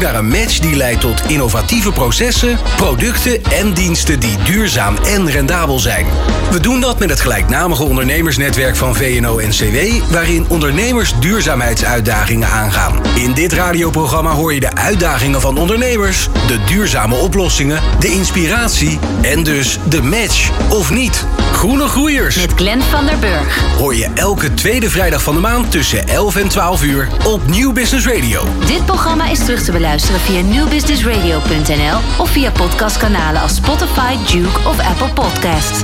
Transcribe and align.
naar 0.00 0.14
een 0.14 0.28
match 0.28 0.58
die 0.58 0.76
leidt 0.76 1.00
tot 1.00 1.22
innovatieve 1.26 1.92
processen, 1.92 2.58
producten 2.76 3.44
en 3.44 3.72
diensten 3.72 4.20
die 4.20 4.36
duurzaam 4.44 4.96
en 4.96 5.30
rendabel 5.30 5.78
zijn. 5.78 6.06
We 6.50 6.60
doen 6.60 6.80
dat 6.80 6.98
met 6.98 7.10
het 7.10 7.20
gelijknamige 7.20 7.82
ondernemersnetwerk 7.82 8.76
van 8.76 8.94
VNO-NCW, 8.94 9.76
waarin 10.10 10.46
ondernemers 10.48 11.12
duurzaamheidsuitdagingen 11.20 12.48
aangaan. 12.48 13.00
In 13.16 13.32
dit 13.32 13.52
radioprogramma 13.52 14.30
hoor 14.30 14.54
je 14.54 14.60
de 14.60 14.74
uitdagingen 14.74 15.40
van 15.40 15.58
ondernemers, 15.58 16.28
de 16.46 16.64
duurzame 16.66 17.14
oplossingen, 17.14 17.82
de 17.98 18.08
inspiratie 18.08 18.98
en 19.22 19.42
dus 19.42 19.78
de 19.88 20.02
match 20.02 20.50
of 20.70 20.90
niet. 20.90 21.26
Groene 21.58 21.88
Groeiers. 21.88 22.36
Met 22.36 22.52
Glenn 22.52 22.82
van 22.82 23.06
der 23.06 23.18
Burg. 23.18 23.76
Hoor 23.76 23.94
je 23.94 24.10
elke 24.14 24.54
tweede 24.54 24.90
vrijdag 24.90 25.22
van 25.22 25.34
de 25.34 25.40
maand 25.40 25.70
tussen 25.70 26.08
11 26.08 26.36
en 26.36 26.48
12 26.48 26.82
uur 26.82 27.08
op 27.26 27.46
Nieuw 27.46 27.72
Business 27.72 28.06
Radio. 28.06 28.42
Dit 28.66 28.84
programma 28.86 29.30
is 29.30 29.38
terug 29.38 29.62
te 29.62 29.72
beluisteren 29.72 30.20
via 30.20 30.40
newbusinessradio.nl 30.40 31.98
of 32.18 32.30
via 32.30 32.50
podcastkanalen 32.50 33.40
als 33.40 33.54
Spotify, 33.54 34.16
Duke 34.32 34.68
of 34.68 34.78
Apple 34.78 35.12
Podcasts. 35.14 35.82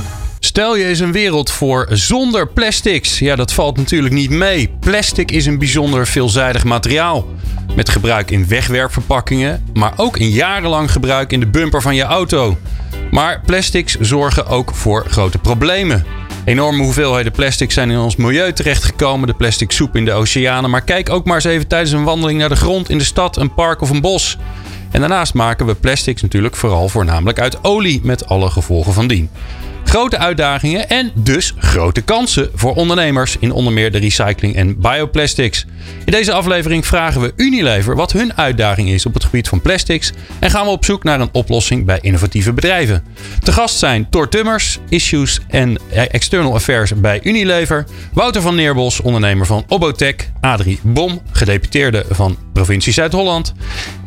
Stel 0.55 0.75
je 0.75 0.85
eens 0.85 0.99
een 0.99 1.11
wereld 1.11 1.51
voor 1.51 1.87
zonder 1.89 2.47
plastics. 2.47 3.19
Ja, 3.19 3.35
dat 3.35 3.53
valt 3.53 3.77
natuurlijk 3.77 4.13
niet 4.13 4.29
mee. 4.29 4.75
Plastic 4.79 5.31
is 5.31 5.45
een 5.45 5.59
bijzonder 5.59 6.07
veelzijdig 6.07 6.63
materiaal. 6.63 7.27
Met 7.75 7.89
gebruik 7.89 8.31
in 8.31 8.47
wegwerpverpakkingen, 8.47 9.65
maar 9.73 9.93
ook 9.95 10.17
in 10.17 10.29
jarenlang 10.29 10.91
gebruik 10.91 11.31
in 11.31 11.39
de 11.39 11.47
bumper 11.47 11.81
van 11.81 11.95
je 11.95 12.03
auto. 12.03 12.57
Maar 13.11 13.41
plastics 13.45 13.95
zorgen 13.99 14.47
ook 14.47 14.75
voor 14.75 15.05
grote 15.09 15.37
problemen. 15.37 16.05
Enorme 16.45 16.83
hoeveelheden 16.83 17.31
plastic 17.31 17.71
zijn 17.71 17.91
in 17.91 17.97
ons 17.97 18.15
milieu 18.15 18.53
terechtgekomen. 18.53 19.27
De 19.27 19.33
plastic 19.33 19.71
soep 19.71 19.95
in 19.95 20.05
de 20.05 20.13
oceanen. 20.13 20.69
Maar 20.69 20.83
kijk 20.83 21.09
ook 21.09 21.25
maar 21.25 21.35
eens 21.35 21.43
even 21.43 21.67
tijdens 21.67 21.91
een 21.91 22.03
wandeling 22.03 22.39
naar 22.39 22.49
de 22.49 22.55
grond 22.55 22.89
in 22.89 22.97
de 22.97 23.03
stad, 23.03 23.37
een 23.37 23.53
park 23.53 23.81
of 23.81 23.89
een 23.89 24.01
bos. 24.01 24.37
En 24.91 24.99
daarnaast 24.99 25.33
maken 25.33 25.65
we 25.65 25.75
plastics 25.75 26.21
natuurlijk 26.21 26.55
vooral 26.55 26.89
voornamelijk 26.89 27.39
uit 27.39 27.63
olie 27.63 27.99
met 28.03 28.27
alle 28.27 28.49
gevolgen 28.49 28.93
van 28.93 29.07
dien. 29.07 29.29
Grote 29.95 30.17
uitdagingen 30.17 30.89
en 30.89 31.11
dus 31.13 31.53
grote 31.57 32.01
kansen 32.01 32.49
voor 32.53 32.75
ondernemers 32.75 33.37
in 33.39 33.51
onder 33.51 33.73
meer 33.73 33.91
de 33.91 33.97
recycling 33.97 34.55
en 34.55 34.79
bioplastics. 34.79 35.65
In 36.05 36.11
deze 36.11 36.33
aflevering 36.33 36.85
vragen 36.85 37.21
we 37.21 37.33
Unilever 37.35 37.95
wat 37.95 38.11
hun 38.11 38.37
uitdaging 38.37 38.89
is 38.89 39.05
op 39.05 39.13
het 39.13 39.23
gebied 39.23 39.47
van 39.47 39.61
plastics 39.61 40.11
en 40.39 40.49
gaan 40.49 40.65
we 40.65 40.71
op 40.71 40.85
zoek 40.85 41.03
naar 41.03 41.19
een 41.19 41.29
oplossing 41.31 41.85
bij 41.85 41.99
innovatieve 42.01 42.53
bedrijven. 42.53 43.03
Te 43.43 43.51
gast 43.51 43.77
zijn 43.77 44.09
Thor 44.09 44.29
Tummers, 44.29 44.79
Issues 44.89 45.39
en 45.47 45.77
External 45.89 46.53
Affairs 46.53 46.93
bij 46.95 47.19
Unilever, 47.23 47.85
Wouter 48.13 48.41
van 48.41 48.55
Neerbos, 48.55 49.01
ondernemer 49.01 49.45
van 49.45 49.63
Obotech, 49.67 50.15
Adrie 50.41 50.79
Bom, 50.81 51.21
gedeputeerde 51.31 52.05
van 52.09 52.37
provincie 52.53 52.93
Zuid-Holland. 52.93 53.53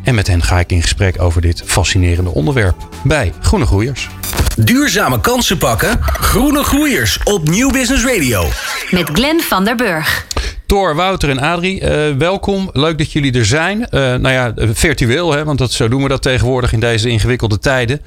En 0.02 0.14
met 0.14 0.26
hen 0.26 0.42
ga 0.42 0.58
ik 0.58 0.72
in 0.72 0.82
gesprek 0.82 1.20
over 1.22 1.40
dit 1.40 1.62
fascinerende 1.66 2.30
onderwerp 2.30 2.88
bij 3.04 3.32
Groene 3.40 3.66
Groeiers. 3.66 4.08
Duurzame 4.56 5.20
kansen 5.20 5.58
pakken? 5.58 5.77
Groene 5.78 6.62
Groeiers 6.62 7.18
op 7.24 7.48
Nieuw 7.48 7.70
Business 7.70 8.04
Radio. 8.04 8.44
Met 8.90 9.10
Glenn 9.12 9.40
van 9.40 9.64
der 9.64 9.76
Burg. 9.76 10.26
Thor, 10.66 10.94
Wouter 10.94 11.28
en 11.28 11.38
Adrie, 11.38 11.80
uh, 11.80 12.16
welkom. 12.16 12.70
Leuk 12.72 12.98
dat 12.98 13.12
jullie 13.12 13.32
er 13.32 13.44
zijn. 13.44 13.78
Uh, 13.78 14.00
nou 14.00 14.28
ja, 14.28 14.52
virtueel, 14.56 15.32
hè, 15.32 15.44
want 15.44 15.58
dat, 15.58 15.72
zo 15.72 15.88
doen 15.88 16.02
we 16.02 16.08
dat 16.08 16.22
tegenwoordig 16.22 16.72
in 16.72 16.80
deze 16.80 17.08
ingewikkelde 17.08 17.58
tijden. 17.58 18.00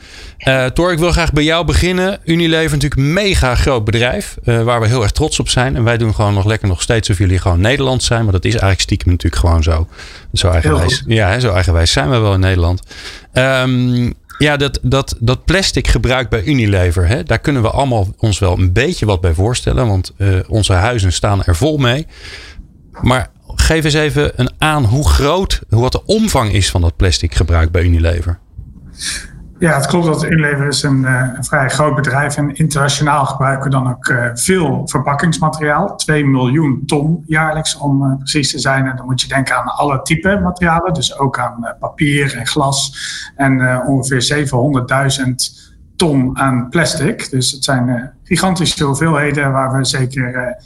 Uh, 0.48 0.66
Thor, 0.66 0.92
ik 0.92 1.00
wil 1.00 1.12
graag 1.12 1.34
bij 1.34 1.44
jou 1.44 1.66
beginnen. 1.66 2.20
Unilever 2.26 2.72
natuurlijk 2.72 3.02
een 3.02 3.14
mega 3.14 3.56
groot 3.56 3.86
bedrijf, 3.86 4.38
waar 4.44 4.82
we 4.82 4.88
heel 4.88 5.02
erg 5.02 5.12
trots 5.12 5.40
op 5.40 5.50
zijn. 5.50 5.76
En 5.76 5.84
wij 5.84 5.98
doen 5.98 6.16
gewoon 6.16 6.34
nog 6.34 6.46
lekker 6.46 6.68
nog 6.68 6.82
steeds 6.82 7.10
of 7.10 7.18
jullie 7.18 7.40
gewoon 7.40 7.62
Nederland 7.62 8.04
zijn. 8.04 8.24
Maar 8.24 8.34
dat 8.34 8.46
is 8.46 8.52
eigenlijk 8.52 8.82
stiekem 8.82 9.12
natuurlijk 9.12 9.42
gewoon 9.42 9.64
zo. 9.64 9.88
Zo 10.34 10.50
eigenwijs, 10.50 11.04
ja, 11.08 11.40
zo 11.40 11.54
eigenwijs 11.54 11.92
zijn 11.92 12.10
we 12.10 12.18
wel 12.18 12.34
in 12.34 12.40
Nederland. 12.40 12.82
Um, 13.34 14.14
ja, 14.42 14.58
dat, 14.58 14.80
dat, 14.82 15.16
dat 15.20 15.46
plastic 15.46 15.88
gebruik 15.88 16.30
bij 16.30 16.44
Unilever, 16.44 17.08
hè, 17.08 17.24
daar 17.24 17.40
kunnen 17.40 17.62
we 17.62 17.70
allemaal 17.70 18.08
ons 18.18 18.40
wel 18.40 18.58
een 18.58 18.74
beetje 18.74 19.06
wat 19.06 19.22
bij 19.22 19.34
voorstellen. 19.34 19.88
Want 19.88 20.14
uh, 20.18 20.40
onze 20.48 20.74
huizen 20.74 21.14
staan 21.14 21.44
er 21.44 21.56
vol 21.56 21.78
mee. 21.78 22.08
Maar 23.02 23.32
geef 23.56 23.84
eens 23.84 23.94
even 23.94 24.32
een 24.36 24.52
aan 24.58 24.86
hoe 24.86 25.08
groot, 25.10 25.62
wat 25.70 25.92
de 25.92 26.06
omvang 26.06 26.54
is 26.54 26.70
van 26.70 26.82
dat 26.82 26.96
plastic 26.96 27.36
gebruik 27.36 27.72
bij 27.72 27.84
Unilever. 27.84 28.40
Ja, 29.62 29.76
het 29.76 29.86
klopt 29.86 30.06
dat 30.06 30.24
Unilever 30.24 30.68
is 30.68 30.84
een, 30.84 31.02
uh, 31.02 31.30
een 31.36 31.44
vrij 31.44 31.70
groot 31.70 31.96
bedrijf 31.96 32.38
en 32.38 32.56
internationaal 32.56 33.26
gebruiken 33.26 33.64
we 33.64 33.70
dan 33.70 33.90
ook 33.90 34.08
uh, 34.08 34.30
veel 34.34 34.88
verpakkingsmateriaal. 34.88 35.96
2 35.96 36.26
miljoen 36.26 36.84
ton 36.86 37.24
jaarlijks 37.26 37.78
om 37.78 38.04
uh, 38.04 38.18
precies 38.18 38.52
te 38.52 38.60
zijn. 38.60 38.88
En 38.88 38.96
dan 38.96 39.06
moet 39.06 39.22
je 39.22 39.28
denken 39.28 39.56
aan 39.56 39.68
alle 39.68 40.02
type 40.02 40.40
materialen, 40.44 40.94
dus 40.94 41.18
ook 41.18 41.40
aan 41.40 41.76
papier 41.80 42.38
en 42.38 42.48
glas. 42.48 42.96
En 43.36 43.84
ongeveer 43.86 44.48
700.000 45.20 45.26
ton 45.96 46.38
aan 46.38 46.70
plastic. 46.70 47.30
Dus 47.30 47.52
het 47.52 47.64
zijn 47.64 48.14
gigantische 48.24 48.84
hoeveelheden 48.84 49.52
waar 49.52 49.78
we 49.78 49.86
zeker 49.86 50.58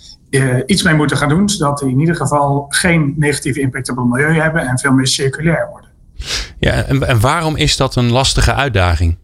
iets 0.66 0.84
mee 0.84 0.96
moeten 0.96 1.18
gaan 1.18 1.30
doen, 1.30 1.50
zodat 1.50 1.80
die 1.80 1.90
in 1.90 2.00
ieder 2.00 2.16
geval 2.16 2.66
geen 2.70 3.14
negatieve 3.18 3.60
impact 3.60 3.90
op 3.90 3.98
het 3.98 4.06
milieu 4.06 4.40
hebben 4.40 4.62
en 4.62 4.80
veel 4.80 4.94
meer 4.94 5.08
circulair 5.08 5.68
worden. 5.72 5.95
Ja, 6.60 6.72
en, 6.72 7.08
en 7.08 7.20
waarom 7.20 7.56
is 7.56 7.78
dat 7.78 7.96
een 7.96 8.12
lastige 8.12 8.54
uitdaging? 8.54 9.18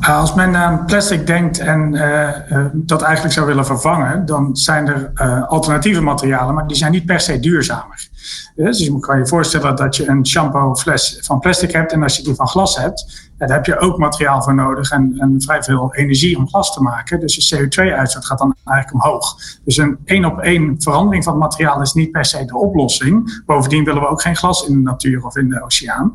Als 0.00 0.34
men 0.34 0.56
aan 0.56 0.84
plastic 0.84 1.26
denkt 1.26 1.58
en 1.58 1.94
uh, 1.94 2.28
uh, 2.50 2.66
dat 2.72 3.02
eigenlijk 3.02 3.34
zou 3.34 3.46
willen 3.46 3.66
vervangen, 3.66 4.26
dan 4.26 4.56
zijn 4.56 4.88
er 4.88 5.10
uh, 5.14 5.48
alternatieve 5.48 6.00
materialen, 6.00 6.54
maar 6.54 6.66
die 6.66 6.76
zijn 6.76 6.92
niet 6.92 7.06
per 7.06 7.20
se 7.20 7.40
duurzamer. 7.40 8.08
Dus 8.54 8.78
je 8.78 8.98
kan 8.98 9.18
je 9.18 9.26
voorstellen 9.26 9.76
dat 9.76 9.96
je 9.96 10.08
een 10.08 10.26
shampoo 10.26 10.74
fles 10.74 11.18
van 11.22 11.40
plastic 11.40 11.72
hebt 11.72 11.92
en 11.92 12.02
als 12.02 12.16
je 12.16 12.22
die 12.22 12.34
van 12.34 12.48
glas 12.48 12.76
hebt, 12.76 13.30
daar 13.38 13.48
heb 13.48 13.66
je 13.66 13.78
ook 13.78 13.98
materiaal 13.98 14.42
voor 14.42 14.54
nodig 14.54 14.90
en, 14.90 15.14
en 15.18 15.42
vrij 15.42 15.62
veel 15.62 15.94
energie 15.94 16.36
om 16.36 16.48
glas 16.48 16.74
te 16.74 16.82
maken. 16.82 17.20
Dus 17.20 17.48
je 17.48 17.56
CO2-uitstoot 17.56 18.26
gaat 18.26 18.38
dan 18.38 18.54
eigenlijk 18.64 19.04
omhoog. 19.04 19.36
Dus 19.64 19.76
een 19.76 19.98
één 20.04 20.24
op 20.24 20.38
één 20.38 20.74
verandering 20.78 21.24
van 21.24 21.32
het 21.32 21.42
materiaal 21.42 21.80
is 21.80 21.92
niet 21.92 22.10
per 22.10 22.24
se 22.24 22.44
de 22.44 22.56
oplossing. 22.56 23.42
Bovendien 23.46 23.84
willen 23.84 24.02
we 24.02 24.08
ook 24.08 24.22
geen 24.22 24.36
glas 24.36 24.66
in 24.66 24.72
de 24.72 24.80
natuur 24.80 25.24
of 25.24 25.36
in 25.36 25.48
de 25.48 25.62
oceaan. 25.62 26.14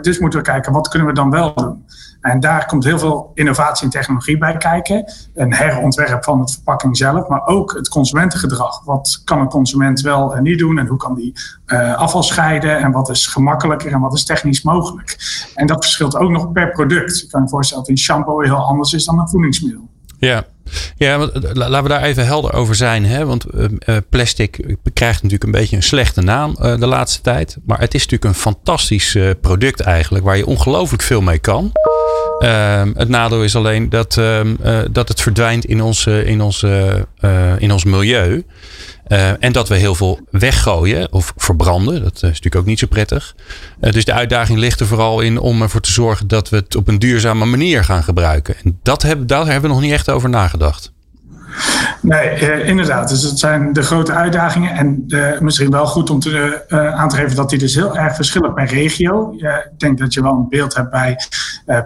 dus 0.00 0.18
moeten 0.18 0.38
we 0.38 0.44
kijken, 0.44 0.72
wat 0.72 0.88
kunnen 0.88 1.08
we 1.08 1.14
dan 1.14 1.30
wel 1.30 1.54
doen? 1.54 1.84
En 2.26 2.40
daar 2.40 2.66
komt 2.66 2.84
heel 2.84 2.98
veel 2.98 3.30
innovatie 3.34 3.84
en 3.84 3.90
technologie 3.90 4.38
bij 4.38 4.56
kijken. 4.56 5.12
Een 5.34 5.54
herontwerp 5.54 6.24
van 6.24 6.40
het 6.40 6.52
verpakking 6.52 6.96
zelf, 6.96 7.28
maar 7.28 7.46
ook 7.46 7.72
het 7.72 7.88
consumentengedrag. 7.88 8.84
Wat 8.84 9.22
kan 9.24 9.40
een 9.40 9.48
consument 9.48 10.00
wel 10.00 10.34
en 10.34 10.42
niet 10.42 10.58
doen 10.58 10.78
en 10.78 10.86
hoe 10.86 10.98
kan 10.98 11.14
die 11.14 11.32
uh, 11.66 11.94
afval 11.94 12.22
scheiden 12.22 12.78
en 12.78 12.92
wat 12.92 13.08
is 13.08 13.26
gemakkelijker 13.26 13.92
en 13.92 14.00
wat 14.00 14.14
is 14.14 14.24
technisch 14.24 14.62
mogelijk. 14.62 15.16
En 15.54 15.66
dat 15.66 15.84
verschilt 15.84 16.16
ook 16.16 16.30
nog 16.30 16.52
per 16.52 16.70
product. 16.70 17.20
Je 17.20 17.26
kan 17.26 17.42
je 17.42 17.48
voorstellen 17.48 17.84
dat 17.84 17.92
een 17.92 17.98
shampoo 17.98 18.40
heel 18.40 18.66
anders 18.66 18.92
is 18.92 19.04
dan 19.04 19.18
een 19.18 19.28
voedingsmiddel. 19.28 19.88
Ja, 20.18 20.44
ja 20.96 21.18
laten 21.52 21.82
we 21.82 21.88
daar 21.88 22.02
even 22.02 22.26
helder 22.26 22.52
over 22.52 22.74
zijn. 22.74 23.04
Hè? 23.04 23.26
Want 23.26 23.46
plastic 24.08 24.76
krijgt 24.92 25.22
natuurlijk 25.22 25.44
een 25.44 25.60
beetje 25.60 25.76
een 25.76 25.82
slechte 25.82 26.20
naam 26.20 26.54
de 26.54 26.86
laatste 26.86 27.20
tijd. 27.20 27.56
Maar 27.66 27.78
het 27.78 27.94
is 27.94 28.02
natuurlijk 28.02 28.34
een 28.34 28.40
fantastisch 28.40 29.18
product 29.40 29.80
eigenlijk, 29.80 30.24
waar 30.24 30.36
je 30.36 30.46
ongelooflijk 30.46 31.02
veel 31.02 31.20
mee 31.20 31.38
kan. 31.38 31.72
Ehm, 32.38 32.92
het 32.94 33.08
nadeel 33.08 33.44
is 33.44 33.56
alleen 33.56 33.88
dat, 33.88 34.16
uh, 34.16 34.40
dat 34.90 35.08
het 35.08 35.20
verdwijnt 35.20 35.64
in 35.64 35.82
ons, 35.82 36.06
in 36.06 36.40
ons, 36.40 36.64
in 37.58 37.72
ons 37.72 37.84
milieu. 37.84 38.44
en 39.40 39.52
dat 39.52 39.68
we 39.68 39.74
heel 39.74 39.94
veel 39.94 40.20
weggooien 40.30 41.12
of 41.12 41.32
verbranden. 41.36 42.02
Dat 42.02 42.14
is 42.14 42.22
natuurlijk 42.22 42.56
ook 42.56 42.66
niet 42.66 42.78
zo 42.78 42.86
prettig. 42.86 43.34
dus 43.80 44.04
de 44.04 44.12
uitdaging 44.12 44.58
ligt 44.58 44.80
er 44.80 44.86
vooral 44.86 45.20
in 45.20 45.38
om 45.38 45.62
ervoor 45.62 45.80
te 45.80 45.92
zorgen 45.92 46.28
dat 46.28 46.48
we 46.48 46.56
het 46.56 46.76
op 46.76 46.88
een 46.88 46.98
duurzame 46.98 47.44
manier 47.44 47.84
gaan 47.84 48.02
gebruiken. 48.02 48.54
En 48.64 48.78
dat 48.82 49.06
daar 49.26 49.46
hebben 49.46 49.62
we 49.62 49.68
nog 49.68 49.80
niet 49.80 49.92
echt 49.92 50.10
over 50.10 50.28
nagedacht. 50.28 50.94
Nee, 52.00 52.28
eh, 52.28 52.68
inderdaad. 52.68 53.08
Dus 53.08 53.22
dat 53.22 53.38
zijn 53.38 53.72
de 53.72 53.82
grote 53.82 54.12
uitdagingen. 54.12 54.70
En 54.70 55.04
uh, 55.08 55.38
misschien 55.38 55.70
wel 55.70 55.86
goed 55.86 56.10
om 56.10 56.20
te, 56.20 56.64
uh, 56.68 56.94
aan 56.94 57.08
te 57.08 57.16
geven 57.16 57.36
dat 57.36 57.50
die 57.50 57.58
dus 57.58 57.74
heel 57.74 57.96
erg 57.96 58.14
verschillen 58.14 58.54
per 58.54 58.66
regio. 58.66 59.32
ik 59.32 59.70
denk 59.78 59.98
dat 59.98 60.14
je 60.14 60.22
wel 60.22 60.32
een 60.32 60.48
beeld 60.48 60.74
hebt 60.74 60.90
bij 60.90 61.16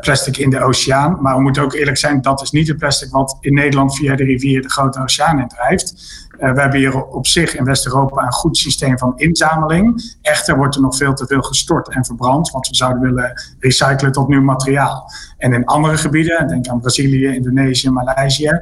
plastic 0.00 0.36
in 0.36 0.50
de 0.50 0.62
oceaan. 0.62 1.18
Maar 1.20 1.36
we 1.36 1.42
moeten 1.42 1.62
ook 1.62 1.74
eerlijk 1.74 1.98
zijn, 1.98 2.22
dat 2.22 2.42
is 2.42 2.50
niet 2.50 2.68
het 2.68 2.78
plastic 2.78 3.10
wat 3.10 3.36
in 3.40 3.54
Nederland 3.54 3.96
via 3.96 4.16
de 4.16 4.24
rivier 4.24 4.62
de 4.62 4.70
grote 4.70 5.02
oceaan 5.02 5.40
in 5.40 5.48
drijft. 5.48 5.94
We 6.40 6.60
hebben 6.60 6.78
hier 6.78 7.04
op 7.04 7.26
zich 7.26 7.56
in 7.56 7.64
West-Europa 7.64 8.22
een 8.22 8.32
goed 8.32 8.56
systeem 8.56 8.98
van 8.98 9.12
inzameling. 9.16 10.16
Echter 10.22 10.56
wordt 10.56 10.74
er 10.74 10.80
nog 10.80 10.96
veel 10.96 11.14
te 11.14 11.26
veel 11.26 11.42
gestort 11.42 11.88
en 11.88 12.04
verbrand, 12.04 12.50
want 12.50 12.68
we 12.68 12.74
zouden 12.74 13.02
willen 13.02 13.42
recyclen 13.58 14.12
tot 14.12 14.28
nieuw 14.28 14.42
materiaal. 14.42 15.12
En 15.38 15.52
in 15.52 15.64
andere 15.64 15.96
gebieden, 15.96 16.48
denk 16.48 16.68
aan 16.68 16.80
Brazilië, 16.80 17.26
Indonesië, 17.26 17.90
Maleisië, 17.90 18.60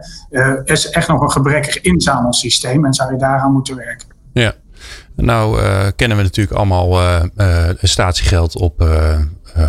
is 0.65 0.91
echt 0.91 1.09
nog 1.09 1.23
een 1.23 1.31
gebrekkig 1.31 1.81
inzamelsysteem 1.81 2.85
en 2.85 2.95
zou 2.95 3.13
je 3.13 3.19
daaraan 3.19 3.53
moeten 3.53 3.77
werken. 3.77 4.09
Ja. 4.33 4.53
Nou 5.17 5.61
uh, 5.61 5.87
kennen 5.97 6.17
we 6.17 6.23
natuurlijk 6.23 6.57
allemaal 6.57 7.01
uh, 7.01 7.23
uh, 7.37 7.69
statiegeld 7.83 8.57
op, 8.57 8.89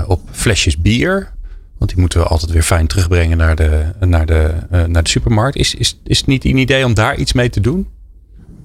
op 0.07 0.21
flesjes 0.31 0.81
bier. 0.81 1.31
Want 1.77 1.91
die 1.91 1.99
moeten 1.99 2.19
we 2.19 2.25
altijd 2.25 2.51
weer 2.51 2.63
fijn 2.63 2.87
terugbrengen 2.87 3.37
naar 3.37 3.55
de, 3.55 3.83
naar 3.99 4.25
de, 4.25 4.53
naar 4.69 5.03
de 5.03 5.09
supermarkt. 5.09 5.57
Is, 5.57 5.75
is, 5.75 5.99
is 6.03 6.17
het 6.17 6.27
niet 6.27 6.45
een 6.45 6.57
idee 6.57 6.85
om 6.85 6.93
daar 6.93 7.15
iets 7.15 7.33
mee 7.33 7.49
te 7.49 7.59
doen? 7.59 7.87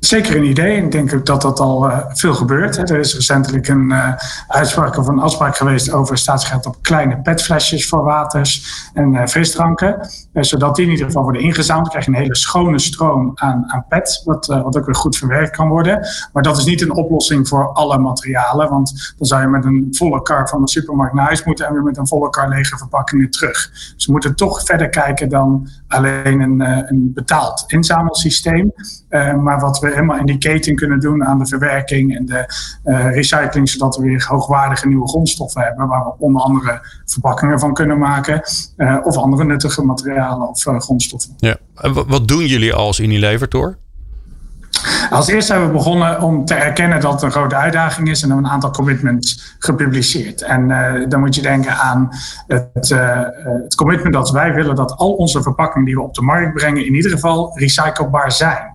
zeker 0.00 0.36
een 0.36 0.44
idee. 0.44 0.76
Ik 0.76 0.92
denk 0.92 1.14
ook 1.14 1.26
dat 1.26 1.42
dat 1.42 1.60
al 1.60 1.88
uh, 1.88 1.98
veel 2.08 2.34
gebeurt. 2.34 2.90
Er 2.90 2.98
is 2.98 3.14
recentelijk 3.14 3.68
een 3.68 3.90
uh, 3.90 4.12
uitspraak 4.48 4.96
of 4.96 5.06
een 5.06 5.18
afspraak 5.18 5.56
geweest 5.56 5.92
over 5.92 6.18
staatsgeld 6.18 6.66
op 6.66 6.76
kleine 6.82 7.20
petflesjes 7.20 7.88
voor 7.88 8.04
waters 8.04 8.88
en 8.94 9.12
uh, 9.12 9.26
frisdranken. 9.26 10.08
zodat 10.32 10.76
die 10.76 10.84
in 10.84 10.90
ieder 10.90 11.06
geval 11.06 11.22
worden 11.22 11.42
ingezameld. 11.42 11.82
Dan 11.82 11.90
krijg 11.90 12.04
je 12.04 12.10
een 12.10 12.22
hele 12.22 12.36
schone 12.36 12.78
stroom 12.78 13.32
aan, 13.34 13.64
aan 13.66 13.84
pet, 13.88 14.22
wat, 14.24 14.46
wat 14.46 14.76
ook 14.76 14.84
weer 14.84 14.94
goed 14.94 15.16
verwerkt 15.16 15.56
kan 15.56 15.68
worden. 15.68 16.06
Maar 16.32 16.42
dat 16.42 16.56
is 16.58 16.64
niet 16.64 16.80
een 16.80 16.92
oplossing 16.92 17.48
voor 17.48 17.72
alle 17.72 17.98
materialen, 17.98 18.68
want 18.68 19.14
dan 19.18 19.26
zou 19.26 19.40
je 19.40 19.48
met 19.48 19.64
een 19.64 19.88
volle 19.90 20.22
kar 20.22 20.48
van 20.48 20.60
de 20.60 20.70
supermarkt 20.70 21.14
naar 21.14 21.26
huis 21.26 21.44
moeten 21.44 21.66
en 21.66 21.72
weer 21.72 21.82
met 21.82 21.96
een 21.96 22.06
volle 22.06 22.30
kar 22.30 22.48
lege 22.48 22.78
verpakkingen 22.78 23.30
terug. 23.30 23.70
Dus 23.96 24.06
we 24.06 24.12
moeten 24.12 24.34
toch 24.34 24.64
verder 24.64 24.88
kijken 24.88 25.28
dan 25.28 25.68
alleen 25.88 26.40
een, 26.40 26.60
een 26.60 27.10
betaald 27.14 27.64
inzamelsysteem. 27.66 28.72
maar 29.40 29.60
wat 29.60 29.78
we 29.78 29.89
helemaal 29.92 30.18
in 30.18 30.26
die 30.26 30.38
keten 30.38 30.74
kunnen 30.74 31.00
doen 31.00 31.24
aan 31.24 31.38
de 31.38 31.46
verwerking 31.46 32.16
en 32.16 32.26
de 32.26 32.44
uh, 32.84 33.14
recycling, 33.14 33.68
zodat 33.68 33.96
we 33.96 34.02
weer 34.02 34.24
hoogwaardige 34.28 34.88
nieuwe 34.88 35.08
grondstoffen 35.08 35.62
hebben, 35.62 35.86
waar 35.86 36.04
we 36.04 36.12
onder 36.18 36.42
andere 36.42 36.80
verpakkingen 37.04 37.58
van 37.60 37.74
kunnen 37.74 37.98
maken, 37.98 38.42
uh, 38.76 38.96
of 39.02 39.16
andere 39.16 39.44
nuttige 39.44 39.84
materialen 39.84 40.48
of 40.48 40.66
uh, 40.66 40.80
grondstoffen. 40.80 41.34
Ja. 41.36 41.56
En 41.74 42.08
wat 42.08 42.28
doen 42.28 42.46
jullie 42.46 42.74
als 42.74 43.00
Unilever, 43.00 43.48
Tor? 43.48 43.76
Als 45.10 45.28
eerste 45.28 45.52
hebben 45.52 45.70
we 45.70 45.76
begonnen 45.76 46.22
om 46.22 46.44
te 46.44 46.54
erkennen 46.54 47.00
dat 47.00 47.12
het 47.12 47.22
een 47.22 47.30
grote 47.30 47.54
uitdaging 47.54 48.08
is 48.08 48.22
en 48.22 48.28
hebben 48.28 48.46
een 48.46 48.52
aantal 48.52 48.70
commitments 48.70 49.54
gepubliceerd. 49.58 50.42
En 50.42 50.68
uh, 50.68 51.08
dan 51.08 51.20
moet 51.20 51.34
je 51.34 51.42
denken 51.42 51.76
aan 51.76 52.08
het, 52.46 52.90
uh, 52.90 53.20
het 53.62 53.74
commitment 53.74 54.14
dat 54.14 54.30
wij 54.30 54.54
willen 54.54 54.74
dat 54.74 54.96
al 54.96 55.12
onze 55.12 55.42
verpakkingen 55.42 55.86
die 55.86 55.94
we 55.94 56.02
op 56.02 56.14
de 56.14 56.22
markt 56.22 56.54
brengen 56.54 56.86
in 56.86 56.94
ieder 56.94 57.10
geval 57.10 57.58
recyclebaar 57.58 58.32
zijn. 58.32 58.69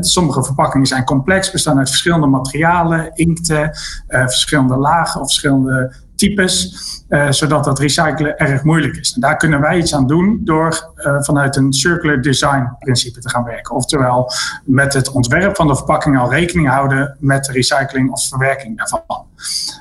Sommige 0.00 0.44
verpakkingen 0.44 0.86
zijn 0.86 1.04
complex, 1.04 1.50
bestaan 1.50 1.78
uit 1.78 1.88
verschillende 1.88 2.26
materialen, 2.26 3.10
inkten, 3.14 3.70
uh, 4.08 4.20
verschillende 4.20 4.76
lagen 4.76 5.20
of 5.20 5.26
verschillende 5.26 5.94
types, 6.16 6.76
uh, 7.08 7.30
zodat 7.30 7.64
dat 7.64 7.78
recyclen 7.78 8.38
erg 8.38 8.62
moeilijk 8.62 8.96
is. 8.96 9.12
En 9.14 9.20
daar 9.20 9.36
kunnen 9.36 9.60
wij 9.60 9.78
iets 9.78 9.94
aan 9.94 10.06
doen 10.06 10.40
door 10.44 10.92
uh, 10.96 11.22
vanuit 11.22 11.56
een 11.56 11.72
circular 11.72 12.22
design 12.22 12.76
principe 12.78 13.20
te 13.20 13.28
gaan 13.28 13.44
werken. 13.44 13.74
Oftewel 13.74 14.32
met 14.64 14.92
het 14.92 15.10
ontwerp 15.10 15.56
van 15.56 15.66
de 15.66 15.76
verpakking 15.76 16.18
al 16.18 16.30
rekening 16.30 16.68
houden 16.68 17.16
met 17.18 17.44
de 17.44 17.52
recycling 17.52 18.10
of 18.10 18.28
verwerking 18.28 18.78
daarvan. 18.78 19.24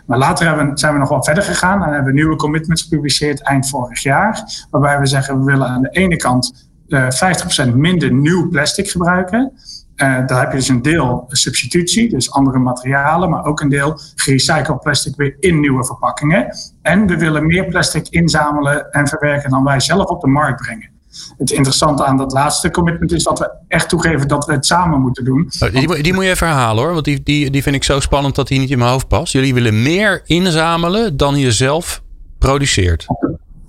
Maar 0.05 0.17
later 0.17 0.47
hebben, 0.47 0.77
zijn 0.77 0.93
we 0.93 0.99
nog 0.99 1.09
wat 1.09 1.25
verder 1.25 1.43
gegaan 1.43 1.83
en 1.83 1.93
hebben 1.93 2.13
nieuwe 2.13 2.35
commitments 2.35 2.81
gepubliceerd 2.81 3.41
eind 3.41 3.69
vorig 3.69 4.03
jaar, 4.03 4.65
waarbij 4.69 4.99
we 4.99 5.05
zeggen 5.05 5.39
we 5.39 5.45
willen 5.45 5.67
aan 5.67 5.81
de 5.81 5.89
ene 5.89 6.15
kant 6.15 6.69
50% 6.87 7.73
minder 7.73 8.13
nieuw 8.13 8.49
plastic 8.49 8.89
gebruiken. 8.89 9.51
Uh, 9.95 10.27
daar 10.27 10.39
heb 10.39 10.51
je 10.51 10.57
dus 10.57 10.67
een 10.67 10.81
deel 10.81 11.25
substitutie, 11.27 12.09
dus 12.09 12.31
andere 12.31 12.57
materialen, 12.57 13.29
maar 13.29 13.45
ook 13.45 13.59
een 13.59 13.69
deel 13.69 13.99
gerecycled 14.15 14.79
plastic 14.79 15.15
weer 15.15 15.35
in 15.39 15.59
nieuwe 15.59 15.85
verpakkingen. 15.85 16.55
En 16.81 17.07
we 17.07 17.17
willen 17.17 17.45
meer 17.45 17.65
plastic 17.65 18.07
inzamelen 18.09 18.91
en 18.91 19.07
verwerken 19.07 19.49
dan 19.49 19.63
wij 19.63 19.79
zelf 19.79 20.05
op 20.05 20.21
de 20.21 20.27
markt 20.27 20.61
brengen. 20.61 20.89
Het 21.37 21.51
interessante 21.51 22.05
aan 22.05 22.17
dat 22.17 22.31
laatste 22.31 22.71
commitment 22.71 23.11
is 23.11 23.23
dat 23.23 23.39
we 23.39 23.51
echt 23.67 23.89
toegeven 23.89 24.27
dat 24.27 24.45
we 24.45 24.53
het 24.53 24.65
samen 24.65 25.01
moeten 25.01 25.25
doen. 25.25 25.51
Oh, 25.59 25.71
die, 25.71 26.01
die, 26.03 26.13
moet 26.13 26.23
je 26.23 26.29
even 26.29 26.47
herhalen 26.47 26.83
hoor, 26.83 26.93
want 26.93 27.05
die, 27.05 27.23
die, 27.23 27.49
die 27.49 27.63
vind 27.63 27.75
ik 27.75 27.83
zo 27.83 27.99
spannend 27.99 28.35
dat 28.35 28.47
die 28.47 28.59
niet 28.59 28.71
in 28.71 28.77
mijn 28.77 28.91
hoofd 28.91 29.07
past. 29.07 29.33
Jullie 29.33 29.53
willen 29.53 29.81
meer 29.81 30.21
inzamelen 30.25 31.17
dan 31.17 31.37
je 31.37 31.51
zelf 31.51 32.01
produceert. 32.37 33.05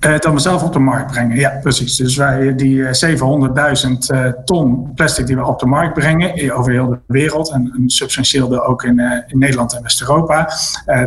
Uh, 0.06 0.18
dan 0.18 0.34
we 0.34 0.40
zelf 0.40 0.62
op 0.62 0.72
de 0.72 0.78
markt 0.78 1.12
brengen. 1.12 1.36
Ja, 1.36 1.58
precies. 1.62 1.96
Dus 1.96 2.16
wij 2.16 2.54
die 2.54 2.84
700.000 2.84 2.90
uh, 4.12 4.28
ton 4.44 4.94
plastic 4.94 5.26
die 5.26 5.36
we 5.36 5.46
op 5.46 5.58
de 5.58 5.66
markt 5.66 5.94
brengen 5.94 6.56
over 6.56 6.72
heel 6.72 6.88
de 6.88 6.98
wereld 7.06 7.50
en 7.50 7.72
een 7.76 7.90
substantieel 7.90 8.48
deel 8.48 8.64
ook 8.64 8.84
in, 8.84 9.00
in 9.26 9.38
Nederland 9.38 9.74
en 9.74 9.82
West-Europa, 9.82 10.50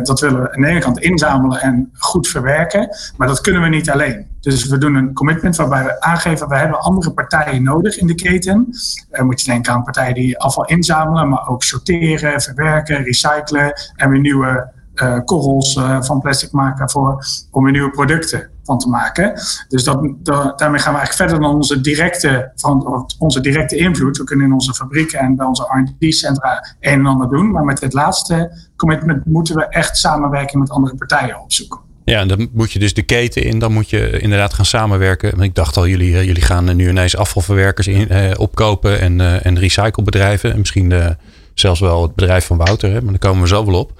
dat 0.02 0.20
willen 0.20 0.42
we 0.42 0.52
aan 0.52 0.62
de 0.62 0.68
ene 0.68 0.80
kant 0.80 0.98
inzamelen 0.98 1.60
en 1.60 1.90
goed 1.98 2.28
verwerken, 2.28 2.88
maar 3.16 3.28
dat 3.28 3.40
kunnen 3.40 3.62
we 3.62 3.68
niet 3.68 3.90
alleen. 3.90 4.26
Dus 4.40 4.66
we 4.66 4.78
doen 4.78 4.94
een 4.94 5.12
commitment 5.12 5.56
waarbij 5.56 5.84
we 5.84 6.00
aangeven 6.00 6.48
we 6.48 6.56
hebben 6.56 6.80
andere 6.80 7.12
partijen 7.12 7.62
nodig 7.62 7.98
in 7.98 8.06
de 8.06 8.14
keten. 8.14 8.66
Uh, 9.12 9.22
moet 9.22 9.40
je 9.40 9.50
denken 9.50 9.72
aan 9.72 9.82
partijen 9.82 10.14
die 10.14 10.38
afval 10.38 10.64
inzamelen, 10.64 11.28
maar 11.28 11.48
ook 11.48 11.62
sorteren, 11.62 12.40
verwerken, 12.40 13.02
recyclen 13.02 13.72
en 13.96 14.10
weer 14.10 14.20
nieuwe 14.20 14.70
uh, 15.02 15.18
korrels 15.24 15.76
uh, 15.76 16.02
van 16.02 16.20
plastic 16.20 16.52
maken 16.52 16.90
voor, 16.90 17.24
om 17.50 17.62
weer 17.62 17.72
nieuwe 17.72 17.90
producten 17.90 18.50
van 18.62 18.78
te 18.78 18.88
maken. 18.88 19.32
Dus 19.68 19.84
dat, 19.84 20.00
daarmee 20.22 20.80
gaan 20.80 20.92
we 20.92 20.98
eigenlijk 20.98 21.12
verder 21.12 21.40
dan 21.40 21.54
onze 21.54 21.80
directe, 21.80 22.52
van, 22.54 23.06
onze 23.18 23.40
directe 23.40 23.76
invloed. 23.76 24.16
We 24.16 24.24
kunnen 24.24 24.46
in 24.46 24.52
onze 24.52 24.74
fabrieken 24.74 25.18
en 25.18 25.36
bij 25.36 25.46
onze 25.46 25.62
R&D-centra 25.62 26.76
een 26.80 26.92
en 26.92 27.06
ander 27.06 27.28
doen. 27.28 27.50
Maar 27.50 27.64
met 27.64 27.78
dit 27.78 27.92
laatste 27.92 28.52
commitment 28.76 29.24
moeten 29.24 29.54
we 29.54 29.68
echt 29.68 29.96
samenwerking 29.96 30.60
met 30.60 30.70
andere 30.70 30.94
partijen 30.94 31.40
opzoeken. 31.40 31.78
Ja, 32.04 32.20
en 32.20 32.28
dan 32.28 32.48
moet 32.52 32.72
je 32.72 32.78
dus 32.78 32.94
de 32.94 33.02
keten 33.02 33.42
in. 33.42 33.58
Dan 33.58 33.72
moet 33.72 33.90
je 33.90 34.20
inderdaad 34.20 34.54
gaan 34.54 34.64
samenwerken. 34.64 35.40
Ik 35.40 35.54
dacht 35.54 35.76
al, 35.76 35.86
jullie, 35.86 36.10
jullie 36.10 36.42
gaan 36.42 36.76
nu 36.76 36.88
ineens 36.88 37.16
afvalverwerkers 37.16 37.86
in, 37.86 38.08
eh, 38.08 38.30
opkopen 38.36 39.00
en, 39.00 39.18
uh, 39.18 39.46
en 39.46 39.58
recyclebedrijven. 39.58 40.52
En 40.52 40.58
misschien 40.58 40.88
de, 40.88 41.16
zelfs 41.60 41.80
wel 41.80 42.02
het 42.02 42.14
bedrijf 42.14 42.46
van 42.46 42.56
Wouter, 42.56 42.90
hè, 42.90 43.00
maar 43.00 43.10
daar 43.10 43.18
komen 43.18 43.42
we 43.42 43.48
zo 43.48 43.64
wel 43.64 43.80
op. 43.80 43.92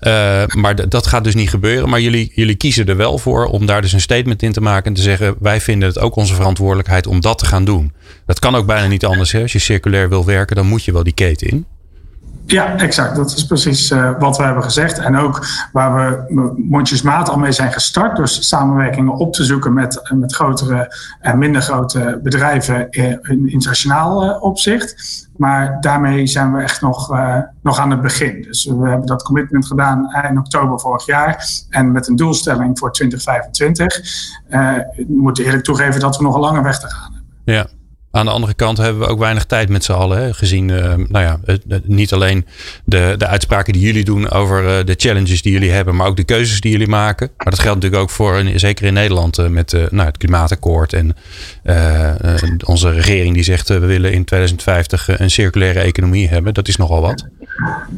Uh, 0.00 0.46
maar 0.46 0.88
dat 0.88 1.06
gaat 1.06 1.24
dus 1.24 1.34
niet 1.34 1.50
gebeuren. 1.50 1.88
Maar 1.88 2.00
jullie, 2.00 2.32
jullie 2.34 2.54
kiezen 2.54 2.86
er 2.86 2.96
wel 2.96 3.18
voor 3.18 3.46
om 3.46 3.66
daar 3.66 3.82
dus 3.82 3.92
een 3.92 4.00
statement 4.00 4.42
in 4.42 4.52
te 4.52 4.60
maken 4.60 4.84
en 4.84 4.94
te 4.94 5.02
zeggen: 5.02 5.34
wij 5.40 5.60
vinden 5.60 5.88
het 5.88 5.98
ook 5.98 6.16
onze 6.16 6.34
verantwoordelijkheid 6.34 7.06
om 7.06 7.20
dat 7.20 7.38
te 7.38 7.46
gaan 7.46 7.64
doen. 7.64 7.92
Dat 8.26 8.38
kan 8.38 8.54
ook 8.54 8.66
bijna 8.66 8.86
niet 8.86 9.04
anders. 9.04 9.32
Hè. 9.32 9.42
Als 9.42 9.52
je 9.52 9.58
circulair 9.58 10.08
wil 10.08 10.24
werken, 10.24 10.56
dan 10.56 10.66
moet 10.66 10.84
je 10.84 10.92
wel 10.92 11.02
die 11.02 11.12
keten 11.12 11.46
in. 11.46 11.66
Ja, 12.46 12.76
exact. 12.76 13.16
Dat 13.16 13.30
is 13.30 13.46
precies 13.46 13.90
uh, 13.90 14.18
wat 14.18 14.36
we 14.36 14.42
hebben 14.42 14.62
gezegd. 14.62 14.98
En 14.98 15.16
ook 15.16 15.46
waar 15.72 15.94
we 15.94 16.54
mondjesmaat 16.68 17.28
al 17.28 17.38
mee 17.38 17.52
zijn 17.52 17.72
gestart. 17.72 18.16
Dus 18.16 18.48
samenwerkingen 18.48 19.14
op 19.14 19.32
te 19.32 19.44
zoeken 19.44 19.72
met, 19.72 20.12
met 20.14 20.34
grotere 20.34 20.96
en 21.20 21.38
minder 21.38 21.62
grote 21.62 22.20
bedrijven 22.22 22.90
in 22.90 23.48
internationaal 23.50 24.24
uh, 24.24 24.42
opzicht. 24.42 25.28
Maar 25.36 25.80
daarmee 25.80 26.26
zijn 26.26 26.52
we 26.52 26.62
echt 26.62 26.80
nog, 26.80 27.12
uh, 27.12 27.38
nog 27.62 27.78
aan 27.78 27.90
het 27.90 28.00
begin. 28.00 28.42
Dus 28.42 28.64
we 28.64 28.88
hebben 28.88 29.06
dat 29.06 29.22
commitment 29.22 29.66
gedaan 29.66 30.08
in 30.28 30.38
oktober 30.38 30.80
vorig 30.80 31.06
jaar. 31.06 31.46
En 31.70 31.92
met 31.92 32.08
een 32.08 32.16
doelstelling 32.16 32.78
voor 32.78 32.92
2025. 32.92 33.96
ik 34.96 35.08
moet 35.08 35.38
eerlijk 35.38 35.64
toegeven 35.64 36.00
dat 36.00 36.16
we 36.16 36.22
nog 36.22 36.34
een 36.34 36.40
lange 36.40 36.62
weg 36.62 36.80
te 36.80 36.86
gaan 36.86 37.12
hebben. 37.12 37.24
Ja. 37.44 37.66
Aan 38.14 38.24
de 38.24 38.30
andere 38.30 38.54
kant 38.54 38.78
hebben 38.78 39.02
we 39.02 39.08
ook 39.08 39.18
weinig 39.18 39.44
tijd 39.44 39.68
met 39.68 39.84
z'n 39.84 39.92
allen. 39.92 40.18
Hè, 40.18 40.32
gezien, 40.32 40.68
uh, 40.68 40.94
nou 40.94 41.24
ja, 41.24 41.38
niet 41.84 42.12
alleen 42.12 42.46
de, 42.84 43.14
de 43.18 43.26
uitspraken 43.26 43.72
die 43.72 43.82
jullie 43.82 44.04
doen 44.04 44.30
over 44.30 44.62
uh, 44.62 44.84
de 44.84 44.94
challenges 44.96 45.42
die 45.42 45.52
jullie 45.52 45.70
hebben, 45.70 45.96
maar 45.96 46.06
ook 46.06 46.16
de 46.16 46.24
keuzes 46.24 46.60
die 46.60 46.70
jullie 46.70 46.88
maken. 46.88 47.30
Maar 47.36 47.50
dat 47.50 47.60
geldt 47.60 47.74
natuurlijk 47.74 48.02
ook 48.02 48.10
voor, 48.10 48.42
zeker 48.54 48.86
in 48.86 48.92
Nederland, 48.92 49.38
uh, 49.38 49.46
met 49.46 49.72
nou, 49.72 50.06
het 50.06 50.16
klimaatakkoord. 50.16 50.92
En 50.92 51.16
onze 52.64 52.90
regering 52.90 53.34
die 53.34 53.42
zegt, 53.42 53.68
we 53.68 53.78
willen 53.78 54.12
in 54.12 54.24
2050 54.24 55.18
een 55.18 55.30
circulaire 55.30 55.80
economie 55.80 56.28
hebben. 56.28 56.54
Dat 56.54 56.68
is 56.68 56.76
nogal 56.76 57.00
wat. 57.00 57.26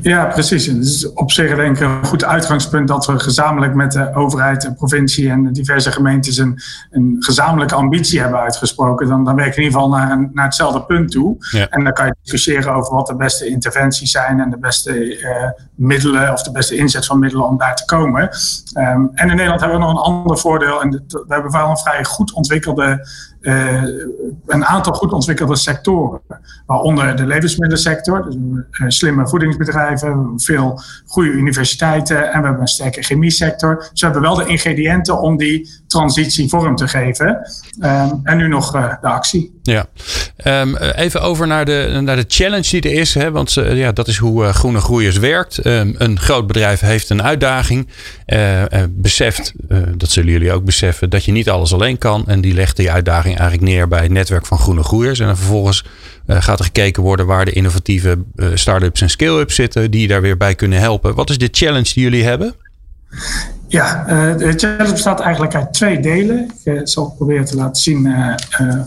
Ja, 0.01 0.25
precies. 0.25 0.67
Het 0.67 0.85
is 0.85 1.13
op 1.13 1.33
zich 1.33 1.57
denk 1.57 1.77
ik 1.77 1.83
een 1.83 2.05
goed 2.05 2.25
uitgangspunt 2.25 2.89
dat 2.89 3.07
we 3.07 3.19
gezamenlijk 3.19 3.75
met 3.75 3.93
de 3.93 4.15
overheid, 4.15 4.63
de 4.63 4.75
provincie 4.75 5.31
en 5.31 5.53
diverse 5.53 5.93
gemeentes 5.93 6.37
een, 6.37 6.59
een 6.91 7.17
gezamenlijke 7.19 7.75
ambitie 7.75 8.21
hebben 8.21 8.41
uitgesproken. 8.41 9.09
Dan, 9.09 9.25
dan 9.25 9.37
werk 9.37 9.55
je 9.55 9.61
in 9.61 9.67
ieder 9.67 9.81
geval 9.81 9.97
naar, 9.97 10.11
een, 10.11 10.31
naar 10.33 10.45
hetzelfde 10.45 10.83
punt 10.83 11.11
toe. 11.11 11.37
En 11.71 11.85
dan 11.85 11.93
kan 11.93 12.07
je 12.07 12.15
discussiëren 12.23 12.75
over 12.75 12.95
wat 12.95 13.07
de 13.07 13.17
beste 13.17 13.47
interventies 13.47 14.11
zijn 14.11 14.41
en 14.41 14.51
de 14.51 14.59
beste 14.59 15.21
uh, 15.21 15.29
middelen 15.75 16.33
of 16.33 16.43
de 16.43 16.53
beste 16.53 16.77
inzet 16.77 17.07
van 17.07 17.19
middelen 17.19 17.47
om 17.47 17.59
daar 17.59 17.77
te 17.77 17.85
komen. 17.85 18.23
Um, 18.79 19.11
en 19.15 19.31
in 19.31 19.37
Nederland 19.37 19.61
hebben 19.61 19.79
we 19.79 19.85
nog 19.85 19.95
een 19.95 20.13
ander 20.13 20.39
voordeel. 20.39 20.83
En 20.83 20.91
we 21.09 21.25
hebben 21.29 21.53
wel 21.53 21.71
een 21.71 21.79
vrij 21.79 22.05
goed 22.05 22.33
ontwikkelde 22.33 23.07
uh, 23.47 23.83
een 24.47 24.65
aantal 24.65 24.93
goed 24.93 25.13
ontwikkelde 25.13 25.57
sectoren. 25.57 26.21
Waaronder 26.67 27.17
de 27.17 27.27
levensmiddelensector, 27.27 28.25
dus 28.25 28.35
een 28.71 28.93
slimme 28.93 29.29
voeding 29.29 29.46
voedingsbedrijven, 29.47 30.33
veel 30.37 30.81
goede 31.07 31.31
universiteiten 31.31 32.33
en 32.33 32.41
we 32.41 32.47
hebben 32.47 32.61
een 32.61 32.69
sterke 32.69 33.03
chemiesector. 33.03 33.77
Dus 33.77 34.01
we 34.01 34.07
hebben 34.07 34.23
wel 34.23 34.35
de 34.35 34.47
ingrediënten 34.47 35.21
om 35.21 35.37
die 35.37 35.71
transitie 35.87 36.49
vorm 36.49 36.77
te 36.77 36.89
geven. 36.89 37.47
Ehm, 37.81 38.15
en 38.23 38.37
nu 38.37 38.49
nog 38.49 38.77
uh, 38.77 38.95
de 39.01 39.07
actie. 39.07 39.55
Ja, 39.63 39.87
um, 40.45 40.77
even 40.77 41.23
over 41.23 41.47
naar 41.47 41.65
de, 41.65 42.01
naar 42.03 42.17
de 42.17 42.25
challenge 42.29 42.81
die 42.81 42.81
er 42.81 42.99
is. 42.99 43.15
Hè? 43.15 43.31
Want 43.31 43.57
uh, 43.57 43.79
ja, 43.79 43.93
dat 43.93 44.09
is 44.09 44.17
hoe 44.17 44.53
Groene 44.53 44.81
Groeiers 44.81 45.19
werkt. 45.19 45.67
Um, 45.67 45.95
een 45.99 46.19
groot 46.19 46.47
bedrijf 46.47 46.81
heeft 46.81 47.11
een 47.11 47.23
uitdaging. 47.23 47.89
beseft, 48.91 49.53
dat 49.97 50.11
zullen 50.11 50.33
jullie 50.33 50.53
ook 50.53 50.65
beseffen, 50.65 51.11
dat 51.11 51.25
je 51.25 51.33
niet 51.33 51.51
alles 51.51 51.73
alleen 51.73 51.99
kan. 51.99 52.25
En 52.27 52.41
die 52.41 52.55
legt 52.55 52.77
die 52.77 52.91
uitdaging 52.91 53.39
eigenlijk 53.39 53.71
neer 53.71 53.89
bij 53.89 54.03
het 54.03 54.11
netwerk 54.11 54.47
van 54.47 54.59
Groene 54.59 54.83
Groeiers. 54.83 55.21
En 55.21 55.37
vervolgens 55.37 55.85
gaat 56.27 56.59
er 56.59 56.65
gekeken 56.65 57.03
worden 57.03 57.27
waar 57.27 57.45
de 57.45 57.53
innovatieve 57.53 58.19
start-ups 58.55 59.01
en 59.01 59.11
scale-ups 59.11 59.55
zitten. 59.55 59.91
Die 59.91 60.09
daar 60.09 60.21
weer 60.21 60.37
bij 60.37 60.55
kunnen 60.55 60.79
helpen. 60.79 61.15
Wat 61.15 61.31
is 61.31 61.39
de 61.39 61.49
challenge 61.51 61.93
die 61.95 62.03
jullie 62.03 62.25
hebben? 62.25 62.55
Ja, 63.69 64.01
uh, 64.03 64.37
de 64.39 64.53
challenge 64.57 64.93
bestaat 64.93 65.21
eigenlijk 65.21 65.55
uit 65.55 65.73
twee 65.73 66.01
delen. 66.01 66.51
Ik 66.65 66.75
uh, 66.75 66.81
zal 66.85 67.11
proberen 67.11 67.45
te 67.45 67.57
laten 67.57 67.83
zien 67.83 68.07
uh, 68.07 68.35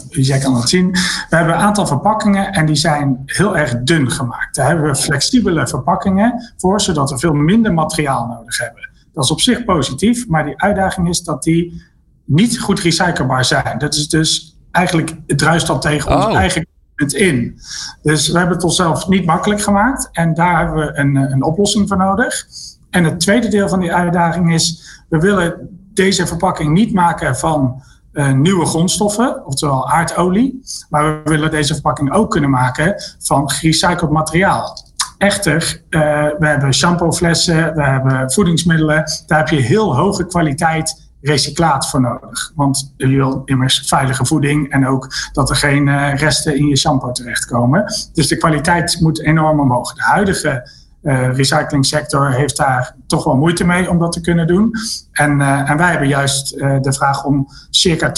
jij 0.10 0.40
kan 0.40 0.56
het 0.56 0.70
zien. 0.70 0.92
We 1.30 1.36
hebben 1.36 1.54
een 1.54 1.62
aantal 1.62 1.88
verpakkingen 1.88 2.52
en 2.52 2.66
die 2.66 2.76
zijn 2.76 3.22
heel 3.26 3.58
erg 3.58 3.76
dun 3.84 4.12
gemaakt. 4.12 4.56
Daar 4.56 4.68
hebben 4.68 4.86
we 4.86 4.96
flexibele 4.96 5.68
verpakkingen 5.68 6.54
voor, 6.58 6.82
zodat 6.82 7.10
we 7.10 7.18
veel 7.18 7.34
minder 7.34 7.74
materiaal 7.74 8.28
nodig 8.28 8.58
hebben. 8.58 8.90
Dat 9.14 9.24
is 9.24 9.32
op 9.32 9.42
zich 9.42 9.64
positief, 9.64 10.28
maar 10.28 10.46
die 10.46 10.62
uitdaging 10.62 11.10
is 11.10 11.22
dat 11.22 11.44
die 11.44 11.82
niet 12.26 12.60
goed 12.60 12.80
recyclebaar 12.80 13.46
zijn. 13.46 13.78
Dat 13.78 13.96
is 13.96 14.08
dus 14.08 14.58
eigenlijk, 14.72 15.16
het 15.28 15.38
druist 15.38 15.68
dan 15.68 15.80
tegen 15.80 16.12
oh. 16.12 16.26
ons 16.26 16.36
eigen 16.36 16.68
in. 17.08 17.60
Dus 18.02 18.28
we 18.28 18.38
hebben 18.38 18.56
het 18.56 18.66
onszelf 18.66 19.08
niet 19.08 19.26
makkelijk 19.26 19.62
gemaakt 19.62 20.10
en 20.12 20.34
daar 20.34 20.58
hebben 20.58 20.86
we 20.86 20.98
een, 20.98 21.16
een 21.16 21.44
oplossing 21.44 21.88
voor 21.88 21.98
nodig. 21.98 22.46
En 22.90 23.04
het 23.04 23.20
tweede 23.20 23.48
deel 23.48 23.70
van 23.70 23.80
die 23.80 23.94
uitdaging 23.94 24.54
is, 24.54 24.84
we 25.10 25.20
willen 25.20 25.70
deze 25.94 26.28
verpakking 26.28 26.74
niet 26.74 26.94
maken 26.94 27.36
van 27.36 27.84
uh, 28.14 28.32
nieuwe 28.32 28.66
grondstoffen, 28.66 29.46
oftewel 29.46 29.90
aardolie, 29.90 30.62
maar 30.90 31.24
we 31.24 31.30
willen 31.30 31.52
deze 31.52 31.74
verpakking 31.74 32.14
ook 32.14 32.32
kunnen 32.32 32.50
maken 32.50 32.96
van 33.20 33.50
gerecycled 33.50 34.10
materiaal. 34.10 34.88
Echter, 35.18 35.82
uh, 35.90 36.02
we 36.40 36.48
hebben 36.48 36.74
shampooflessen, 36.74 37.76
we 37.76 37.84
hebben 37.84 38.32
voedingsmiddelen, 38.32 39.04
daar 39.28 39.38
heb 39.38 39.48
je 39.48 39.56
heel 39.56 39.96
hoge 39.96 40.26
kwaliteit 40.26 41.09
recyclaat 41.22 41.90
voor 41.90 42.02
nodig. 42.02 42.52
Want 42.56 42.94
je 42.98 43.08
wil 43.08 43.42
immers 43.46 43.84
veilige 43.88 44.26
voeding 44.26 44.72
en 44.72 44.88
ook 44.88 45.08
dat 45.32 45.50
er 45.50 45.56
geen 45.56 45.88
uh, 45.88 46.16
resten 46.16 46.56
in 46.58 46.68
je 46.68 46.78
shampoo 46.78 47.12
terechtkomen. 47.12 47.84
Dus 48.14 48.28
de 48.28 48.38
kwaliteit 48.38 48.98
moet 49.00 49.22
enorm 49.22 49.60
omhoog. 49.60 49.94
De 49.94 50.02
huidige 50.02 50.70
uh, 51.04 51.36
recyclingsector 51.36 52.32
heeft 52.32 52.58
daar 52.58 52.96
toch 53.08 53.24
wel 53.24 53.36
moeite 53.36 53.66
mee 53.66 53.90
om 53.90 54.00
dat 54.00 54.12
te 54.12 54.22
kunnen 54.22 54.48
doen. 54.48 54.72
En, 55.12 55.40
uh, 55.40 55.70
en 55.70 55.78
wij 55.78 55.90
hebben 55.90 56.08
juist 56.08 56.58
de 56.58 56.94
vraag 56.94 57.26
om 57.26 57.48
circa 57.70 58.12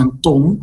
200.000 0.00 0.04
ton 0.20 0.60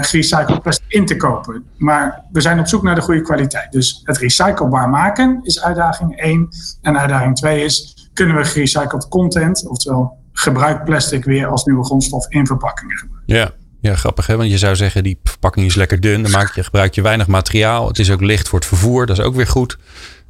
gerecycled 0.00 0.62
plastic 0.62 0.84
in 0.88 1.06
te 1.06 1.16
kopen. 1.16 1.64
Maar 1.76 2.24
we 2.32 2.40
zijn 2.40 2.58
op 2.58 2.66
zoek 2.66 2.82
naar 2.82 2.94
de 2.94 3.00
goede 3.00 3.20
kwaliteit. 3.20 3.72
Dus 3.72 4.00
het 4.04 4.18
recyclebaar 4.18 4.88
maken 4.88 5.40
is 5.42 5.62
uitdaging 5.62 6.16
1. 6.20 6.48
En 6.82 6.98
uitdaging 6.98 7.36
2 7.36 7.64
is, 7.64 8.08
kunnen 8.12 8.36
we 8.36 8.44
gerecycled 8.44 9.08
content, 9.08 9.68
oftewel 9.68 10.21
gebruik 10.32 10.84
plastic 10.84 11.24
weer 11.24 11.46
als 11.46 11.64
nieuwe 11.64 11.84
grondstof 11.84 12.26
in 12.28 12.46
verpakkingen. 12.46 13.10
Ja. 13.26 13.52
Ja, 13.80 13.96
grappig 13.96 14.26
hè, 14.26 14.36
want 14.36 14.50
je 14.50 14.58
zou 14.58 14.76
zeggen 14.76 15.02
die 15.02 15.18
verpakking 15.24 15.66
is 15.66 15.74
lekker 15.74 16.00
dun, 16.00 16.22
dan 16.22 16.30
maak 16.30 16.54
je, 16.54 16.64
gebruik 16.64 16.94
je 16.94 17.02
weinig 17.02 17.26
materiaal. 17.26 17.88
Het 17.88 17.98
is 17.98 18.10
ook 18.10 18.20
licht 18.20 18.48
voor 18.48 18.58
het 18.58 18.68
vervoer, 18.68 19.06
dat 19.06 19.18
is 19.18 19.24
ook 19.24 19.34
weer 19.34 19.46
goed. 19.46 19.78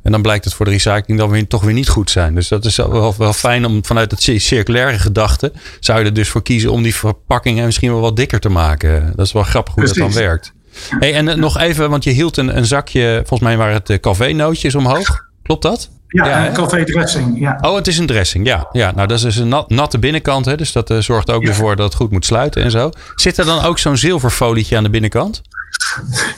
En 0.02 0.12
dan 0.12 0.22
blijkt 0.22 0.44
het 0.44 0.54
voor 0.54 0.64
de 0.64 0.72
recycling 0.72 1.18
dan 1.18 1.30
weer, 1.30 1.46
toch 1.46 1.62
weer 1.62 1.72
niet 1.72 1.88
goed 1.88 2.10
zijn. 2.10 2.34
Dus 2.34 2.48
dat 2.48 2.64
is 2.64 2.76
wel, 2.76 3.14
wel 3.18 3.32
fijn 3.32 3.64
om 3.64 3.84
vanuit 3.84 4.10
het 4.10 4.42
circulaire 4.42 4.98
gedachte. 4.98 5.52
zou 5.80 5.98
je 5.98 6.04
er 6.04 6.14
dus 6.14 6.28
voor 6.28 6.42
kiezen 6.42 6.72
om 6.72 6.82
die 6.82 6.94
verpakkingen 6.94 7.64
misschien 7.64 7.90
wel 7.90 8.00
wat 8.00 8.16
dikker 8.16 8.40
te 8.40 8.48
maken. 8.48 9.12
Dat 9.16 9.26
is 9.26 9.32
wel 9.32 9.42
grappig 9.42 9.74
hoe 9.74 9.84
dat 9.84 9.94
dan 9.94 10.12
werkt. 10.12 10.52
Hey, 10.98 11.14
en 11.14 11.28
eh, 11.28 11.36
nog 11.36 11.58
even, 11.58 11.90
want 11.90 12.04
je 12.04 12.10
hield 12.10 12.36
een, 12.36 12.56
een 12.56 12.66
zakje, 12.66 13.14
volgens 13.16 13.40
mij 13.40 13.56
waren 13.56 13.82
het 13.84 14.00
café-nootjes 14.00 14.74
omhoog. 14.74 15.28
Klopt 15.42 15.62
dat? 15.62 15.90
Ja, 16.12 16.26
ja 16.26 16.46
een 16.46 16.52
café 16.52 16.84
dressing. 16.84 17.38
Ja. 17.38 17.58
Oh, 17.60 17.74
het 17.74 17.86
is 17.86 17.98
een 17.98 18.06
dressing. 18.06 18.46
Ja, 18.46 18.68
ja. 18.72 18.92
nou 18.94 19.08
dat 19.08 19.16
is 19.16 19.22
dus 19.22 19.36
een 19.36 19.64
natte 19.66 19.98
binnenkant. 19.98 20.44
Hè, 20.44 20.56
dus 20.56 20.72
dat 20.72 20.90
uh, 20.90 20.98
zorgt 20.98 21.30
ook 21.30 21.42
ja. 21.42 21.48
ervoor 21.48 21.76
dat 21.76 21.86
het 21.86 21.94
goed 21.94 22.10
moet 22.10 22.24
sluiten 22.24 22.62
en 22.62 22.70
zo. 22.70 22.90
Zit 23.14 23.38
er 23.38 23.44
dan 23.44 23.64
ook 23.64 23.78
zo'n 23.78 23.96
zilverfolietje 23.96 24.76
aan 24.76 24.82
de 24.82 24.90
binnenkant? 24.90 25.42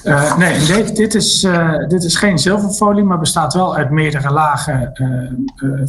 Uh, 0.04 0.36
nee, 0.36 0.64
dit, 0.64 0.96
dit, 0.96 1.14
is, 1.14 1.44
uh, 1.44 1.76
dit 1.88 2.04
is 2.04 2.16
geen 2.16 2.38
zilverfolie, 2.38 3.04
maar 3.04 3.18
bestaat 3.18 3.54
wel 3.54 3.76
uit 3.76 3.90
meerdere 3.90 4.32
lagen 4.32 4.92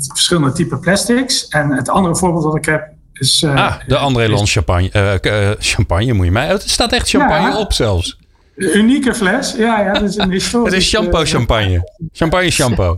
verschillende 0.07 0.51
type 0.51 0.77
plastics. 0.77 1.47
En 1.47 1.71
het 1.71 1.89
andere 1.89 2.15
voorbeeld 2.15 2.43
dat 2.43 2.55
ik 2.55 2.65
heb 2.65 2.87
is... 3.13 3.45
ah, 3.45 3.73
de 3.87 3.97
André 3.97 4.27
Lons 4.27 4.51
champagne. 4.51 5.17
champagne 5.59 6.13
moet 6.13 6.25
je 6.25 6.31
mij... 6.31 6.47
Het 6.47 6.69
staat 6.69 6.91
echt 6.91 7.09
champagne 7.09 7.49
ja. 7.49 7.59
op 7.59 7.73
zelfs. 7.73 8.17
Unieke 8.55 9.13
fles, 9.13 9.55
ja, 9.55 9.79
ja, 9.79 9.93
dat 9.93 10.01
is 10.01 10.17
een 10.17 10.31
historisch... 10.31 10.71
Het 10.73 10.81
is 10.81 10.89
shampoo 10.89 11.21
uh, 11.21 11.27
champagne. 11.27 11.91
Champagne 12.11 12.49
shampoo. 12.49 12.95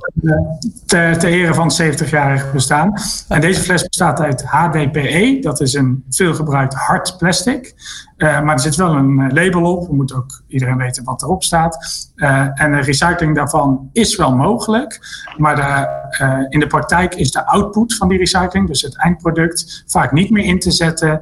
Ter, 0.86 1.18
ter 1.18 1.30
ere 1.30 1.54
van 1.54 1.72
70-jarig 1.82 2.54
bestaan. 2.54 2.94
En 3.28 3.42
deze 3.42 3.62
fles 3.62 3.84
bestaat 3.84 4.20
uit 4.20 4.44
HDPE. 4.46 5.38
Dat 5.42 5.62
is 5.62 5.74
een 5.74 6.04
veelgebruikt 6.10 6.74
hard 6.74 7.18
plastic. 7.18 7.74
Uh, 8.18 8.42
maar 8.42 8.54
er 8.54 8.60
zit 8.60 8.76
wel 8.76 8.94
een 8.94 9.34
label 9.34 9.76
op. 9.76 9.88
We 9.88 9.96
moeten 9.96 10.16
ook 10.16 10.42
iedereen 10.48 10.78
weten 10.78 11.04
wat 11.04 11.22
erop 11.22 11.44
staat. 11.44 11.78
Uh, 12.16 12.48
en 12.54 12.72
de 12.72 12.82
recycling 12.82 13.36
daarvan 13.36 13.90
is 13.94 14.16
wel 14.16 14.36
mogelijk. 14.36 15.00
Maar 15.38 15.56
de, 15.56 16.46
in 16.50 16.60
de 16.60 16.68
praktijk 16.68 17.16
is 17.16 17.32
de 17.32 17.46
output 17.46 17.96
van 17.96 18.08
die 18.08 18.18
recycling, 18.18 18.68
dus 18.68 18.82
het 18.82 18.98
eindproduct, 18.98 19.84
vaak 19.88 20.12
niet 20.12 20.30
meer 20.30 20.46
in 20.46 20.60
te 20.60 20.72
zetten 20.72 21.22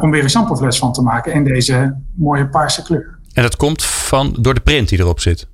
om 0.00 0.10
weer 0.10 0.22
een 0.22 0.30
shampoofles 0.30 0.78
van 0.78 0.92
te 0.92 1.02
maken 1.02 1.32
in 1.32 1.44
deze 1.44 1.96
mooie 2.14 2.48
paarse 2.48 2.82
kleur. 2.82 3.14
En 3.34 3.42
dat 3.42 3.56
komt 3.56 3.84
van, 3.84 4.36
door 4.38 4.54
de 4.54 4.60
print 4.60 4.88
die 4.88 4.98
erop 4.98 5.20
zit? 5.20 5.46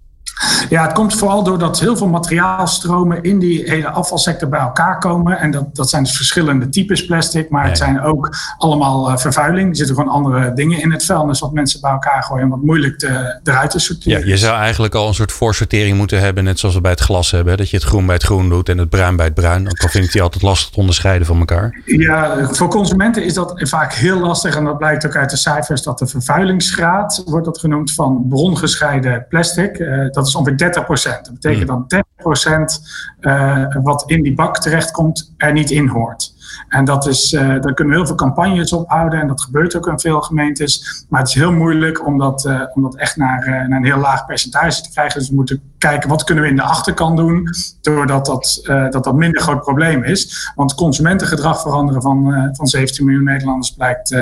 Ja, 0.69 0.83
het 0.83 0.93
komt 0.93 1.15
vooral 1.15 1.43
doordat 1.43 1.81
heel 1.81 1.97
veel 1.97 2.09
materiaalstromen 2.09 3.23
in 3.23 3.39
die 3.39 3.63
hele 3.71 3.89
afvalsector 3.89 4.49
bij 4.49 4.61
elkaar 4.61 4.99
komen. 4.99 5.39
En 5.39 5.51
dat, 5.51 5.77
dat 5.77 5.91
zijn 5.91 6.03
dus 6.03 6.17
verschillende 6.17 6.69
types 6.69 7.05
plastic, 7.05 7.51
maar 7.51 7.67
het 7.67 7.79
zijn 7.79 8.01
ook 8.01 8.37
allemaal 8.59 9.11
uh, 9.11 9.17
vervuiling. 9.17 9.69
Er 9.69 9.77
zitten 9.77 9.95
gewoon 9.95 10.11
andere 10.13 10.53
dingen 10.53 10.81
in 10.81 10.93
het 10.93 11.05
vuilnis 11.05 11.41
wat 11.41 11.53
mensen 11.53 11.81
bij 11.81 11.91
elkaar 11.91 12.23
gooien 12.23 12.45
en 12.45 12.51
wat 12.51 12.63
moeilijk 12.63 12.99
te, 12.99 13.41
eruit 13.45 13.71
te 13.71 13.79
sorteren. 13.79 14.21
Ja, 14.21 14.27
je 14.27 14.37
zou 14.37 14.59
eigenlijk 14.59 14.95
al 14.95 15.09
een 15.09 15.15
soort 15.15 15.33
voorsortering 15.33 15.97
moeten 15.97 16.21
hebben, 16.21 16.45
net 16.45 16.59
zoals 16.59 16.75
we 16.75 16.81
bij 16.81 16.91
het 16.91 17.01
glas 17.01 17.31
hebben. 17.31 17.57
Dat 17.57 17.71
je 17.71 17.77
het 17.77 17.87
groen 17.87 18.07
bij 18.07 18.15
het 18.15 18.25
groen 18.25 18.49
doet 18.49 18.69
en 18.69 18.79
het 18.79 18.89
bruin 18.89 19.17
bij 19.17 19.25
het 19.25 19.35
bruin. 19.35 19.69
Ook 19.69 19.83
al 19.83 19.89
vind 19.89 20.05
ik 20.05 20.13
die 20.13 20.23
altijd 20.23 20.43
lastig 20.43 20.71
te 20.71 20.79
onderscheiden 20.79 21.27
van 21.27 21.39
elkaar. 21.39 21.81
Ja, 21.85 22.49
voor 22.51 22.69
consumenten 22.69 23.25
is 23.25 23.35
dat 23.35 23.53
vaak 23.55 23.93
heel 23.93 24.19
lastig. 24.19 24.57
En 24.57 24.65
dat 24.65 24.79
blijkt 24.79 25.07
ook 25.07 25.17
uit 25.17 25.31
de 25.31 25.37
cijfers 25.37 25.83
dat 25.83 25.99
de 25.99 26.07
vervuilingsgraad, 26.07 27.23
wordt 27.25 27.47
dat 27.47 27.59
genoemd, 27.59 27.93
van 27.93 28.27
brongescheiden 28.29 29.27
plastic. 29.29 29.79
Uh, 29.79 30.11
dat 30.11 30.27
is 30.27 30.30
ongeveer 30.35 30.57
30 30.57 30.85
procent. 30.85 31.25
Dat 31.25 31.35
betekent 31.35 31.69
dat 31.69 31.91
30 31.91 32.09
procent 32.17 32.81
uh, 33.21 33.67
wat 33.83 34.03
in 34.07 34.23
die 34.23 34.35
bak 34.35 34.59
terechtkomt 34.59 35.35
er 35.37 35.53
niet 35.53 35.71
in 35.71 35.89
hoort. 35.89 36.39
En 36.69 36.85
dat 36.85 37.07
is, 37.07 37.33
uh, 37.33 37.41
daar 37.41 37.75
kunnen 37.75 37.87
we 37.87 37.99
heel 37.99 38.07
veel 38.07 38.15
campagnes 38.15 38.73
op 38.73 38.89
houden 38.89 39.21
en 39.21 39.29
dat 39.29 39.43
gebeurt 39.43 39.77
ook 39.77 39.87
in 39.87 40.01
veel 40.01 40.21
gemeentes. 40.21 41.05
Maar 41.09 41.21
het 41.21 41.29
is 41.29 41.35
heel 41.35 41.53
moeilijk 41.53 42.07
om 42.07 42.19
dat, 42.19 42.45
uh, 42.45 42.63
om 42.75 42.83
dat 42.83 42.95
echt 42.95 43.17
naar, 43.17 43.49
uh, 43.49 43.69
naar 43.69 43.79
een 43.79 43.85
heel 43.85 43.99
laag 43.99 44.27
percentage 44.27 44.83
te 44.83 44.91
krijgen. 44.91 45.19
Dus 45.19 45.29
we 45.29 45.35
moeten 45.35 45.63
kijken 45.79 46.09
wat 46.09 46.25
kunnen 46.25 46.45
we 46.45 46.51
in 46.51 46.57
de 46.57 46.63
achterkant 46.63 47.17
doen, 47.17 47.49
doordat 47.81 48.27
dat, 48.27 48.61
dat, 48.91 49.05
dat 49.05 49.15
minder 49.15 49.43
groot 49.43 49.61
probleem 49.61 50.05
is. 50.05 50.51
Want 50.55 50.75
consumentengedrag 50.75 51.61
veranderen 51.61 52.03
van, 52.03 52.51
van 52.53 52.67
17 52.67 53.05
miljoen 53.05 53.25
Nederlanders 53.25 53.71
blijkt 53.71 54.17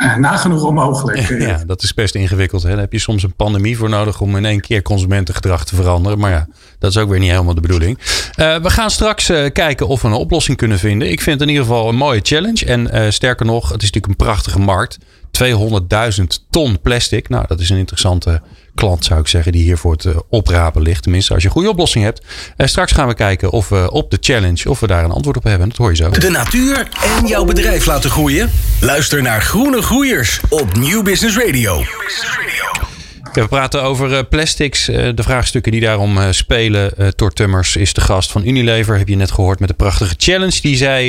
nagenoeg 0.18 0.62
onmogelijk. 0.62 1.40
Ja, 1.40 1.62
dat 1.66 1.82
is 1.82 1.94
best 1.94 2.14
ingewikkeld. 2.14 2.62
Hè? 2.62 2.68
Daar 2.68 2.78
heb 2.78 2.92
je 2.92 2.98
soms 2.98 3.22
een 3.22 3.34
pandemie 3.34 3.76
voor 3.76 3.88
nodig 3.88 4.20
om 4.20 4.36
in 4.36 4.44
één 4.44 4.60
keer 4.60 4.82
consumentengedrag 4.82 5.64
te 5.64 5.74
veranderen. 5.74 6.18
Maar 6.18 6.30
ja, 6.30 6.46
dat 6.78 6.90
is 6.90 6.96
ook 6.96 7.08
weer 7.08 7.18
niet 7.18 7.30
helemaal 7.30 7.54
de 7.54 7.60
bedoeling. 7.60 7.98
Uh, 7.98 8.56
we 8.56 8.70
gaan 8.70 8.90
straks 8.90 9.30
uh, 9.30 9.50
kijken 9.52 9.88
of 9.88 10.02
we 10.02 10.08
een 10.08 10.14
oplossing 10.14 10.56
kunnen 10.56 10.78
vinden. 10.78 11.10
Ik 11.10 11.20
vind 11.20 11.40
het 11.40 11.48
in 11.48 11.54
ieder 11.54 11.68
geval 11.68 11.88
een 11.88 11.96
mooie 11.96 12.20
challenge. 12.22 12.66
En 12.66 13.12
sterker 13.12 13.46
nog, 13.46 13.62
het 13.62 13.82
is 13.82 13.90
natuurlijk 13.90 14.06
een 14.06 14.26
prachtige 14.26 14.58
markt. 14.58 14.98
200.000 15.44 16.24
ton 16.50 16.80
plastic. 16.80 17.28
Nou, 17.28 17.44
dat 17.46 17.60
is 17.60 17.70
een 17.70 17.76
interessante 17.76 18.40
klant, 18.80 19.04
zou 19.04 19.20
ik 19.20 19.26
zeggen, 19.26 19.52
die 19.52 19.62
hier 19.62 19.78
voor 19.78 19.92
het 19.92 20.06
oprapen 20.28 20.82
ligt. 20.82 21.02
Tenminste, 21.02 21.32
als 21.32 21.42
je 21.42 21.48
een 21.48 21.54
goede 21.54 21.70
oplossing 21.70 22.04
hebt. 22.04 22.22
Uh, 22.56 22.66
straks 22.66 22.92
gaan 22.92 23.08
we 23.08 23.14
kijken 23.14 23.50
of 23.50 23.68
we 23.68 23.90
op 23.90 24.10
de 24.10 24.18
challenge, 24.20 24.70
of 24.70 24.80
we 24.80 24.86
daar 24.86 25.04
een 25.04 25.10
antwoord 25.10 25.36
op 25.36 25.44
hebben. 25.44 25.68
Dat 25.68 25.76
hoor 25.76 25.90
je 25.90 25.96
zo. 25.96 26.10
De 26.10 26.30
natuur 26.30 26.88
en 27.18 27.26
jouw 27.26 27.44
bedrijf 27.44 27.86
laten 27.86 28.10
groeien? 28.10 28.50
Luister 28.80 29.22
naar 29.22 29.42
Groene 29.42 29.82
Groeiers 29.82 30.40
op 30.48 30.76
Nieuw 30.76 31.02
Business 31.02 31.36
Radio. 31.36 31.76
New 31.76 31.86
Business 32.06 32.38
Radio. 32.38 32.89
We 33.32 33.48
praten 33.48 33.82
over 33.82 34.10
uh, 34.10 34.18
plastics, 34.28 34.88
uh, 34.88 35.08
de 35.14 35.22
vraagstukken 35.22 35.72
die 35.72 35.80
daarom 35.80 36.18
uh, 36.18 36.26
spelen. 36.30 37.14
Tor 37.16 37.32
Tummers 37.32 37.76
is 37.76 37.92
de 37.92 38.00
gast 38.00 38.32
van 38.32 38.46
Unilever. 38.46 38.98
Heb 38.98 39.08
je 39.08 39.16
net 39.16 39.30
gehoord 39.30 39.60
met 39.60 39.68
de 39.68 39.74
prachtige 39.74 40.14
challenge 40.16 40.60
die 40.60 40.76
zij 40.76 41.08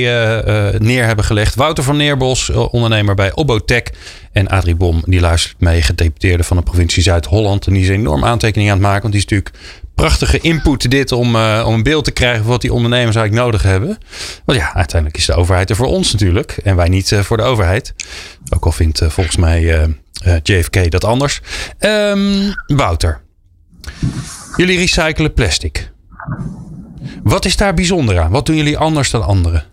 neer 0.77 1.05
hebben 1.05 1.25
gelegd. 1.25 1.55
Wouter 1.55 1.83
van 1.83 1.97
Neerbos, 1.97 2.49
ondernemer 2.49 3.15
bij 3.15 3.35
Obotech. 3.35 3.83
En 4.31 4.47
Adrie 4.47 4.75
Bom, 4.75 5.01
die 5.05 5.19
luistert 5.19 5.59
mee, 5.59 5.81
gedeputeerde 5.81 6.43
van 6.43 6.57
de 6.57 6.63
provincie 6.63 7.03
Zuid-Holland. 7.03 7.67
En 7.67 7.73
die 7.73 7.83
is 7.83 7.89
enorm 7.89 8.25
aantekening 8.25 8.69
aan 8.69 8.75
het 8.75 8.85
maken, 8.85 9.01
want 9.01 9.13
die 9.13 9.23
is 9.23 9.29
natuurlijk 9.29 9.65
prachtige 10.01 10.39
input 10.39 10.89
dit 10.91 11.12
om, 11.12 11.36
uh, 11.36 11.63
om 11.67 11.74
een 11.74 11.84
beeld 11.84 12.03
te 12.03 12.12
krijgen 12.12 12.41
van 12.41 12.51
wat 12.51 12.62
die 12.62 12.74
ondernemers 12.74 13.15
eigenlijk 13.15 13.46
nodig 13.46 13.63
hebben. 13.63 13.98
Want 14.46 14.60
ja, 14.60 14.74
uiteindelijk 14.74 15.20
is 15.20 15.25
de 15.25 15.34
overheid 15.34 15.70
er 15.70 15.75
voor 15.75 15.88
ons 15.88 16.12
natuurlijk. 16.12 16.51
En 16.63 16.75
wij 16.75 16.89
niet 16.89 17.15
voor 17.15 17.38
de 17.38 17.43
overheid. 17.43 17.93
Ook 18.55 18.65
al 18.65 18.72
vindt 18.72 19.03
volgens 19.08 19.38
mij 19.38 19.88
JFK 20.43 20.91
dat 20.91 21.03
anders. 21.03 21.41
Um, 21.79 22.53
Wouter, 22.67 23.22
jullie 24.55 24.77
recyclen 24.77 25.34
plastic. 25.34 25.91
Wat 27.24 27.46
is 27.46 27.58
daar 27.58 27.74
bijzonder 27.74 28.20
aan? 28.20 28.31
Wat 28.31 28.46
doen 28.46 28.55
jullie 28.55 28.77
anders 28.77 29.12
dan 29.12 29.25
anderen? 29.25 29.63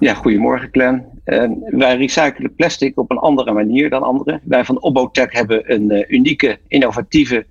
Ja, 0.00 0.14
goedemorgen 0.14 0.70
Clan. 0.70 1.04
Uh, 1.24 1.50
wij 1.70 1.96
recyclen 1.96 2.54
plastic 2.54 2.98
op 2.98 3.10
een 3.10 3.18
andere 3.18 3.52
manier 3.52 3.90
dan 3.90 4.02
anderen. 4.02 4.40
Wij 4.44 4.64
van 4.64 4.82
Obotech 4.82 5.32
hebben 5.32 5.72
een 5.72 6.04
unieke, 6.08 6.58
innovatieve 6.68 7.46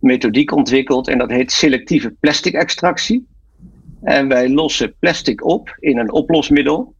methodiek 0.00 0.52
ontwikkeld 0.52 1.08
en 1.08 1.18
dat 1.18 1.30
heet 1.30 1.52
selectieve 1.52 2.14
plastic 2.20 2.54
extractie. 2.54 3.26
En 4.02 4.28
wij 4.28 4.48
lossen 4.48 4.94
plastic 4.98 5.44
op 5.44 5.76
in 5.78 5.98
een 5.98 6.12
oplosmiddel 6.12 6.94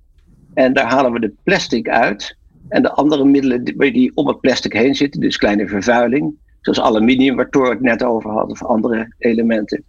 en 0.55 0.73
daar 0.73 0.91
halen 0.91 1.13
we 1.13 1.21
de 1.21 1.33
plastic 1.43 1.89
uit. 1.89 2.39
En 2.69 2.83
de 2.83 2.93
andere 2.93 3.25
middelen 3.25 3.65
die, 3.65 4.13
om 4.15 4.27
het 4.27 4.41
plastic 4.41 4.73
heen 4.73 4.95
zitten, 4.95 5.21
dus 5.21 5.37
kleine 5.37 5.69
vervuiling, 5.69 6.35
zoals 6.61 6.81
aluminium, 6.81 7.37
waar 7.37 7.49
Thor 7.49 7.71
het 7.71 7.81
net 7.81 8.03
over 8.03 8.31
had, 8.31 8.51
of 8.51 8.65
andere 8.65 9.15
elementen, 9.19 9.85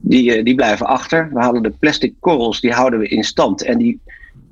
die, 0.00 0.38
uh, 0.38 0.44
die 0.44 0.54
blijven 0.54 0.86
achter. 0.86 1.30
We 1.32 1.40
halen 1.40 1.62
de 1.62 1.70
plastic 1.70 2.14
korrels, 2.20 2.60
die 2.60 2.72
houden 2.72 2.98
we 2.98 3.08
in 3.08 3.24
stand 3.24 3.62
en 3.62 3.78
die 3.78 4.00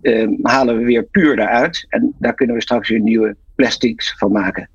uh, 0.02 0.28
halen 0.42 0.78
we 0.78 0.84
weer 0.84 1.04
puur 1.04 1.36
daaruit. 1.36 1.86
En 1.88 2.14
daar 2.18 2.34
kunnen 2.34 2.56
we 2.56 2.62
straks 2.62 2.88
weer 2.88 3.00
nieuwe 3.00 3.36
plastics 3.54 4.14
van 4.18 4.32
maken. 4.32 4.68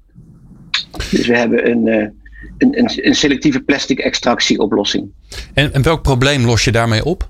Dus 0.91 1.27
we 1.27 1.37
hebben 1.37 1.69
een, 1.69 1.87
uh, 1.87 2.07
een, 2.57 2.79
een, 2.79 3.07
een, 3.07 3.15
selectieve 3.15 3.61
plastic 3.61 3.99
extractieoplossing. 3.99 5.11
En, 5.53 5.73
en 5.73 5.81
welk 5.81 6.01
probleem 6.01 6.45
los 6.45 6.63
je 6.63 6.71
daarmee 6.71 7.05
op? 7.05 7.29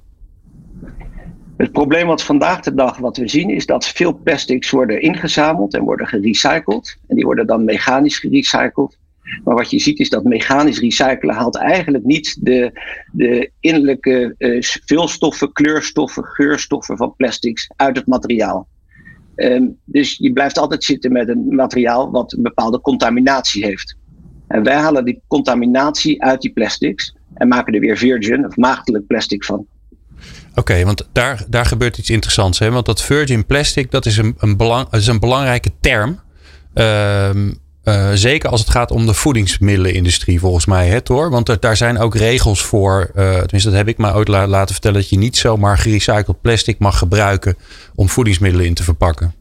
Het 1.58 1.72
probleem 1.72 2.08
wat 2.08 2.24
vandaag 2.24 2.60
de 2.60 2.74
dag 2.74 2.98
wat 2.98 3.18
we 3.18 3.28
zien 3.28 3.50
is 3.50 3.66
dat 3.66 3.88
veel 3.88 4.20
plastics 4.24 4.70
worden 4.70 5.02
ingezameld 5.02 5.74
en 5.74 5.84
worden 5.84 6.08
gerecycled. 6.08 6.98
En 7.08 7.16
die 7.16 7.26
worden 7.26 7.48
dan 7.48 7.64
mechanisch 7.64 8.20
gerecycled. 8.20 8.98
Maar 9.44 9.56
wat 9.56 9.70
je 9.70 9.80
ziet 9.80 10.00
is 10.00 10.10
dat 10.10 10.24
mechanisch 10.24 10.80
recyclen 10.80 11.36
haalt 11.36 11.58
eigenlijk 11.58 12.04
niet 12.04 12.38
de, 12.42 12.82
de 13.12 13.52
innerlijke 13.60 14.36
uh, 14.38 14.62
vulstoffen, 14.62 15.52
kleurstoffen, 15.52 16.26
geurstoffen 16.26 16.98
van 16.98 17.14
plastics 17.16 17.70
uit 17.76 17.96
het 17.96 18.08
materiaal. 18.08 18.68
Um, 19.36 19.78
dus 19.86 20.18
je 20.18 20.34
blijft 20.34 20.58
altijd 20.58 20.84
zitten 20.84 21.12
met 21.12 21.30
een 21.30 21.56
materiaal 21.56 22.12
wat 22.12 22.34
een 22.34 22.44
bepaalde 22.44 22.82
contaminatie 22.82 23.66
heeft. 23.66 23.96
En 24.52 24.64
wij 24.64 24.76
halen 24.76 25.06
die 25.06 25.22
contaminatie 25.28 26.24
uit 26.24 26.42
die 26.42 26.52
plastics 26.52 27.16
en 27.34 27.48
maken 27.48 27.74
er 27.74 27.80
weer 27.80 27.98
virgin 27.98 28.46
of 28.46 28.56
maagdelijk 28.56 29.08
plastic 29.08 29.46
van. 29.46 29.66
Oké, 30.56 30.84
want 30.86 31.08
daar, 31.12 31.44
daar 31.48 31.66
gebeurt 31.66 31.98
iets 31.98 32.10
interessants. 32.10 32.60
Hè? 32.60 32.72
Want 32.72 32.86
dat 32.86 33.02
virgin 33.02 33.46
plastic, 33.46 33.92
dat 33.92 34.06
is 34.06 34.18
een, 34.18 34.36
een, 34.38 34.58
belang, 34.58 34.94
is 34.94 35.08
een 35.08 35.20
belangrijke 35.20 35.72
term. 35.80 36.20
Um, 36.74 37.60
uh, 37.84 38.10
zeker 38.14 38.50
als 38.50 38.60
het 38.60 38.70
gaat 38.70 38.92
om 38.92 39.06
de 39.06 39.14
voedingsmiddelenindustrie, 39.14 40.40
volgens 40.40 40.66
mij, 40.66 40.88
het 40.88 41.08
hoor. 41.08 41.30
Want 41.30 41.62
daar 41.62 41.78
zijn 41.78 41.98
ook 41.98 42.16
regels 42.16 42.64
voor. 42.64 43.12
Uh, 43.16 43.32
tenminste, 43.32 43.70
dat 43.70 43.78
heb 43.78 43.88
ik 43.88 43.98
mij 43.98 44.14
ooit 44.14 44.28
la 44.28 44.48
laten 44.48 44.74
vertellen. 44.74 45.00
Dat 45.00 45.10
je 45.10 45.18
niet 45.18 45.38
zomaar 45.38 45.78
gerecycled 45.78 46.42
plastic 46.42 46.80
mag 46.80 46.98
gebruiken 46.98 47.56
om 47.96 48.10
voedingsmiddelen 48.10 48.66
in 48.66 48.74
te 48.74 48.84
verpakken. 48.84 49.34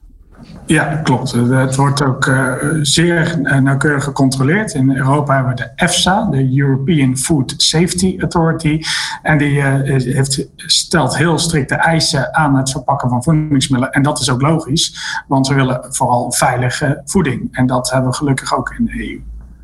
Ja, 0.71 0.97
klopt. 0.97 1.33
Het 1.33 1.77
wordt 1.77 2.03
ook 2.03 2.27
uh, 2.27 2.53
zeer 2.83 3.41
nauwkeurig 3.63 4.05
gecontroleerd. 4.05 4.75
In 4.75 4.97
Europa 4.97 5.35
hebben 5.35 5.55
we 5.55 5.63
de 5.63 5.71
EFSA, 5.75 6.29
de 6.31 6.59
European 6.59 7.17
Food 7.17 7.55
Safety 7.57 8.17
Authority. 8.21 8.83
En 9.23 9.39
die 9.39 9.63
heeft, 9.63 10.47
stelt 10.57 11.17
heel 11.17 11.39
strikte 11.39 11.75
eisen 11.75 12.35
aan 12.35 12.57
het 12.57 12.71
verpakken 12.71 13.09
van 13.09 13.23
voedingsmiddelen. 13.23 13.93
En 13.93 14.03
dat 14.03 14.21
is 14.21 14.31
ook 14.31 14.41
logisch, 14.41 14.95
want 15.29 15.49
we 15.49 15.55
willen 15.55 15.87
vooral 15.89 16.33
veilige 16.33 17.03
voeding. 17.05 17.49
En 17.53 17.67
dat 17.67 17.91
hebben 17.91 18.11
we 18.11 18.17
gelukkig 18.17 18.57
ook 18.57 18.75
in 18.79 18.85
de 18.85 19.09
EU. 19.09 19.21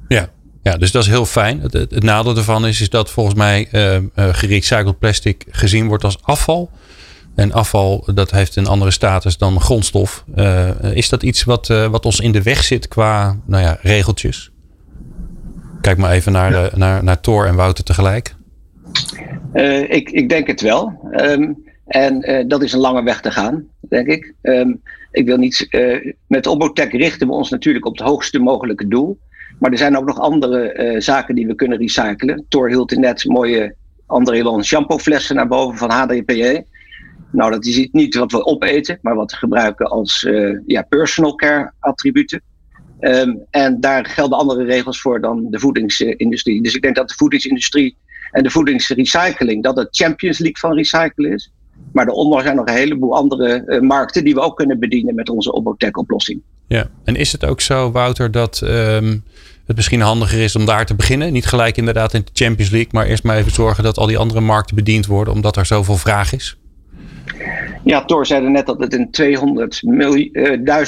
Ja, 0.09 0.29
ja, 0.63 0.77
dus 0.77 0.93
dat 0.93 1.03
is 1.03 1.09
heel 1.09 1.27
fijn. 1.27 1.61
Het, 1.61 2.03
nadeel 2.03 2.37
ervan 2.37 2.67
is, 2.67 2.81
is 2.81 2.91
dat 2.91 3.11
volgens 3.11 3.37
mij 3.37 3.69
gerecycled 4.15 4.99
plastic 4.99 5.45
gezien 5.51 5.87
wordt 5.87 6.05
als 6.05 6.19
afval. 6.23 6.71
En 7.37 7.53
afval, 7.53 8.05
dat 8.15 8.31
heeft 8.31 8.57
een 8.57 8.67
andere 8.67 8.91
status 8.91 9.39
dan 9.39 9.61
grondstof. 9.61 10.25
Uh, 10.37 10.71
is 10.93 11.09
dat 11.09 11.23
iets 11.23 11.45
wat, 11.45 11.69
uh, 11.69 11.87
wat 11.87 12.05
ons 12.05 12.21
in 12.21 12.33
de 12.33 12.43
weg 12.43 12.63
zit 12.63 12.89
qua 12.89 13.37
nou 13.47 13.63
ja, 13.63 13.79
regeltjes? 13.81 14.51
Kijk 15.81 15.99
maar 15.99 16.11
even 16.11 16.33
naar, 16.33 16.53
ja. 16.53 16.71
naar, 16.75 17.05
naar 17.05 17.21
Thor 17.21 17.47
en 17.47 17.55
Wouter 17.55 17.85
tegelijk. 17.85 18.35
Uh, 19.55 19.91
ik, 19.91 20.11
ik 20.11 20.29
denk 20.29 20.47
het 20.47 20.61
wel. 20.61 21.09
Um, 21.17 21.65
en 21.87 22.45
dat 22.49 22.63
is 22.63 22.73
een 22.73 22.81
lange 22.81 23.03
weg 23.03 23.21
te 23.21 23.31
gaan, 23.31 23.65
denk 23.89 24.07
ik. 24.07 24.35
Um, 24.43 24.83
ik 25.11 25.27
wil 25.27 25.37
niet. 25.37 25.69
met 26.27 26.47
Obotech 26.47 26.93
richten 26.93 27.27
we 27.27 27.33
ons 27.33 27.51
natuurlijk 27.51 27.87
op 27.87 27.99
het 27.99 28.07
hoogste 28.07 28.39
mogelijke 28.39 28.89
doel. 28.89 29.19
Maar 29.59 29.71
er 29.71 29.79
zijn 29.79 29.97
ook 29.97 30.07
nog 30.07 30.21
andere 30.21 30.95
zaken 30.99 31.35
die 31.35 31.47
we 31.47 31.55
kunnen 31.55 31.79
recyclen. 31.79 32.45
Thor 32.49 32.69
hield 32.69 32.97
net 32.97 33.25
mooie 33.25 33.75
André 34.07 34.43
Lon 34.43 34.65
shampooflessen 34.65 35.37
naar 35.37 35.49
boven 35.49 35.79
van 35.79 35.91
HDPE. 35.91 36.65
Nou, 37.37 37.51
dat 37.51 37.65
is 37.65 37.89
niet 37.93 38.15
wat 38.15 38.33
we 38.33 38.45
opeten, 38.45 38.99
maar 39.03 39.15
wat 39.15 39.31
we 39.31 39.37
gebruiken 39.37 39.87
als 39.87 40.23
uh, 40.23 40.59
ja, 40.67 40.83
personal 40.83 41.35
care 41.35 41.73
attributen. 41.79 42.43
Um, 43.01 43.43
en 43.51 43.81
daar 43.81 44.07
gelden 44.07 44.39
andere 44.39 44.65
regels 44.65 45.01
voor 45.01 45.21
dan 45.21 45.47
de 45.51 45.59
voedingsindustrie. 45.59 46.63
Dus 46.63 46.75
ik 46.75 46.83
denk 46.83 46.97
dat 46.97 47.09
de 47.09 47.15
voedingsindustrie 47.15 47.97
en 48.31 48.43
de 48.43 48.51
voedingsrecycling, 48.51 49.63
dat 49.63 49.77
het 49.77 49.89
Champions 49.91 50.39
League 50.39 50.59
van 50.59 50.75
recyclen 50.75 51.33
is. 51.33 51.53
Maar 51.93 52.05
daaronder 52.05 52.43
zijn 52.43 52.57
nog 52.57 52.67
een 52.67 52.75
heleboel 52.75 53.17
andere 53.17 53.63
uh, 53.67 53.81
markten 53.81 54.25
die 54.25 54.35
we 54.35 54.41
ook 54.41 54.57
kunnen 54.57 54.79
bedienen 54.79 55.15
met 55.15 55.29
onze 55.29 55.53
Obotech-oplossing. 55.53 56.41
Ja, 56.67 56.89
en 57.05 57.17
is 57.17 57.33
het 57.33 57.45
ook 57.45 57.61
zo, 57.61 57.91
Wouter, 57.91 58.31
dat 58.31 58.61
um, 58.65 59.25
het 59.67 59.77
misschien 59.77 60.01
handiger 60.01 60.43
is 60.43 60.57
om 60.57 60.65
daar 60.65 60.87
te 60.87 60.95
beginnen? 60.95 61.33
Niet 61.33 61.47
gelijk 61.47 61.77
inderdaad 61.77 62.15
in 62.15 62.23
de 62.25 62.45
Champions 62.45 62.71
League, 62.71 62.91
maar 62.93 63.07
eerst 63.07 63.23
maar 63.23 63.37
even 63.37 63.53
zorgen 63.53 63.85
dat 63.85 63.99
al 63.99 64.07
die 64.07 64.19
andere 64.19 64.41
markten 64.41 64.77
bediend 64.77 65.07
worden, 65.07 65.35
omdat 65.35 65.57
er 65.57 65.67
zoveel 65.67 65.97
vraag 65.97 66.33
is? 66.33 66.57
Ja, 67.85 68.05
Thor 68.05 68.27
zei 68.27 68.49
net 68.49 68.67
dat 68.67 68.81
het 68.81 68.93
een 68.95 69.11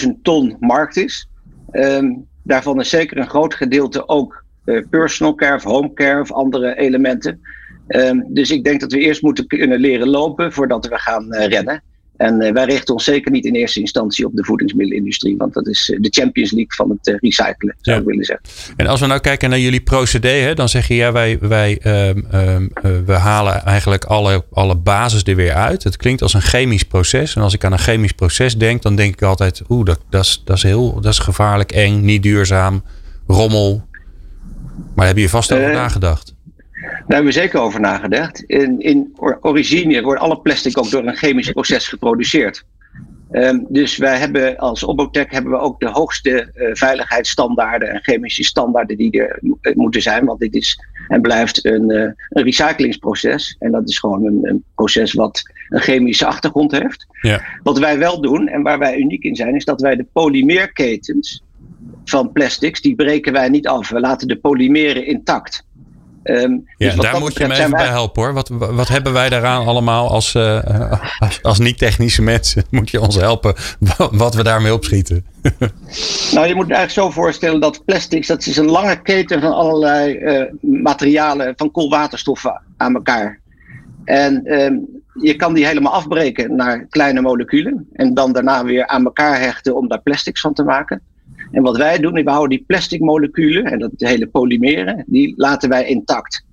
200.000 0.04 0.22
ton 0.22 0.56
markt 0.60 0.96
is. 0.96 1.28
Um, 1.72 2.26
daarvan 2.42 2.80
is 2.80 2.88
zeker 2.88 3.16
een 3.16 3.28
groot 3.28 3.54
gedeelte 3.54 4.08
ook 4.08 4.44
uh, 4.64 4.82
personal 4.90 5.34
care 5.34 5.54
of 5.54 5.62
home 5.62 5.92
care 5.92 6.20
of 6.20 6.32
andere 6.32 6.76
elementen. 6.76 7.40
Um, 7.88 8.24
dus 8.28 8.50
ik 8.50 8.64
denk 8.64 8.80
dat 8.80 8.92
we 8.92 8.98
eerst 8.98 9.22
moeten 9.22 9.46
kunnen 9.46 9.80
leren 9.80 10.08
lopen 10.08 10.52
voordat 10.52 10.86
we 10.86 10.98
gaan 10.98 11.34
uh, 11.34 11.46
rennen. 11.46 11.82
En 12.18 12.42
uh, 12.42 12.52
wij 12.52 12.64
richten 12.64 12.94
ons 12.94 13.04
zeker 13.04 13.30
niet 13.30 13.44
in 13.44 13.54
eerste 13.54 13.80
instantie 13.80 14.26
op 14.26 14.32
de 14.34 14.44
voedingsmiddelenindustrie, 14.44 15.36
want 15.36 15.54
dat 15.54 15.66
is 15.66 15.88
uh, 15.88 16.00
de 16.00 16.08
Champions 16.10 16.50
League 16.50 16.74
van 16.74 16.90
het 16.90 17.06
uh, 17.06 17.14
recyclen, 17.18 17.76
zou 17.80 17.96
ja. 17.96 18.02
ik 18.02 18.08
willen 18.08 18.24
zeggen. 18.24 18.46
En 18.76 18.86
als 18.86 19.00
we 19.00 19.06
nou 19.06 19.20
kijken 19.20 19.50
naar 19.50 19.58
jullie 19.58 19.80
procedé, 19.80 20.28
hè, 20.28 20.54
dan 20.54 20.68
zeg 20.68 20.88
je 20.88 20.94
ja, 20.94 21.12
wij, 21.12 21.38
wij 21.40 21.80
um, 22.08 22.26
um, 22.34 22.70
we 23.04 23.12
halen 23.12 23.64
eigenlijk 23.64 24.04
alle, 24.04 24.44
alle 24.52 24.76
basis 24.76 25.22
er 25.22 25.36
weer 25.36 25.52
uit. 25.52 25.84
Het 25.84 25.96
klinkt 25.96 26.22
als 26.22 26.34
een 26.34 26.42
chemisch 26.42 26.82
proces. 26.82 27.34
En 27.34 27.42
als 27.42 27.54
ik 27.54 27.64
aan 27.64 27.72
een 27.72 27.78
chemisch 27.78 28.12
proces 28.12 28.56
denk, 28.56 28.82
dan 28.82 28.96
denk 28.96 29.12
ik 29.12 29.22
altijd, 29.22 29.62
oeh, 29.68 29.84
dat, 29.84 30.00
dat, 30.10 30.24
is, 30.24 30.42
dat, 30.44 30.56
is 30.56 30.62
heel, 30.62 31.00
dat 31.00 31.12
is 31.12 31.18
gevaarlijk, 31.18 31.72
eng, 31.72 32.04
niet 32.04 32.22
duurzaam, 32.22 32.82
rommel. 33.26 33.86
Maar 34.76 35.06
daar 35.06 35.06
heb 35.06 35.16
je 35.16 35.28
vast 35.28 35.52
over 35.52 35.72
nagedacht. 35.72 36.34
Daar 36.80 37.04
hebben 37.06 37.24
we 37.24 37.32
zeker 37.32 37.60
over 37.60 37.80
nagedacht. 37.80 38.42
In, 38.42 38.80
in 38.80 39.16
origine 39.40 40.02
wordt 40.02 40.20
alle 40.20 40.40
plastic 40.40 40.78
ook 40.78 40.90
door 40.90 41.06
een 41.06 41.16
chemisch 41.16 41.50
proces 41.50 41.88
geproduceerd. 41.88 42.64
Um, 43.30 43.66
dus 43.68 43.96
wij 43.96 44.18
hebben 44.18 44.56
als 44.56 44.86
Obotech 44.86 45.30
hebben 45.30 45.52
we 45.52 45.58
ook 45.58 45.80
de 45.80 45.88
hoogste 45.88 46.50
uh, 46.54 46.68
veiligheidsstandaarden 46.72 47.88
en 47.88 48.02
chemische 48.02 48.44
standaarden 48.44 48.96
die 48.96 49.22
er 49.22 49.38
uh, 49.42 49.74
moeten 49.74 50.02
zijn. 50.02 50.24
Want 50.24 50.40
dit 50.40 50.54
is 50.54 50.80
en 51.08 51.20
blijft 51.20 51.64
een, 51.64 51.90
uh, 51.90 52.00
een 52.28 52.42
recyclingsproces. 52.42 53.56
En 53.58 53.70
dat 53.70 53.88
is 53.88 53.98
gewoon 53.98 54.24
een, 54.26 54.38
een, 54.42 54.64
proces 54.74 55.12
wat 55.12 55.42
een 55.68 55.80
chemische 55.80 56.26
achtergrond 56.26 56.72
heeft. 56.72 57.06
Ja. 57.20 57.42
Wat 57.62 57.78
wij 57.78 57.98
wel 57.98 58.20
doen 58.20 58.48
en 58.48 58.62
waar 58.62 58.78
wij 58.78 58.98
uniek 58.98 59.22
in 59.22 59.36
zijn, 59.36 59.54
is 59.54 59.64
dat 59.64 59.80
wij 59.80 59.96
de 59.96 60.06
polymeerketens 60.12 61.42
van 62.04 62.32
plastics, 62.32 62.80
die 62.80 62.94
breken 62.94 63.32
wij 63.32 63.48
niet 63.48 63.66
af. 63.66 63.88
We 63.88 64.00
laten 64.00 64.28
de 64.28 64.36
polymeren 64.36 65.06
intact. 65.06 65.66
Um, 66.30 66.64
ja, 66.76 66.90
dus 66.90 66.96
daar 66.96 67.18
moet 67.18 67.36
je 67.36 67.46
me 67.46 67.54
even 67.54 67.70
wij... 67.70 67.80
bij 67.80 67.88
helpen 67.88 68.22
hoor. 68.22 68.32
Wat, 68.32 68.48
wat 68.48 68.88
hebben 68.88 69.12
wij 69.12 69.28
daaraan 69.28 69.66
allemaal 69.66 70.10
als, 70.10 70.34
uh, 70.34 70.92
als, 71.18 71.42
als 71.42 71.58
niet-technische 71.58 72.22
mensen? 72.22 72.64
Moet 72.70 72.90
je 72.90 73.00
ons 73.00 73.14
helpen 73.14 73.54
wat 74.10 74.34
we 74.34 74.42
daarmee 74.42 74.74
opschieten? 74.74 75.26
nou, 76.34 76.46
je 76.46 76.54
moet 76.54 76.66
het 76.68 76.76
eigenlijk 76.76 76.90
zo 76.90 77.10
voorstellen 77.10 77.60
dat 77.60 77.84
plastics, 77.84 78.26
dat 78.26 78.46
is 78.46 78.56
een 78.56 78.70
lange 78.70 79.02
keten 79.02 79.40
van 79.40 79.52
allerlei 79.52 80.18
uh, 80.18 80.44
materialen, 80.60 81.52
van 81.56 81.70
koolwaterstoffen 81.70 82.62
aan 82.76 82.94
elkaar. 82.94 83.40
En 84.04 84.52
um, 84.52 85.02
je 85.12 85.36
kan 85.36 85.54
die 85.54 85.66
helemaal 85.66 85.92
afbreken 85.92 86.56
naar 86.56 86.86
kleine 86.90 87.20
moleculen 87.20 87.88
en 87.92 88.14
dan 88.14 88.32
daarna 88.32 88.64
weer 88.64 88.86
aan 88.86 89.04
elkaar 89.04 89.40
hechten 89.40 89.76
om 89.76 89.88
daar 89.88 90.00
plastics 90.02 90.40
van 90.40 90.54
te 90.54 90.62
maken. 90.62 91.02
En 91.50 91.62
wat 91.62 91.76
wij 91.76 91.98
doen, 91.98 92.12
we 92.12 92.30
houden 92.30 92.56
die 92.56 92.66
plastic 92.66 93.00
moleculen 93.00 93.64
en 93.64 93.78
dat 93.78 93.90
hele 93.96 94.26
polymeren, 94.26 95.04
die 95.06 95.34
laten 95.36 95.68
wij 95.68 95.86
intact. 95.86 96.46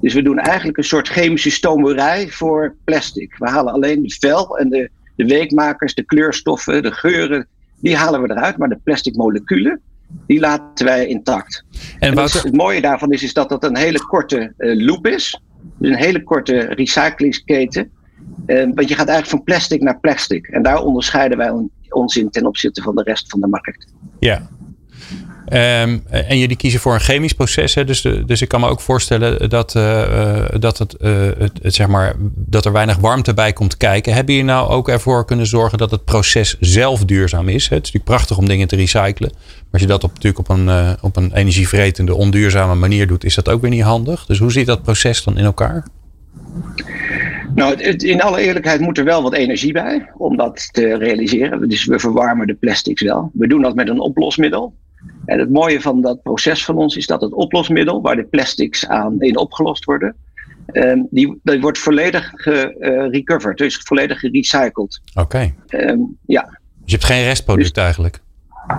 Dus 0.00 0.14
we 0.14 0.22
doen 0.22 0.38
eigenlijk 0.38 0.78
een 0.78 0.84
soort 0.84 1.08
chemische 1.08 1.50
stomerij 1.50 2.28
voor 2.28 2.76
plastic. 2.84 3.36
We 3.38 3.48
halen 3.48 3.72
alleen 3.72 4.02
de 4.02 4.16
vel 4.18 4.58
en 4.58 4.68
de, 4.68 4.90
de 5.16 5.24
weekmakers, 5.24 5.94
de 5.94 6.04
kleurstoffen, 6.04 6.82
de 6.82 6.92
geuren, 6.92 7.46
die 7.80 7.96
halen 7.96 8.22
we 8.22 8.30
eruit. 8.30 8.56
Maar 8.56 8.68
de 8.68 8.80
plastic 8.84 9.16
moleculen, 9.16 9.80
die 10.26 10.40
laten 10.40 10.86
wij 10.86 11.06
intact. 11.06 11.64
En, 11.98 12.18
het 12.18 12.56
mooie 12.56 12.80
daarvan 12.80 13.12
is, 13.12 13.22
is 13.22 13.32
dat 13.32 13.48
dat 13.48 13.64
een 13.64 13.76
hele 13.76 14.06
korte 14.06 14.52
uh, 14.58 14.86
loop 14.86 15.06
is. 15.06 15.40
Dus 15.78 15.90
een 15.90 15.96
hele 15.96 16.22
korte 16.22 16.58
recyclingsketen. 16.58 17.90
Uh, 18.46 18.62
want 18.74 18.88
je 18.88 18.94
gaat 18.94 19.08
eigenlijk 19.08 19.28
van 19.28 19.44
plastic 19.44 19.82
naar 19.82 20.00
plastic. 20.00 20.46
En 20.46 20.62
daar 20.62 20.82
onderscheiden 20.82 21.38
wij 21.38 21.50
ons 21.94 22.16
in 22.16 22.30
ten 22.30 22.46
opzichte 22.46 22.82
van 22.82 22.94
de 22.94 23.02
rest 23.02 23.28
van 23.28 23.40
de 23.40 23.46
markt. 23.46 23.86
Ja, 24.18 24.48
Ehm, 25.50 25.98
en 26.08 26.38
jullie 26.38 26.56
kiezen 26.56 26.80
voor 26.80 26.94
een 26.94 27.00
chemisch 27.00 27.32
proces. 27.32 27.74
Hè? 27.74 27.84
Dus, 27.84 28.00
dus 28.26 28.42
ik 28.42 28.48
kan 28.48 28.60
me 28.60 28.68
ook 28.68 28.80
voorstellen 28.80 29.48
dat, 29.48 29.74
uh, 29.74 30.44
dat, 30.58 30.78
het, 30.78 30.96
uh, 31.00 31.28
het, 31.38 31.74
zeg 31.74 31.86
maar, 31.86 32.14
dat 32.34 32.64
er 32.64 32.72
weinig 32.72 32.96
warmte 32.96 33.34
bij 33.34 33.52
komt 33.52 33.76
kijken. 33.76 34.14
Hebben 34.14 34.34
jullie 34.34 34.50
nou 34.50 34.68
ook 34.68 34.88
ervoor 34.88 35.24
kunnen 35.24 35.46
zorgen 35.46 35.78
dat 35.78 35.90
het 35.90 36.04
proces 36.04 36.56
zelf 36.60 37.04
duurzaam 37.04 37.48
is? 37.48 37.62
Het 37.62 37.72
is 37.72 37.78
natuurlijk 37.78 38.04
prachtig 38.04 38.38
om 38.38 38.48
dingen 38.48 38.68
te 38.68 38.76
recyclen. 38.76 39.30
Maar 39.32 39.66
als 39.70 39.80
je 39.80 39.86
dat 39.86 40.04
op, 40.04 40.12
natuurlijk 40.12 40.50
op 40.50 40.56
een, 40.56 40.96
op 41.00 41.16
een 41.16 41.32
energievretende, 41.34 42.14
onduurzame 42.14 42.74
manier 42.74 43.06
doet, 43.06 43.24
is 43.24 43.34
dat 43.34 43.48
ook 43.48 43.60
weer 43.60 43.70
niet 43.70 43.82
handig. 43.82 44.26
Dus 44.26 44.38
hoe 44.38 44.52
zit 44.52 44.66
dat 44.66 44.82
proces 44.82 45.24
dan 45.24 45.38
in 45.38 45.44
elkaar? 45.44 45.86
Nou, 47.60 47.82
in 47.96 48.20
alle 48.20 48.40
eerlijkheid 48.40 48.80
moet 48.80 48.98
er 48.98 49.04
wel 49.04 49.22
wat 49.22 49.34
energie 49.34 49.72
bij 49.72 50.10
om 50.16 50.36
dat 50.36 50.68
te 50.72 50.96
realiseren. 50.96 51.68
Dus 51.68 51.84
we 51.84 51.98
verwarmen 51.98 52.46
de 52.46 52.54
plastics 52.54 53.02
wel. 53.02 53.30
We 53.34 53.48
doen 53.48 53.62
dat 53.62 53.74
met 53.74 53.88
een 53.88 54.00
oplosmiddel. 54.00 54.74
En 55.24 55.38
het 55.38 55.50
mooie 55.50 55.80
van 55.80 56.00
dat 56.00 56.22
proces 56.22 56.64
van 56.64 56.76
ons 56.76 56.96
is 56.96 57.06
dat 57.06 57.20
het 57.20 57.32
oplosmiddel, 57.32 58.02
waar 58.02 58.16
de 58.16 58.24
plastics 58.24 58.86
aan 58.86 59.20
in 59.20 59.38
opgelost 59.38 59.84
worden, 59.84 60.16
um, 60.72 61.06
die, 61.10 61.40
die 61.42 61.60
wordt 61.60 61.78
volledig 61.78 62.32
gerecoverd, 62.34 63.58
dus 63.58 63.76
volledig 63.76 64.18
gerecycled. 64.18 65.00
Oké. 65.14 65.54
Ehm, 65.66 65.98
ja. 66.26 66.42
Dus 66.42 66.58
je 66.84 66.92
hebt 66.92 67.04
geen 67.04 67.24
restproduct 67.24 67.74
dus- 67.74 67.84
eigenlijk? 67.84 68.20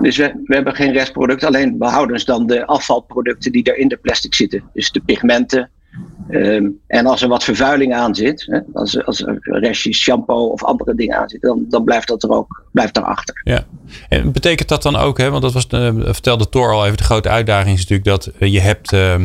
Dus 0.00 0.16
we, 0.16 0.42
we, 0.44 0.54
hebben 0.54 0.74
geen 0.74 0.92
restproduct, 0.92 1.44
alleen 1.44 1.78
we 1.78 1.86
houden 1.86 2.14
dus 2.14 2.24
dan 2.24 2.46
de 2.46 2.66
afvalproducten 2.66 3.52
die 3.52 3.64
er 3.64 3.76
in 3.76 3.88
de 3.88 3.96
plastic 3.96 4.34
zitten. 4.34 4.62
Dus 4.72 4.90
de 4.90 5.00
pigmenten, 5.00 5.70
Ehm, 6.28 6.66
en 6.86 7.06
als 7.06 7.22
er 7.22 7.28
wat 7.28 7.44
vervuiling 7.44 7.94
aan 7.94 8.14
zit, 8.14 8.46
hè, 8.46 8.58
als, 8.72 9.04
als 9.04 9.20
er 9.20 9.38
restjes 9.42 9.98
shampoo 9.98 10.46
of 10.46 10.64
andere 10.64 10.94
dingen 10.94 11.16
aan 11.18 11.28
zitten, 11.28 11.48
dan, 11.48 11.64
dan 11.68 11.84
blijft 11.84 12.08
dat 12.08 12.22
er 12.22 12.30
ook 12.30 12.64
blijft 12.70 12.94
daarachter. 12.94 13.40
Ja, 13.44 13.64
en 14.08 14.32
betekent 14.32 14.68
dat 14.68 14.82
dan 14.82 14.96
ook, 14.96 15.18
hè, 15.18 15.30
want 15.30 15.42
dat 15.42 15.52
was, 15.52 15.66
uh, 15.70 15.90
vertelde 15.96 16.48
Thor 16.48 16.72
al 16.72 16.84
even, 16.84 16.96
de 16.96 17.04
grote 17.04 17.28
uitdaging 17.28 17.74
is 17.74 17.80
natuurlijk 17.80 18.08
dat 18.08 18.30
uh, 18.38 18.52
je 18.52 18.60
hebt, 18.60 18.92
uh, 18.92 19.16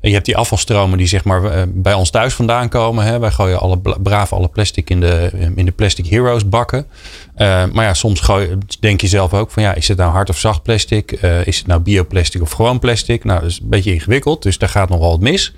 je 0.00 0.12
hebt 0.12 0.24
die 0.24 0.36
afvalstromen 0.36 0.98
die 0.98 1.06
zeg 1.06 1.24
maar 1.24 1.44
eh, 1.44 1.62
bij 1.68 1.94
ons 1.94 2.10
thuis 2.10 2.34
vandaan 2.34 2.68
komen. 2.68 3.04
Hè. 3.04 3.18
Wij 3.18 3.30
gooien 3.30 3.60
alle 3.60 3.78
braaf 4.02 4.32
alle 4.32 4.48
plastic 4.48 4.90
in 4.90 5.00
de, 5.00 5.30
in 5.54 5.64
de 5.64 5.72
Plastic 5.72 6.06
Heroes 6.06 6.48
bakken. 6.48 6.86
maar 7.36 7.84
ja, 7.84 7.94
soms 7.94 8.30
denk 8.80 9.00
je 9.00 9.06
zelf 9.06 9.34
ook 9.34 9.50
van 9.50 9.62
ja, 9.62 9.74
is 9.74 9.88
het 9.88 9.98
nou 9.98 10.12
hard 10.12 10.28
of 10.28 10.38
zacht 10.38 10.62
plastic? 10.62 11.12
is 11.44 11.58
het 11.58 11.66
nou 11.66 11.80
bioplastic 11.80 12.42
of 12.42 12.50
gewoon 12.50 12.78
plastic? 12.78 13.24
Nou, 13.24 13.40
dat 13.40 13.50
is 13.50 13.60
een 13.62 13.68
beetje 13.68 13.92
ingewikkeld, 13.92 14.42
dus 14.42 14.58
daar 14.58 14.68
gaat 14.68 14.88
nogal 14.88 15.10
wat 15.10 15.20
mis. 15.20 15.54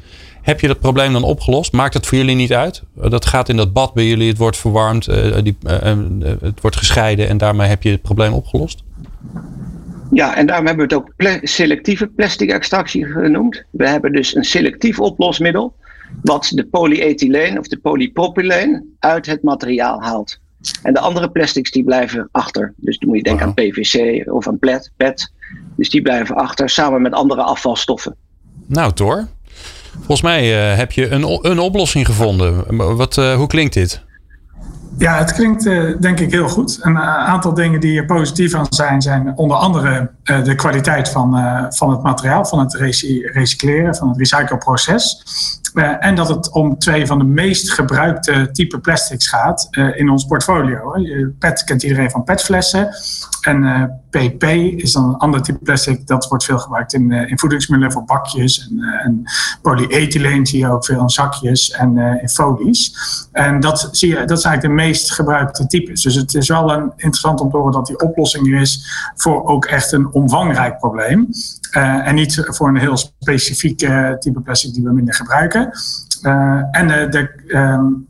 Heb 0.48 0.60
je 0.60 0.66
dat 0.66 0.80
probleem 0.80 1.12
dan 1.12 1.22
opgelost? 1.22 1.72
Maakt 1.72 1.94
het 1.94 2.06
voor 2.06 2.18
jullie 2.18 2.34
niet 2.34 2.52
uit? 2.52 2.82
Dat 2.94 3.26
gaat 3.26 3.48
in 3.48 3.56
dat 3.56 3.72
bad 3.72 3.94
bij 3.94 4.06
jullie, 4.06 4.28
het 4.28 4.38
wordt 4.38 4.56
verwarmd, 4.56 5.08
uh, 5.08 5.36
die, 5.42 5.56
uh, 5.66 5.72
het 6.40 6.60
wordt 6.60 6.76
gescheiden 6.76 7.28
en 7.28 7.38
daarmee 7.38 7.68
heb 7.68 7.82
je 7.82 7.90
het 7.90 8.02
probleem 8.02 8.32
opgelost? 8.32 8.82
Ja, 10.12 10.36
en 10.36 10.46
daarom 10.46 10.66
hebben 10.66 10.88
we 10.88 10.94
het 10.94 11.02
ook 11.04 11.12
pla 11.16 11.38
selectieve 11.42 12.06
plastic 12.06 12.50
extractie 12.50 13.06
genoemd. 13.06 13.64
We 13.70 13.88
hebben 13.88 14.12
dus 14.12 14.34
een 14.34 14.44
selectief 14.44 15.00
oplosmiddel 15.00 15.74
wat 16.22 16.50
de 16.54 16.64
polyethyleen 16.64 17.58
of 17.58 17.66
de 17.68 17.78
polypropyleen 17.78 18.96
uit 18.98 19.26
het 19.26 19.42
materiaal 19.42 20.02
haalt. 20.02 20.40
En 20.82 20.92
de 20.94 21.00
andere 21.00 21.30
plastics 21.30 21.70
die 21.70 21.84
blijven 21.84 22.28
achter. 22.32 22.74
Dus 22.76 22.98
dan 22.98 23.08
moet 23.08 23.18
je 23.18 23.24
denken 23.24 23.46
aan 23.46 23.54
PVC 23.54 24.26
of 24.32 24.48
aan 24.48 24.58
PET, 24.58 24.90
PET. 24.96 25.32
Dus 25.76 25.90
die 25.90 26.02
blijven 26.02 26.36
achter 26.36 26.68
samen 26.68 27.02
met 27.02 27.12
andere 27.12 27.42
afvalstoffen. 27.42 28.16
Nou, 28.66 28.92
Thor, 28.92 29.28
Volgens 29.98 30.22
mij 30.22 30.70
uh, 30.72 30.76
heb 30.76 30.92
je 30.92 31.08
een, 31.08 31.38
een 31.50 31.58
oplossing 31.58 32.06
gevonden. 32.06 32.76
Wat, 32.96 33.16
uh, 33.16 33.34
hoe 33.34 33.46
klinkt 33.46 33.74
dit? 33.74 34.06
Ja, 34.98 35.18
het 35.18 35.32
klinkt 35.32 35.66
uh, 35.66 36.00
denk 36.00 36.20
ik 36.20 36.32
heel 36.32 36.48
goed. 36.48 36.78
Een 36.80 36.98
aantal 36.98 37.54
dingen 37.54 37.80
die 37.80 37.98
er 37.98 38.04
positief 38.04 38.54
aan 38.54 38.66
zijn, 38.68 39.02
zijn 39.02 39.32
onder 39.36 39.56
andere 39.56 40.10
de 40.22 40.54
kwaliteit 40.54 41.08
van, 41.08 41.30
van 41.70 41.90
het 41.90 42.02
materiaal, 42.02 42.44
van 42.44 42.58
het 42.58 42.74
recycleren, 43.32 43.94
van 43.94 44.08
het 44.08 44.18
recycleproces. 44.18 45.24
Uh, 45.74 46.04
en 46.04 46.14
dat 46.14 46.28
het 46.28 46.50
om 46.50 46.78
twee 46.78 47.06
van 47.06 47.18
de 47.18 47.24
meest 47.24 47.72
gebruikte 47.72 48.48
type 48.52 48.78
plastics 48.78 49.28
gaat 49.28 49.68
uh, 49.70 49.98
in 49.98 50.10
ons 50.10 50.24
portfolio. 50.24 50.92
PET 51.38 51.64
kent 51.64 51.82
iedereen 51.82 52.10
van 52.10 52.24
PET-flessen. 52.24 52.88
En 53.40 54.00
PP 54.10 54.42
is 54.76 54.92
dan 54.92 55.04
een 55.04 55.16
ander 55.16 55.42
type 55.42 55.58
plastic. 55.58 56.06
Dat 56.06 56.28
wordt 56.28 56.44
veel 56.44 56.58
gebruikt 56.58 56.92
in, 56.92 57.12
in 57.12 57.38
voedingsmiddelen 57.38 57.92
voor 57.92 58.04
bakjes. 58.04 58.68
En, 58.68 58.82
en 59.02 59.22
polyethyleen 59.62 60.46
zie 60.46 60.58
je 60.58 60.70
ook 60.70 60.84
veel 60.84 61.00
in 61.00 61.08
zakjes 61.08 61.70
en 61.70 61.98
in 61.98 62.28
folies. 62.28 62.94
En 63.32 63.60
dat, 63.60 63.88
zie 63.92 64.08
je, 64.08 64.24
dat 64.24 64.40
zijn 64.40 64.52
eigenlijk 64.52 64.62
de 64.62 64.88
meest 64.88 65.12
gebruikte 65.12 65.66
types. 65.66 66.02
Dus 66.02 66.14
het 66.14 66.34
is 66.34 66.48
wel 66.48 66.72
een, 66.72 66.92
interessant 66.96 67.40
om 67.40 67.50
te 67.50 67.56
horen 67.56 67.72
dat 67.72 67.86
die 67.86 68.00
oplossing 68.00 68.46
er 68.46 68.60
is 68.60 68.86
voor 69.14 69.44
ook 69.44 69.64
echt 69.64 69.92
een 69.92 70.12
omvangrijk 70.12 70.78
probleem. 70.78 71.28
En 71.70 72.14
niet 72.14 72.46
voor 72.46 72.68
een 72.68 72.76
heel 72.76 72.96
specifiek 72.96 73.78
type 74.18 74.40
plastic 74.40 74.74
die 74.74 74.82
we 74.82 74.92
minder 74.92 75.14
gebruiken. 75.14 75.57
Uh, 76.22 76.62
en 76.70 76.86
de, 77.10 77.30
um, 77.48 78.06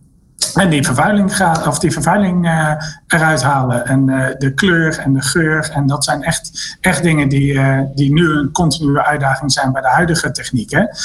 en 0.55 0.71
die 0.71 0.85
vervuiling, 0.85 1.37
gaat, 1.37 1.67
of 1.67 1.79
die 1.79 1.93
vervuiling 1.93 2.47
uh, 2.47 2.73
eruit 3.09 3.43
halen. 3.43 3.87
En 3.87 4.09
uh, 4.09 4.27
de 4.39 4.55
kleur 4.55 4.99
en 4.99 5.13
de 5.13 5.23
geur. 5.23 5.71
En 5.71 5.87
dat 5.87 6.05
zijn 6.05 6.23
echt, 6.23 6.77
echt 6.81 7.03
dingen 7.03 7.29
die, 7.29 7.53
uh, 7.53 7.81
die 7.95 8.13
nu 8.13 8.31
een 8.31 8.53
continue 8.53 9.03
uitdaging 9.03 9.53
zijn 9.53 9.73
bij 9.73 9.83
de 9.83 9.89
huidige 9.89 10.31
technieken. 10.31 10.97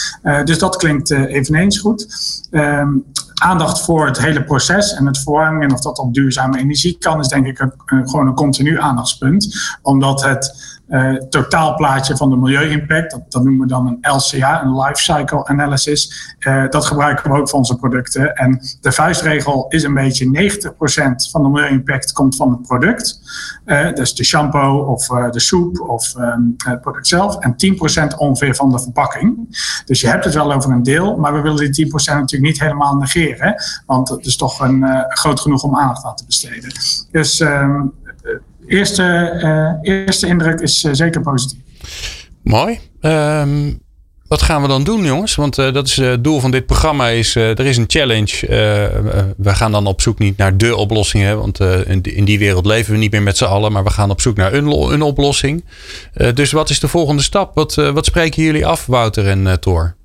dus 0.44 0.60
dat 0.60 0.76
klinkt 0.76 1.12
eveneens 1.12 1.80
goed. 1.80 2.08
Um, 2.52 3.06
aandacht 3.34 3.82
voor 3.82 4.06
het 4.06 4.20
hele 4.20 4.44
proces 4.44 4.94
en 4.94 5.06
het 5.06 5.20
verwarming 5.20 5.64
en 5.64 5.74
of 5.74 5.82
dat 5.82 6.00
op 6.00 6.14
duurzame 6.14 6.60
energie 6.60 6.98
kan, 7.00 7.20
is 7.20 7.28
denk 7.28 7.46
ik 7.46 7.60
een, 7.60 7.74
gewoon 8.10 8.28
een 8.28 8.34
continu 8.34 8.80
aandachtspunt. 8.80 9.78
Omdat 9.82 10.24
het 10.24 10.74
totaalplaatje 11.30 12.18
van 12.18 12.30
de 12.30 12.36
milieu-impact. 12.36 13.12
Dat, 13.12 13.22
dat, 13.30 13.44
noemen 13.44 13.62
we 13.62 13.68
dan 13.68 13.88
een 13.88 14.12
LCA, 14.12 14.64
een 14.64 14.80
Life 14.80 15.02
Cycle 15.02 15.46
Analysis. 15.46 16.36
Dat 16.70 16.86
gebruiken 16.86 17.32
we 17.32 17.38
ook 17.38 17.50
voor 17.50 17.60
onze 17.60 17.76
producten. 17.76 18.36
En 18.36 18.62
de 18.82 18.92
vuistregel 18.92 19.66
is 19.70 19.84
een 19.84 19.94
beetje 19.94 20.26
90% 20.26 21.32
van 21.32 21.44
de 21.44 21.50
milieu-impact 21.50 21.93
komt 22.14 22.36
van 22.36 22.52
het 22.52 22.62
product. 22.62 23.20
Uh, 23.66 23.94
dus 23.94 24.16
de 24.16 24.24
shampoo 24.24 24.78
of 24.78 25.08
de 25.08 25.40
soep 25.40 25.80
of 25.80 26.16
um, 26.16 26.54
het 26.58 26.82
product 26.82 27.08
zelf. 27.08 27.38
En 27.40 27.56
10% 28.14 28.18
ongeveer 28.18 28.56
van 28.56 28.72
de 28.72 28.80
verpakking. 28.80 29.58
Dus 29.86 30.02
je 30.02 30.08
hebt 30.08 30.26
het 30.26 30.34
wel 30.34 30.54
over 30.54 30.72
een 30.72 30.84
deel, 30.84 31.18
maar 31.18 31.34
we 31.34 31.42
willen 31.42 31.72
die 31.72 31.86
10% 31.86 31.92
natuurlijk 31.92 32.42
niet 32.42 32.60
helemaal 32.60 32.96
negeren. 32.96 33.56
Want 33.86 34.10
het 34.10 34.26
is 34.26 34.36
toch 34.36 34.60
een, 34.60 34.86
groot 35.08 35.40
genoeg 35.40 35.64
om 35.64 35.78
aandacht 35.78 36.06
aan 36.06 36.16
te 36.16 36.26
besteden. 36.26 36.72
Dus 37.12 37.40
um, 37.40 37.94
eerste, 38.68 39.80
eerste 39.82 40.28
indruk 40.28 40.60
is 40.60 40.80
zeker 40.80 41.22
positief. 41.22 41.60
Mooi. 42.44 42.80
Um, 43.02 43.83
wat 44.28 44.42
gaan 44.42 44.62
we 44.62 44.68
dan 44.68 44.84
doen, 44.84 45.04
jongens? 45.04 45.36
Want 45.36 45.58
uh, 45.58 45.74
dat 45.74 45.88
is 45.88 45.96
het 45.96 46.24
doel 46.24 46.40
van 46.40 46.52
dit 46.52 46.66
programma. 46.66 47.08
Is, 47.08 47.36
er 47.36 47.66
is 47.66 47.78
een 47.78 47.84
challenge. 47.88 48.48
we 49.38 49.56
gaan 49.56 49.72
dan 49.72 49.88
op 49.88 50.02
zoek 50.02 50.20
niet 50.20 50.38
naar 50.38 50.58
de 50.58 50.76
oplossing. 50.76 51.24
Hè, 51.24 51.36
want 51.36 51.60
in, 51.60 52.02
in, 52.02 52.26
die 52.26 52.40
wereld 52.40 52.66
leven 52.66 52.94
we 52.94 53.00
niet 53.00 53.12
meer 53.12 53.22
met 53.22 53.38
z'n 53.38 53.44
allen. 53.44 53.72
Maar 53.72 53.84
we 53.84 53.90
gaan 53.90 54.10
op 54.10 54.22
zoek 54.22 54.36
naar 54.36 54.54
een, 54.54 54.68
een 54.68 55.02
oplossing. 55.02 55.64
dus 56.34 56.52
wat 56.52 56.70
is 56.70 56.80
de 56.80 56.88
volgende 56.88 57.22
stap? 57.22 57.56
Wat, 57.56 57.76
wat 57.76 58.06
spreken 58.06 58.44
jullie 58.44 58.66
af, 58.66 58.86
Wouter 58.86 59.28
en 59.28 59.60
Thor? 59.60 59.96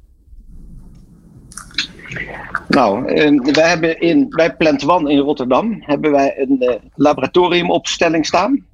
Nou, 2.69 3.05
wij 3.53 3.69
hebben 3.69 4.01
in, 4.01 4.29
bij 4.29 4.57
Plant 4.57 4.89
One 4.89 5.11
in 5.11 5.19
Rotterdam 5.19 5.77
hebben 5.81 6.11
wij 6.11 6.35
een 6.37 6.81
laboratoriumopstelling 6.95 8.27
staan. 8.27 8.67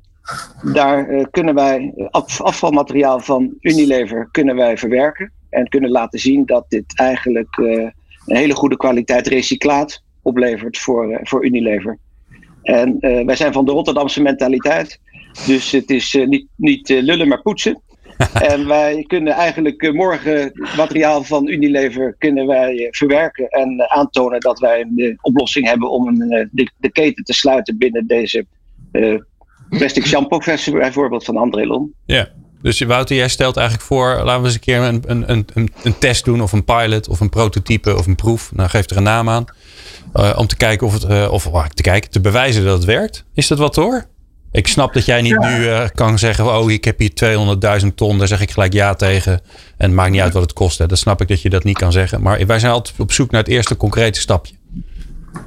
Daar 0.72 1.10
uh, 1.10 1.24
kunnen 1.30 1.54
wij 1.54 1.94
afvalmateriaal 2.38 3.20
van 3.20 3.54
Unilever 3.60 4.28
kunnen 4.30 4.56
wij 4.56 4.78
verwerken. 4.78 5.32
En 5.50 5.68
kunnen 5.68 5.90
laten 5.90 6.18
zien 6.18 6.46
dat 6.46 6.64
dit 6.68 6.98
eigenlijk 6.98 7.56
uh, 7.56 7.90
een 8.26 8.36
hele 8.36 8.54
goede 8.54 8.76
kwaliteit 8.76 9.26
recyclaat 9.26 10.02
oplevert 10.22 10.78
voor, 10.78 11.20
voor 11.22 11.44
Unilever. 11.44 11.98
En 12.62 12.96
wij 13.00 13.36
zijn 13.36 13.52
van 13.52 13.64
de 13.64 13.72
Rotterdamse 13.72 14.22
mentaliteit. 14.22 15.00
Dus 15.46 15.70
het 15.70 15.90
is 15.90 16.12
niet, 16.26 16.46
niet 16.56 16.88
lullen 16.88 17.28
maar 17.28 17.42
poetsen. 17.42 17.82
en 18.50 18.66
wij 18.66 19.04
kunnen 19.06 19.32
eigenlijk 19.32 19.82
eh, 19.82 19.92
morgen 19.92 20.52
materiaal 20.76 21.24
van 21.24 21.48
Unilever 21.48 22.14
kunnen 22.18 22.46
wij 22.46 22.76
eh, 22.76 22.88
verwerken 22.90 23.48
en 23.48 23.78
eh, 23.78 23.96
aantonen 23.98 24.40
dat 24.40 24.58
wij 24.58 24.80
een 24.80 25.18
oplossing 25.20 25.66
hebben 25.66 25.90
om 25.90 26.08
een, 26.08 26.48
de, 26.52 26.70
de, 26.76 26.90
keten 26.90 27.24
te 27.24 27.32
sluiten 27.32 27.78
binnen 27.78 28.06
deze 28.06 28.46
uh, 28.92 29.20
plastic 29.78 30.06
shampoo 30.06 30.38
bijvoorbeeld 30.72 31.24
van 31.24 31.36
André 31.36 31.66
Lon. 31.66 31.94
Ja. 32.04 32.28
Dus 32.62 32.80
Wouter, 32.80 33.16
jij 33.16 33.28
stelt 33.28 33.56
eigenlijk 33.56 33.86
voor, 33.86 34.20
laten 34.24 34.40
we 34.40 34.46
eens 34.46 34.54
een 34.54 34.60
keer 34.60 34.80
een, 34.80 35.02
een, 35.06 35.44
een, 35.54 35.72
een 35.82 35.98
test 35.98 36.24
doen, 36.24 36.42
of 36.42 36.52
een 36.52 36.64
pilot, 36.64 37.08
of 37.08 37.20
een 37.20 37.28
prototype, 37.28 37.96
of 37.96 38.06
een 38.06 38.14
proef. 38.14 38.50
Nou, 38.54 38.68
geef 38.68 38.90
er 38.90 38.96
een 38.96 39.02
naam 39.02 39.28
aan. 39.28 39.44
Uh, 40.14 40.32
om 40.36 40.46
te 40.46 40.56
kijken 40.56 40.86
of 40.86 40.92
het, 40.92 41.04
uh, 41.10 41.32
of 41.32 41.50
te 41.74 41.82
kijken, 41.82 42.10
te 42.10 42.20
bewijzen 42.20 42.64
dat 42.64 42.76
het 42.76 42.84
werkt. 42.84 43.24
Is 43.34 43.46
dat 43.46 43.58
wat 43.58 43.76
hoor? 43.76 44.06
Ik 44.52 44.66
snap 44.66 44.92
dat 44.94 45.04
jij 45.04 45.22
niet 45.22 45.38
nu 45.38 45.64
uh, 45.64 45.84
kan 45.94 46.18
zeggen, 46.18 46.46
oh, 46.58 46.70
ik 46.70 46.84
heb 46.84 46.98
hier 46.98 47.10
200.000 47.82 47.86
ton, 47.94 48.18
daar 48.18 48.28
zeg 48.28 48.40
ik 48.40 48.50
gelijk 48.50 48.72
ja 48.72 48.94
tegen. 48.94 49.32
En 49.32 49.86
het 49.86 49.92
maakt 49.92 50.10
niet 50.10 50.20
uit 50.20 50.32
wat 50.32 50.42
het 50.42 50.52
kost. 50.52 50.78
Hè. 50.78 50.86
Dat 50.86 50.98
snap 50.98 51.20
ik 51.20 51.28
dat 51.28 51.42
je 51.42 51.50
dat 51.50 51.64
niet 51.64 51.78
kan 51.78 51.92
zeggen. 51.92 52.22
Maar 52.22 52.46
wij 52.46 52.58
zijn 52.58 52.72
altijd 52.72 53.00
op 53.00 53.12
zoek 53.12 53.30
naar 53.30 53.40
het 53.40 53.50
eerste 53.50 53.76
concrete 53.76 54.20
stapje. 54.20 54.54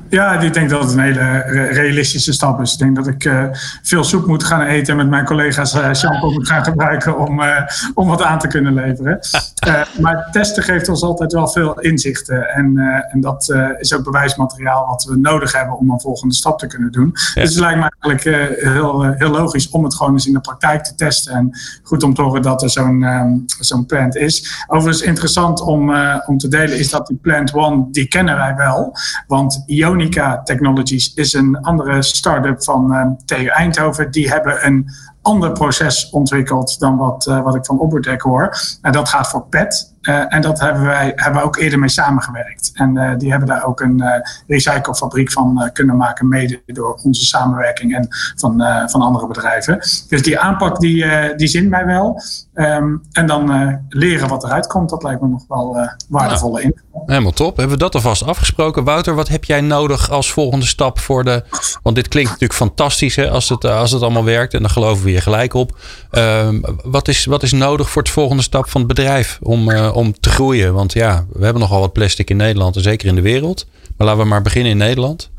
Ja, 0.10 0.40
ik 0.40 0.54
denk 0.54 0.70
dat 0.70 0.84
het 0.84 0.92
een 0.92 1.00
hele 1.00 1.42
realistische 1.72 2.34
stap 2.34 2.62
is. 2.62 2.74
Ik 2.74 2.80
denk 2.80 2.96
dat 2.96 3.08
ik 3.08 3.24
uh, 3.26 3.44
veel 3.82 4.04
soep 4.04 4.26
moet 4.26 4.44
gaan 4.44 4.62
eten 4.62 4.92
en 4.92 4.98
met 4.98 5.10
mijn 5.10 5.26
collega's 5.26 5.76
uh, 5.76 5.94
shampoo 5.94 6.32
moet 6.32 6.48
gaan 6.48 6.64
gebruiken 6.64 7.18
om, 7.18 7.42
uh, 7.42 7.62
om 7.94 8.08
wat 8.08 8.22
aan 8.22 8.40
te 8.40 8.48
kunnen 8.48 8.74
leveren. 8.74 9.20
maar 10.02 10.28
testen 10.32 10.64
geeft 10.64 10.90
ons 10.90 11.02
altijd 11.02 11.34
wel 11.34 11.48
veel 11.48 11.80
inzichten. 11.80 12.50
En, 12.50 12.78
en 13.12 13.22
dat 13.22 13.56
is 13.80 13.94
ook 13.94 14.04
bewijsmateriaal 14.04 14.88
wat 14.88 15.04
we 15.04 15.18
nodig 15.18 15.54
hebben 15.54 15.78
om 15.78 15.92
een 15.92 16.00
volgende 16.00 16.34
stap 16.34 16.60
te 16.60 16.68
kunnen 16.68 16.92
doen. 16.92 17.12
Dus 17.12 17.34
het 17.34 17.60
lijkt 17.60 17.80
me 17.80 17.92
eigenlijk 18.00 18.56
heel, 18.64 19.04
heel 19.04 19.30
logisch 19.30 19.70
om 19.70 19.84
het 19.84 19.96
gewoon 19.96 20.14
eens 20.14 20.28
in 20.28 20.34
de 20.34 20.40
praktijk 20.40 20.84
te 20.84 20.96
testen. 20.96 21.34
En 21.34 21.58
goed 21.84 22.04
om 22.04 22.14
te 22.14 22.22
horen 22.22 22.42
dat 22.42 22.64
er 22.64 22.70
zo'n 22.70 23.04
um, 23.04 23.46
zo'n 23.60 23.86
plant 23.86 24.16
is. 24.16 24.64
Overigens 24.68 25.06
interessant 25.06 25.62
om, 25.62 25.96
om 26.26 26.38
te 26.38 26.48
delen 26.48 26.78
is 26.78 26.90
dat 26.90 27.08
die 27.08 27.20
plant 27.22 27.54
one, 27.54 27.88
die 27.92 28.08
kennen 28.08 28.36
wij 28.36 28.56
wel. 28.56 28.96
Want 29.28 29.64
Ionica 29.78 30.42
Technologies 30.44 31.14
is 31.14 31.34
een 31.34 31.58
andere 31.62 32.02
start-up 32.02 32.64
van 32.64 32.94
uh, 32.94 33.06
TU 33.26 33.46
Eindhoven. 33.46 34.12
Die 34.12 34.30
hebben 34.30 34.66
een 34.66 34.90
ander 35.22 35.52
proces 35.52 36.10
ontwikkeld 36.10 36.80
dan 36.80 36.98
wat, 36.98 37.26
uh, 37.30 37.44
wat 37.44 37.56
ik 37.56 37.66
van 37.66 37.80
Oberdeck 37.80 38.22
hoor. 38.22 38.58
En 38.82 38.92
dat 38.92 39.10
gaat 39.10 39.30
voor 39.30 39.46
PET. 39.50 39.96
Uh, 40.08 40.34
en 40.34 40.42
dat 40.42 40.60
hebben 40.60 40.84
wij 40.84 41.12
hebben 41.16 41.44
ook 41.44 41.58
eerder 41.58 41.80
mee 41.80 41.90
samengewerkt. 41.90 42.72
En 42.74 42.96
uh, 42.96 43.12
die 43.18 43.30
hebben 43.30 43.48
daar 43.48 43.66
ook 43.66 43.80
een 43.80 44.02
uh, 44.02 44.12
recyclefabriek 44.48 45.32
van 45.32 45.70
kunnen 45.74 45.98
maken, 45.98 46.28
mede 46.28 46.62
door 46.66 47.00
onze 47.04 47.26
samenwerking 47.26 47.96
en 47.96 48.08
van, 48.36 48.64
van 48.86 49.02
andere 49.02 49.28
bedrijven. 49.28 49.76
Dus 50.10 50.24
die 50.24 50.40
aanpak 50.40 50.80
die, 50.80 51.06
die 51.36 51.48
zint 51.48 51.70
mij 51.70 51.86
wel. 51.86 52.22
Um, 52.54 53.02
en 53.12 53.26
dan 53.26 53.80
leren 53.90 54.28
wat 54.28 54.44
eruit 54.44 54.68
komt, 54.68 54.90
dat 54.90 55.04
lijkt 55.04 55.22
me 55.22 55.28
nog 55.28 55.44
wel 55.48 55.90
waardevolle 56.10 56.62
in. 56.62 56.80
Helemaal 57.06 57.32
top. 57.32 57.58
Hebben 57.58 57.78
we 57.78 57.84
dat 57.84 57.96
alvast 57.96 58.24
afgesproken? 58.24 58.84
Wouter, 58.84 59.16
wat 59.16 59.28
heb 59.28 59.44
jij 59.44 59.62
nodig 59.62 60.10
als 60.10 60.32
volgende 60.32 60.66
stap 60.66 61.00
voor 61.00 61.24
de. 61.24 61.44
Want 61.84 61.96
dit 61.96 62.08
klinkt 62.08 62.30
natuurlijk 62.30 62.60
fantastisch 62.60 63.16
hè, 63.16 63.30
als, 63.30 63.50
het, 63.50 63.66
als 63.66 63.92
het 63.92 64.02
allemaal 64.02 64.24
werkt. 64.24 64.54
En 64.54 64.62
dan 64.62 64.70
geloven 64.70 65.06
we 65.06 65.12
je 65.12 65.22
gelijk 65.22 65.54
op. 65.54 65.78
Um, 66.12 66.62
wat, 66.84 67.08
is, 67.08 67.26
wat 67.26 67.44
is 67.44 67.52
nodig 67.52 67.90
voor 67.90 68.02
het 68.02 68.12
volgende 68.12 68.44
stap 68.44 68.70
van 68.70 68.82
het 68.82 68.90
bedrijf 68.90 69.40
om, 69.42 69.72
om 69.98 70.14
te 70.20 70.30
groeien? 70.30 70.74
Want 70.74 70.94
ja, 70.94 71.26
we 71.34 71.44
hebben 71.44 71.62
nogal 71.62 71.80
wat 71.80 71.94
plastic 71.94 72.30
in 72.30 72.38
Nederland 72.38 72.76
en 72.76 72.82
zeker 72.82 73.08
in 73.08 73.16
de 73.16 73.22
wereld. 73.22 73.68
Maar 73.98 74.08
laten 74.08 74.24
we 74.24 74.30
maar 74.30 74.42
beginnen 74.42 74.72
in 74.72 74.78
Nederland. 74.78 75.32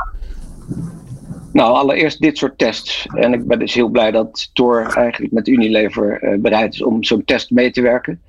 Nou, 1.53 1.75
allereerst 1.75 2.21
dit 2.21 2.39
soort 2.39 2.59
tests. 2.59 3.07
En 3.07 3.33
ik 3.33 3.47
ben 3.47 3.59
dus 3.59 3.75
heel 3.75 3.89
blij 3.89 4.11
dat 4.11 4.51
Tor 4.53 4.93
eigenlijk 4.95 5.33
met 5.33 5.49
Unilever 5.49 6.23
uh, 6.23 6.41
bereid 6.41 6.75
is 6.75 6.83
om 6.83 7.05
zo'n 7.05 7.25
test 7.25 7.51
mee 7.51 7.71
te 7.71 7.81
werken. 7.81 8.21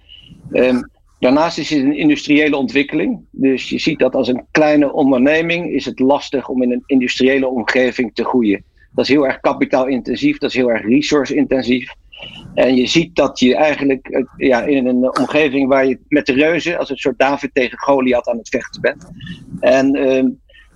Um, 0.51 0.89
daarnaast 1.19 1.57
is 1.57 1.69
het 1.69 1.83
een 1.83 1.97
industriële 1.97 2.55
ontwikkeling. 2.55 3.19
Dus 3.31 3.69
je 3.69 3.79
ziet 3.79 3.99
dat 3.99 4.15
als 4.15 4.27
een 4.27 4.45
kleine 4.51 4.93
onderneming 4.93 5.73
is 5.73 5.85
het 5.85 5.99
lastig 5.99 6.49
om 6.49 6.63
in 6.63 6.71
een 6.71 6.83
industriële 6.85 7.47
omgeving 7.47 8.11
te 8.13 8.23
groeien. 8.23 8.63
Dat 8.91 9.05
is 9.05 9.11
heel 9.11 9.25
erg 9.25 9.39
kapitaalintensief, 9.39 10.37
dat 10.37 10.49
is 10.49 10.55
heel 10.55 10.71
erg 10.71 10.85
resource-intensief. 10.85 11.93
En 12.53 12.75
je 12.75 12.87
ziet 12.87 13.15
dat 13.15 13.39
je 13.39 13.55
eigenlijk 13.55 14.07
eh, 14.07 14.23
ja, 14.37 14.61
in 14.61 14.87
een 14.87 15.17
omgeving 15.17 15.67
waar 15.67 15.85
je 15.85 15.99
met 16.07 16.25
de 16.25 16.33
reuzen, 16.33 16.77
als 16.77 16.89
een 16.89 16.97
soort 16.97 17.19
David 17.19 17.53
tegen 17.53 17.77
Goliath 17.77 18.27
aan 18.27 18.37
het 18.37 18.49
vechten 18.49 18.81
bent. 18.81 19.07
En 19.59 19.95
uh, 19.97 20.23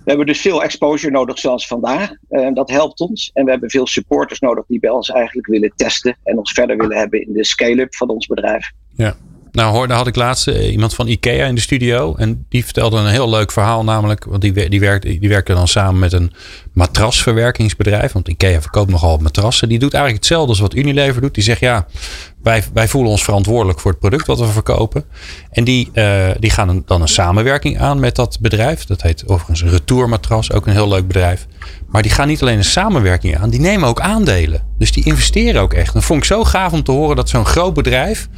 we 0.04 0.10
hebben 0.10 0.26
dus 0.26 0.40
veel 0.40 0.62
exposure 0.62 1.12
nodig 1.12 1.38
zoals 1.38 1.66
vandaag. 1.66 2.10
Uh, 2.30 2.48
dat 2.52 2.70
helpt 2.70 3.00
ons. 3.00 3.30
En 3.34 3.44
we 3.44 3.50
hebben 3.50 3.70
veel 3.70 3.86
supporters 3.86 4.40
nodig 4.40 4.66
die 4.66 4.80
bij 4.80 4.90
ons 4.90 5.10
eigenlijk 5.10 5.46
willen 5.46 5.72
testen 5.76 6.16
en 6.22 6.38
ons 6.38 6.52
verder 6.52 6.76
willen 6.76 6.96
hebben 6.96 7.26
in 7.26 7.32
de 7.32 7.44
scale-up 7.44 7.94
van 7.94 8.08
ons 8.08 8.26
bedrijf. 8.26 8.70
Ja. 8.96 9.14
Nou, 9.54 9.74
hoorde 9.74 9.94
had 9.94 10.06
ik 10.06 10.16
laatst 10.16 10.48
eh, 10.48 10.72
iemand 10.72 10.94
van 10.94 11.08
IKEA 11.08 11.46
in 11.46 11.54
de 11.54 11.60
studio. 11.60 12.14
En 12.14 12.46
die 12.48 12.64
vertelde 12.64 12.96
een 12.96 13.06
heel 13.06 13.30
leuk 13.30 13.52
verhaal. 13.52 13.84
Namelijk, 13.84 14.24
want 14.24 14.42
die, 14.42 14.68
die, 14.68 14.80
werkt, 14.80 15.02
die 15.02 15.28
werkte 15.28 15.54
dan 15.54 15.68
samen 15.68 15.98
met 15.98 16.12
een 16.12 16.32
matrasverwerkingsbedrijf. 16.72 18.12
Want 18.12 18.28
IKEA 18.28 18.60
verkoopt 18.60 18.90
nogal 18.90 19.18
matrassen. 19.18 19.68
Die 19.68 19.78
doet 19.78 19.94
eigenlijk 19.94 20.24
hetzelfde 20.24 20.50
als 20.50 20.60
wat 20.60 20.74
Unilever 20.74 21.20
doet. 21.20 21.34
Die 21.34 21.42
zegt 21.42 21.60
ja, 21.60 21.86
wij, 22.44 22.64
wij 22.72 22.88
voelen 22.88 23.10
ons 23.10 23.24
verantwoordelijk 23.24 23.80
voor 23.80 23.90
het 23.90 24.00
product 24.00 24.26
wat 24.26 24.38
we 24.38 24.46
verkopen. 24.46 25.04
En 25.50 25.64
die, 25.64 25.90
uh, 25.94 26.26
die 26.38 26.50
gaan 26.50 26.82
dan 26.86 27.00
een 27.00 27.08
samenwerking 27.08 27.80
aan 27.80 28.00
met 28.00 28.16
dat 28.16 28.38
bedrijf. 28.40 28.84
Dat 28.84 29.02
heet 29.02 29.28
overigens 29.28 29.62
Retour 29.62 30.08
Matras, 30.08 30.52
ook 30.52 30.66
een 30.66 30.72
heel 30.72 30.88
leuk 30.88 31.06
bedrijf. 31.06 31.46
Maar 31.88 32.02
die 32.02 32.10
gaan 32.10 32.28
niet 32.28 32.42
alleen 32.42 32.58
een 32.58 32.64
samenwerking 32.64 33.38
aan, 33.38 33.50
die 33.50 33.60
nemen 33.60 33.88
ook 33.88 34.00
aandelen. 34.00 34.62
Dus 34.78 34.92
die 34.92 35.04
investeren 35.04 35.62
ook 35.62 35.72
echt. 35.72 35.86
En 35.86 35.92
dat 35.94 36.04
vond 36.04 36.18
ik 36.18 36.24
zo 36.24 36.44
gaaf 36.44 36.72
om 36.72 36.82
te 36.82 36.92
horen 36.92 37.16
dat 37.16 37.28
zo'n 37.28 37.46
groot 37.46 37.74
bedrijf 37.74 38.28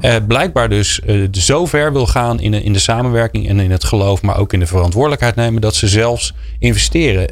uh, 0.00 0.14
blijkbaar 0.28 0.68
dus 0.68 1.00
uh, 1.06 1.28
zo 1.32 1.66
ver 1.66 1.92
wil 1.92 2.06
gaan 2.06 2.40
in 2.40 2.50
de, 2.50 2.62
in 2.62 2.72
de 2.72 2.78
samenwerking 2.78 3.48
en 3.48 3.60
in 3.60 3.70
het 3.70 3.84
geloof, 3.84 4.22
maar 4.22 4.38
ook 4.38 4.52
in 4.52 4.60
de 4.60 4.66
verantwoordelijkheid 4.66 5.34
nemen 5.34 5.60
dat 5.60 5.74
ze 5.74 5.88
zelfs 5.88 6.34
investeren. 6.58 7.28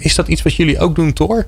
Is 0.00 0.14
dat 0.14 0.28
iets 0.28 0.42
wat 0.42 0.54
jullie 0.54 0.78
ook 0.78 0.94
doen, 0.94 1.12
Thor? 1.12 1.46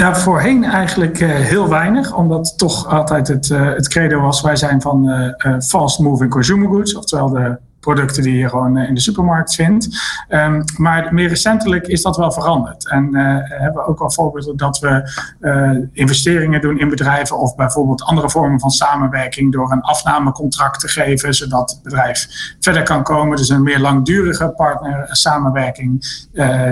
Nou, 0.00 0.16
voorheen 0.16 0.64
eigenlijk 0.64 1.20
uh, 1.20 1.28
heel 1.28 1.68
weinig, 1.68 2.14
omdat 2.14 2.58
toch 2.58 2.86
altijd 2.86 3.28
het, 3.28 3.48
uh, 3.48 3.74
het 3.74 3.88
credo 3.88 4.20
was: 4.20 4.40
wij 4.40 4.56
zijn 4.56 4.80
van 4.80 5.08
uh, 5.08 5.58
fast 5.58 5.98
moving 5.98 6.30
consumer 6.30 6.68
goods, 6.68 6.96
oftewel 6.96 7.28
de 7.28 7.58
producten 7.80 8.22
die 8.22 8.36
je 8.36 8.48
gewoon 8.48 8.78
in 8.78 8.94
de 8.94 9.00
supermarkt 9.00 9.54
vindt. 9.54 9.88
Um, 10.28 10.64
maar 10.76 11.14
meer 11.14 11.28
recentelijk 11.28 11.86
is 11.86 12.02
dat 12.02 12.16
wel 12.16 12.32
veranderd. 12.32 12.88
En 12.88 13.14
hebben 13.14 13.82
we 13.82 13.88
ook 13.88 14.00
al 14.00 14.10
voorbeelden 14.10 14.56
dat 14.56 14.78
we 14.78 15.88
investeringen 15.92 16.60
doen 16.60 16.78
in 16.78 16.88
bedrijven 16.88 17.38
of 17.38 17.54
bijvoorbeeld 17.54 18.02
andere 18.02 18.30
vormen 18.30 18.60
van 18.60 18.70
samenwerking 18.70 19.52
door 19.52 19.72
een 19.72 19.80
afnamecontract 19.80 20.80
te 20.80 20.88
geven, 20.88 21.34
zodat 21.34 21.70
het 21.70 21.82
bedrijf 21.82 22.26
verder 22.60 22.82
kan 22.82 23.02
komen. 23.02 23.36
Dus 23.36 23.48
een 23.48 23.62
meer 23.62 23.80
langdurige 23.80 24.48
partner 24.56 25.08
samenwerking, 25.10 26.00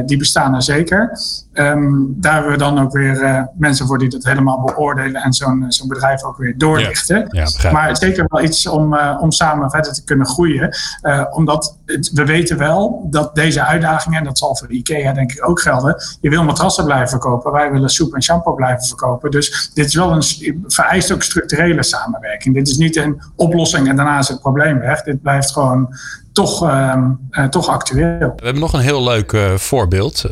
die 0.06 0.16
bestaan 0.16 0.54
er 0.54 0.62
zeker. 0.62 1.18
Um, 1.58 2.14
daar 2.16 2.32
hebben 2.32 2.52
we 2.52 2.58
dan 2.58 2.78
ook 2.78 2.92
weer 2.92 3.22
uh, 3.22 3.42
mensen 3.54 3.86
voor 3.86 3.98
die 3.98 4.08
dat 4.08 4.24
helemaal 4.24 4.60
beoordelen 4.60 5.22
en 5.22 5.32
zo'n 5.32 5.64
zo'n 5.68 5.88
bedrijf 5.88 6.24
ook 6.24 6.36
weer 6.36 6.58
doorlichten. 6.58 7.26
Ja, 7.30 7.46
ja, 7.58 7.72
maar 7.72 7.96
zeker 7.96 8.24
wel 8.28 8.42
iets 8.42 8.66
om, 8.66 8.94
uh, 8.94 9.18
om 9.20 9.32
samen 9.32 9.70
verder 9.70 9.92
te 9.92 10.04
kunnen 10.04 10.26
groeien. 10.26 10.76
Uh, 11.02 11.24
omdat 11.30 11.78
het, 11.86 12.10
we 12.12 12.24
weten 12.24 12.58
wel 12.58 13.06
dat 13.10 13.34
deze 13.34 13.64
uitdagingen, 13.64 14.18
en 14.18 14.24
dat 14.24 14.38
zal 14.38 14.56
voor 14.56 14.68
de 14.68 14.74
IKEA 14.74 15.12
denk 15.12 15.32
ik 15.32 15.48
ook 15.48 15.60
gelden, 15.60 15.96
je 16.20 16.30
wil 16.30 16.44
matrassen 16.44 16.84
blijven 16.84 17.08
verkopen, 17.08 17.52
wij 17.52 17.70
willen 17.70 17.90
soep 17.90 18.14
en 18.14 18.22
shampoo 18.22 18.54
blijven 18.54 18.86
verkopen. 18.86 19.30
Dus 19.30 19.70
dit 19.74 19.86
is 19.86 19.94
wel 19.94 20.12
een 20.12 20.62
vereist 20.66 21.12
ook 21.12 21.22
structurele 21.22 21.82
samenwerking. 21.82 22.54
Dit 22.54 22.68
is 22.68 22.76
niet 22.76 22.96
een 22.96 23.22
oplossing 23.36 23.88
en 23.88 23.96
daarna 23.96 24.18
is 24.18 24.28
het 24.28 24.40
probleem 24.40 24.78
weg. 24.78 25.02
Dit 25.02 25.22
blijft 25.22 25.52
gewoon 25.52 25.94
toch, 26.38 26.62
uh, 26.62 26.94
uh, 27.30 27.44
toch 27.44 27.68
actueel. 27.68 28.32
We 28.36 28.44
hebben 28.44 28.62
nog 28.62 28.72
een 28.72 28.80
heel 28.80 29.02
leuk 29.02 29.32
uh, 29.32 29.54
voorbeeld. 29.54 30.24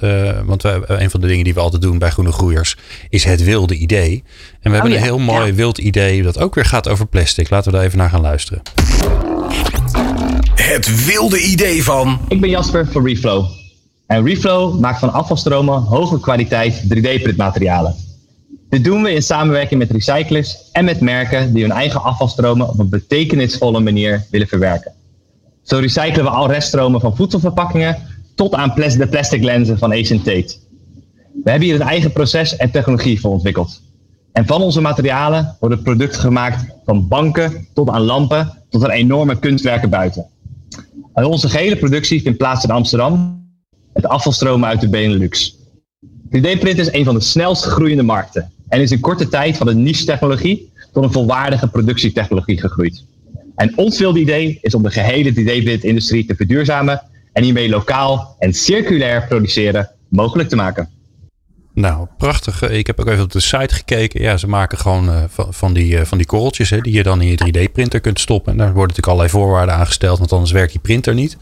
want 0.45 0.63
we, 0.63 0.85
een 0.87 1.11
van 1.11 1.21
de 1.21 1.27
dingen 1.27 1.45
die 1.45 1.55
we 1.55 1.61
altijd 1.61 1.83
doen 1.83 1.99
bij 1.99 2.11
Groene 2.11 2.33
Groeiers 2.33 2.77
is 3.09 3.25
het 3.25 3.45
wilde 3.45 3.75
idee. 3.75 4.25
En 4.61 4.71
we 4.71 4.77
hebben 4.77 4.81
oh, 4.81 4.89
ja. 4.91 4.97
een 4.97 5.03
heel 5.03 5.19
mooi 5.19 5.47
ja. 5.47 5.55
wild 5.55 5.79
idee 5.79 6.23
dat 6.23 6.39
ook 6.39 6.55
weer 6.55 6.65
gaat 6.65 6.89
over 6.89 7.07
plastic. 7.07 7.51
Laten 7.51 7.71
we 7.71 7.77
daar 7.77 7.87
even 7.87 7.99
naar 7.99 8.11
gaan 8.11 8.21
luisteren. 8.21 8.63
Het 10.55 11.07
wilde 11.07 11.41
idee 11.41 11.85
van. 11.85 12.19
Ik 12.29 12.41
ben 12.41 12.51
Jasper 12.51 12.87
van 12.87 13.07
Reflow. 13.07 13.45
En 14.07 14.25
Reflow 14.25 14.81
maakt 14.81 14.99
van 14.99 15.13
afvalstromen 15.13 15.83
hoge 15.83 16.21
kwaliteit 16.21 16.83
3D-printmaterialen. 16.95 17.95
Dit 18.69 18.85
doen 18.85 19.03
we 19.03 19.13
in 19.13 19.23
samenwerking 19.23 19.81
met 19.81 19.91
recyclers 19.91 20.57
en 20.73 20.85
met 20.85 21.01
merken 21.01 21.53
die 21.53 21.63
hun 21.63 21.73
eigen 21.73 22.03
afvalstromen 22.03 22.69
op 22.69 22.79
een 22.79 22.89
betekenisvolle 22.89 23.81
manier 23.81 24.27
willen 24.31 24.49
verwerken. 24.49 24.96
Zo 25.67 25.79
recyclen 25.79 26.25
we 26.25 26.31
al 26.31 26.51
reststromen 26.51 27.01
van 27.01 27.17
voedselverpakkingen 27.17 27.97
tot 28.35 28.55
aan 28.55 28.73
de 28.75 29.09
plastic 29.11 29.43
lenzen 29.43 29.79
van 29.79 29.93
Asian 29.93 30.23
Tate. 30.23 30.55
We 31.43 31.51
hebben 31.51 31.69
hier 31.69 31.81
een 31.81 31.87
eigen 31.87 32.13
proces 32.13 32.57
en 32.57 32.71
technologie 32.71 33.21
voor 33.21 33.31
ontwikkeld. 33.31 33.83
En 34.33 34.47
van 34.47 34.63
onze 34.63 34.81
materialen 34.81 35.57
worden 35.61 35.83
producten 35.83 36.21
gemaakt 36.21 36.65
van 36.85 37.09
banken 37.09 37.67
tot 37.75 37.89
aan 37.89 38.03
lampen 38.03 38.63
tot 38.71 38.85
aan 38.85 38.91
enorme 38.91 39.39
kunstwerken 39.39 39.91
buiten. 39.91 40.27
En 41.15 41.25
onze 41.25 41.49
gehele 41.49 41.77
productie 41.77 42.23
vindt 42.23 42.39
plaats 42.39 42.65
in 42.65 42.71
Amsterdam 42.71 43.45
met 43.93 44.07
afvalstromen 44.07 44.69
uit 44.69 44.81
de 44.81 44.89
Benelux. 44.89 45.57
3D-print 46.37 46.79
is 46.79 46.93
een 46.93 47.05
van 47.05 47.15
de 47.15 47.21
snelst 47.21 47.65
groeiende 47.65 48.03
markten 48.03 48.53
en 48.69 48.81
is 48.81 48.91
in 48.91 49.01
korte 49.01 49.29
tijd 49.29 49.57
van 49.57 49.69
een 49.69 49.83
niche-technologie 49.83 50.73
tot 50.93 51.05
een 51.05 51.13
volwaardige 51.13 51.69
productietechnologie 51.69 52.61
gegroeid. 52.61 53.05
En 53.57 53.77
ons 53.77 53.99
wilde 53.99 54.21
idee 54.21 54.59
is 54.63 54.75
om 54.75 54.83
de 54.83 54.91
gehele 54.91 55.31
3D-print-industrie 55.31 56.27
te 56.27 56.35
verduurzamen 56.35 57.03
en 57.33 57.43
hiermee 57.43 57.69
lokaal 57.69 58.37
en 58.39 58.53
circulair 58.53 59.27
produceren 59.29 59.91
mogelijk 60.09 60.49
te 60.49 60.57
maken. 60.57 60.96
Nou, 61.77 62.07
prachtig. 62.19 62.63
Ik 62.71 62.87
heb 62.87 63.01
ook 63.01 63.09
even 63.09 63.23
op 63.23 63.33
de 63.33 63.41
site 63.41 63.75
gekeken. 63.75 64.23
Ja, 64.23 64.37
ze 64.37 64.49
maken 64.49 64.79
gewoon 64.79 65.09
uh, 65.09 65.17
van, 65.51 65.73
die, 65.73 65.95
uh, 65.95 66.01
van 66.05 66.19
die 66.19 66.27
korreltjes 66.27 66.71
hè, 66.71 66.81
die 66.81 66.93
je 66.93 67.03
dan 67.03 67.21
in 67.21 67.29
je 67.29 67.69
3D-printer 67.69 68.01
kunt 68.01 68.21
stoppen. 68.21 68.53
En 68.53 68.59
daar 68.59 68.73
worden 68.73 68.97
natuurlijk 68.97 69.07
allerlei 69.07 69.31
voorwaarden 69.31 69.75
aangesteld, 69.75 70.19
want 70.19 70.33
anders 70.33 70.53
werkt 70.53 70.73
die 70.73 70.81
printer 70.81 71.15
niet. 71.15 71.37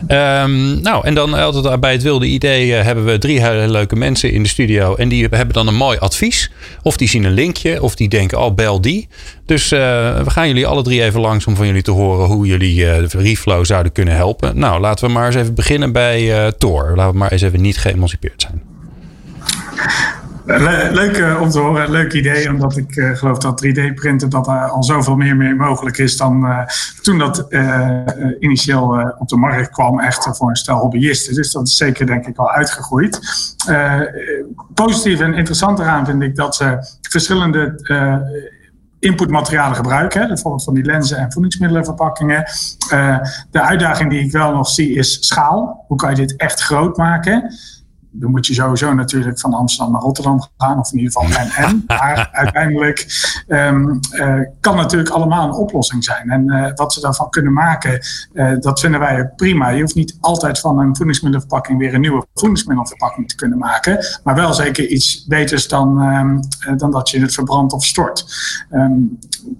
Um, 0.00 0.80
nou, 0.80 1.06
en 1.06 1.14
dan 1.14 1.34
altijd 1.34 1.80
bij 1.80 1.92
het 1.92 2.02
wilde 2.02 2.26
idee 2.26 2.72
hebben 2.72 3.04
we 3.04 3.18
drie 3.18 3.40
hele 3.44 3.68
leuke 3.68 3.96
mensen 3.96 4.32
in 4.32 4.42
de 4.42 4.48
studio. 4.48 4.94
En 4.94 5.08
die 5.08 5.26
hebben 5.30 5.54
dan 5.54 5.66
een 5.66 5.74
mooi 5.74 5.98
advies. 5.98 6.50
Of 6.82 6.96
die 6.96 7.08
zien 7.08 7.24
een 7.24 7.32
linkje, 7.32 7.82
of 7.82 7.94
die 7.94 8.08
denken, 8.08 8.40
oh, 8.40 8.54
bel 8.54 8.80
die. 8.80 9.08
Dus 9.46 9.68
we 9.68 10.24
gaan 10.26 10.48
jullie 10.48 10.66
alle 10.66 10.82
drie 10.82 11.02
even 11.02 11.20
langs 11.20 11.46
om 11.46 11.56
van 11.56 11.66
jullie 11.66 11.82
te 11.82 11.90
horen 11.90 12.26
hoe 12.26 12.46
jullie 12.46 12.76
de 12.84 13.08
Reflow 13.08 13.64
zouden 13.64 13.92
kunnen 13.92 14.14
helpen. 14.14 14.58
Nou, 14.58 14.80
laten 14.80 15.06
we 15.06 15.12
maar 15.12 15.26
eens 15.26 15.36
even 15.36 15.54
beginnen 15.54 15.92
bij 15.92 16.52
Thor. 16.58 16.92
Laten 16.96 17.12
we 17.12 17.18
maar 17.18 17.32
eens 17.32 17.42
even 17.42 17.60
niet 17.60 17.78
geëmancipeerd 17.78 18.40
zijn. 18.42 18.73
Leuk 20.92 21.18
uh, 21.18 21.40
om 21.40 21.50
te 21.50 21.58
horen, 21.58 21.90
leuk 21.90 22.12
idee, 22.12 22.48
omdat 22.48 22.76
ik 22.76 22.96
uh, 22.96 23.16
geloof 23.16 23.38
dat 23.38 23.66
3D-printen 23.66 24.28
dat 24.28 24.48
al 24.48 24.82
zoveel 24.82 25.16
meer, 25.16 25.56
mogelijk 25.56 25.98
is 25.98 26.16
dan 26.16 26.44
uh, 26.44 26.66
toen 27.02 27.18
dat 27.18 27.46
initieel 28.40 29.12
op 29.18 29.28
de 29.28 29.36
markt 29.36 29.70
kwam, 29.70 30.00
echt 30.00 30.28
voor 30.36 30.48
een 30.48 30.56
stel 30.56 30.78
hobbyisten. 30.78 31.34
Dus 31.34 31.52
dat 31.52 31.66
is 31.66 31.76
zeker 31.76 32.06
denk 32.06 32.26
ik 32.26 32.38
al 32.38 32.50
uitgegroeid. 32.50 33.20
positief 34.74 35.20
en 35.20 35.34
interessant 35.34 35.78
eraan 35.78 36.06
vind 36.06 36.22
ik 36.22 36.36
dat 36.36 36.56
ze 36.56 36.78
verschillende 37.00 37.74
inputmaterialen 38.98 39.76
gebruiken. 39.76 40.28
Bijvoorbeeld 40.28 40.64
van 40.64 40.74
die 40.74 40.84
lenzen 40.84 41.18
en 41.18 41.32
voedingsmiddelenverpakkingen. 41.32 42.44
de 43.50 43.60
uitdaging 43.60 44.10
die 44.10 44.24
ik 44.24 44.32
wel 44.32 44.54
nog 44.54 44.68
zie 44.68 44.94
is 44.94 45.26
schaal. 45.26 45.84
Hoe 45.88 45.96
kan 45.96 46.10
je 46.10 46.16
dit 46.16 46.36
echt 46.36 46.60
groot 46.60 46.96
maken? 46.96 47.54
Dan 48.16 48.30
moet 48.30 48.46
je 48.46 48.54
sowieso 48.54 48.94
natuurlijk 48.94 49.40
van 49.40 49.54
Amsterdam 49.54 49.92
naar 49.92 50.02
Rotterdam 50.02 50.42
gaan, 50.56 50.78
of 50.78 50.92
in 50.92 50.98
ieder 50.98 51.12
geval 51.12 51.38
en 51.38 51.50
en. 51.50 51.84
Maar 51.86 52.28
uiteindelijk 52.32 53.06
um, 53.48 54.00
uh, 54.12 54.40
kan 54.60 54.76
natuurlijk 54.76 55.10
allemaal 55.10 55.48
een 55.48 55.54
oplossing 55.54 56.04
zijn. 56.04 56.30
En 56.30 56.52
uh, 56.52 56.70
wat 56.74 56.92
ze 56.92 57.00
daarvan 57.00 57.30
kunnen 57.30 57.52
maken, 57.52 58.00
uh, 58.32 58.52
dat 58.60 58.80
vinden 58.80 59.00
wij 59.00 59.26
prima. 59.36 59.68
Je 59.68 59.80
hoeft 59.80 59.94
niet 59.94 60.16
altijd 60.20 60.60
van 60.60 60.78
een 60.78 60.96
voedingsmiddelverpakking 60.96 61.78
weer 61.78 61.94
een 61.94 62.00
nieuwe 62.00 62.26
voedingsmiddelverpakking 62.34 63.28
te 63.28 63.34
kunnen 63.34 63.58
maken, 63.58 64.04
maar 64.24 64.34
wel 64.34 64.52
zeker 64.52 64.86
iets 64.86 65.26
beters 65.26 65.68
dan, 65.68 66.02
um, 66.02 66.40
dan 66.78 66.90
dat 66.90 67.10
je 67.10 67.20
het 67.20 67.34
verbrandt 67.34 67.72
of 67.72 67.84
stort. 67.84 68.26
Um, 68.70 69.18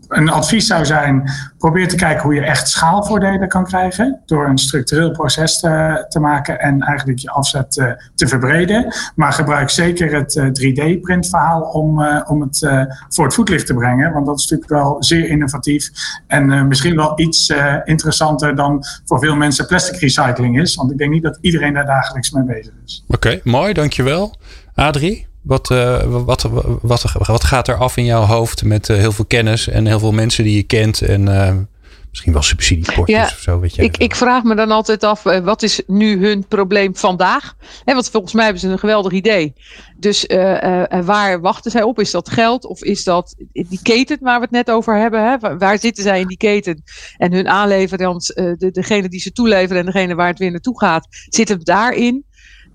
een 0.09 0.29
advies 0.29 0.67
zou 0.67 0.85
zijn: 0.85 1.31
probeer 1.59 1.89
te 1.89 1.97
kijken 1.97 2.23
hoe 2.23 2.35
je 2.35 2.41
echt 2.41 2.69
schaalvoordelen 2.69 3.49
kan 3.49 3.65
krijgen 3.65 4.21
door 4.27 4.49
een 4.49 4.59
structureel 4.59 5.11
proces 5.11 5.61
te, 5.61 6.05
te 6.09 6.21
maken 6.21 6.61
en 6.61 6.81
eigenlijk 6.81 7.19
je 7.19 7.31
afzet 7.31 7.73
te 8.15 8.29
verbreden 8.45 8.95
maar 9.15 9.33
gebruik 9.33 9.71
zeker 9.71 10.15
het 10.15 10.39
3D-printverhaal 10.39 11.63
eh, 11.63 11.75
om, 11.75 12.03
eh, 12.03 12.31
om 12.31 12.41
het 12.41 12.63
eh, 12.63 12.83
voor 13.09 13.25
het 13.25 13.35
voetlicht 13.35 13.67
te 13.67 13.75
brengen. 13.75 14.13
Want 14.13 14.27
dat 14.27 14.39
is 14.39 14.47
natuurlijk 14.47 14.71
wel 14.71 14.97
zeer 14.99 15.29
innovatief. 15.29 15.91
En 16.27 16.69
misschien 16.69 16.97
wel 16.97 17.21
iets 17.21 17.53
interessanter 17.85 18.57
dan 18.57 18.85
voor 19.05 19.19
veel 19.19 19.37
mensen 19.37 19.67
plastic 19.67 20.01
recycling 20.01 20.61
is. 20.61 20.75
Want 20.75 20.91
ik 20.91 20.99
denk 20.99 21.11
niet 21.11 21.23
dat 21.23 21.39
iedereen 21.41 21.73
daar 21.73 21.87
dagelijks 21.87 22.31
mee 22.31 22.45
bezig 22.45 22.73
is. 22.85 23.05
Oké, 23.09 23.41
mooi, 23.45 23.73
dankjewel. 23.73 24.35
Adrie? 24.75 25.27
Wat, 25.43 25.71
uh, 25.71 26.03
wat, 26.03 26.49
wat, 26.83 27.13
wat, 27.27 27.45
gaat 27.45 27.69
er 27.69 27.77
af 27.77 27.97
in 27.97 28.05
jouw 28.05 28.23
hoofd 28.23 28.65
met 28.65 28.89
heel 28.89 29.13
veel 29.13 29.25
kennis 29.25 29.69
en 29.69 29.87
heel 29.87 29.99
veel 29.99 30.13
mensen 30.13 30.45
die 30.45 30.57
je 30.57 30.63
kent 30.63 31.01
en 31.01 31.69
Misschien 32.15 32.33
wel 32.33 32.43
subsidiepotjes 32.43 33.17
ja, 33.17 33.25
of 33.25 33.39
zo. 33.39 33.61
Weet 33.61 33.79
ik, 33.79 33.97
ik 33.97 34.15
vraag 34.15 34.43
me 34.43 34.55
dan 34.55 34.71
altijd 34.71 35.05
af, 35.05 35.25
uh, 35.25 35.39
wat 35.39 35.63
is 35.63 35.83
nu 35.87 36.27
hun 36.27 36.47
probleem 36.47 36.97
vandaag? 36.97 37.57
He, 37.85 37.93
want 37.95 38.11
volgens 38.11 38.33
mij 38.33 38.45
hebben 38.45 38.63
ze 38.63 38.69
een 38.69 38.79
geweldig 38.79 39.13
idee. 39.13 39.53
Dus 39.97 40.25
uh, 40.27 40.63
uh, 40.63 41.05
waar 41.05 41.41
wachten 41.41 41.71
zij 41.71 41.83
op? 41.83 42.01
Is 42.01 42.11
dat 42.11 42.31
geld 42.31 42.65
of 42.65 42.83
is 42.83 43.05
dat 43.05 43.35
die 43.53 43.81
keten 43.83 44.19
waar 44.21 44.37
we 44.37 44.43
het 44.43 44.51
net 44.51 44.71
over 44.71 44.97
hebben? 44.97 45.23
Hè? 45.23 45.59
Waar 45.59 45.79
zitten 45.79 46.03
zij 46.03 46.21
in 46.21 46.27
die 46.27 46.37
keten? 46.37 46.83
En 47.17 47.33
hun 47.33 47.49
aanleverant, 47.49 48.27
de, 48.27 48.69
degene 48.73 49.09
die 49.09 49.21
ze 49.21 49.33
toeleveren 49.33 49.79
en 49.79 49.87
degene 49.87 50.15
waar 50.15 50.29
het 50.29 50.39
weer 50.39 50.51
naartoe 50.51 50.81
gaat, 50.81 51.07
zit 51.29 51.49
het 51.49 51.65
daarin? 51.65 52.25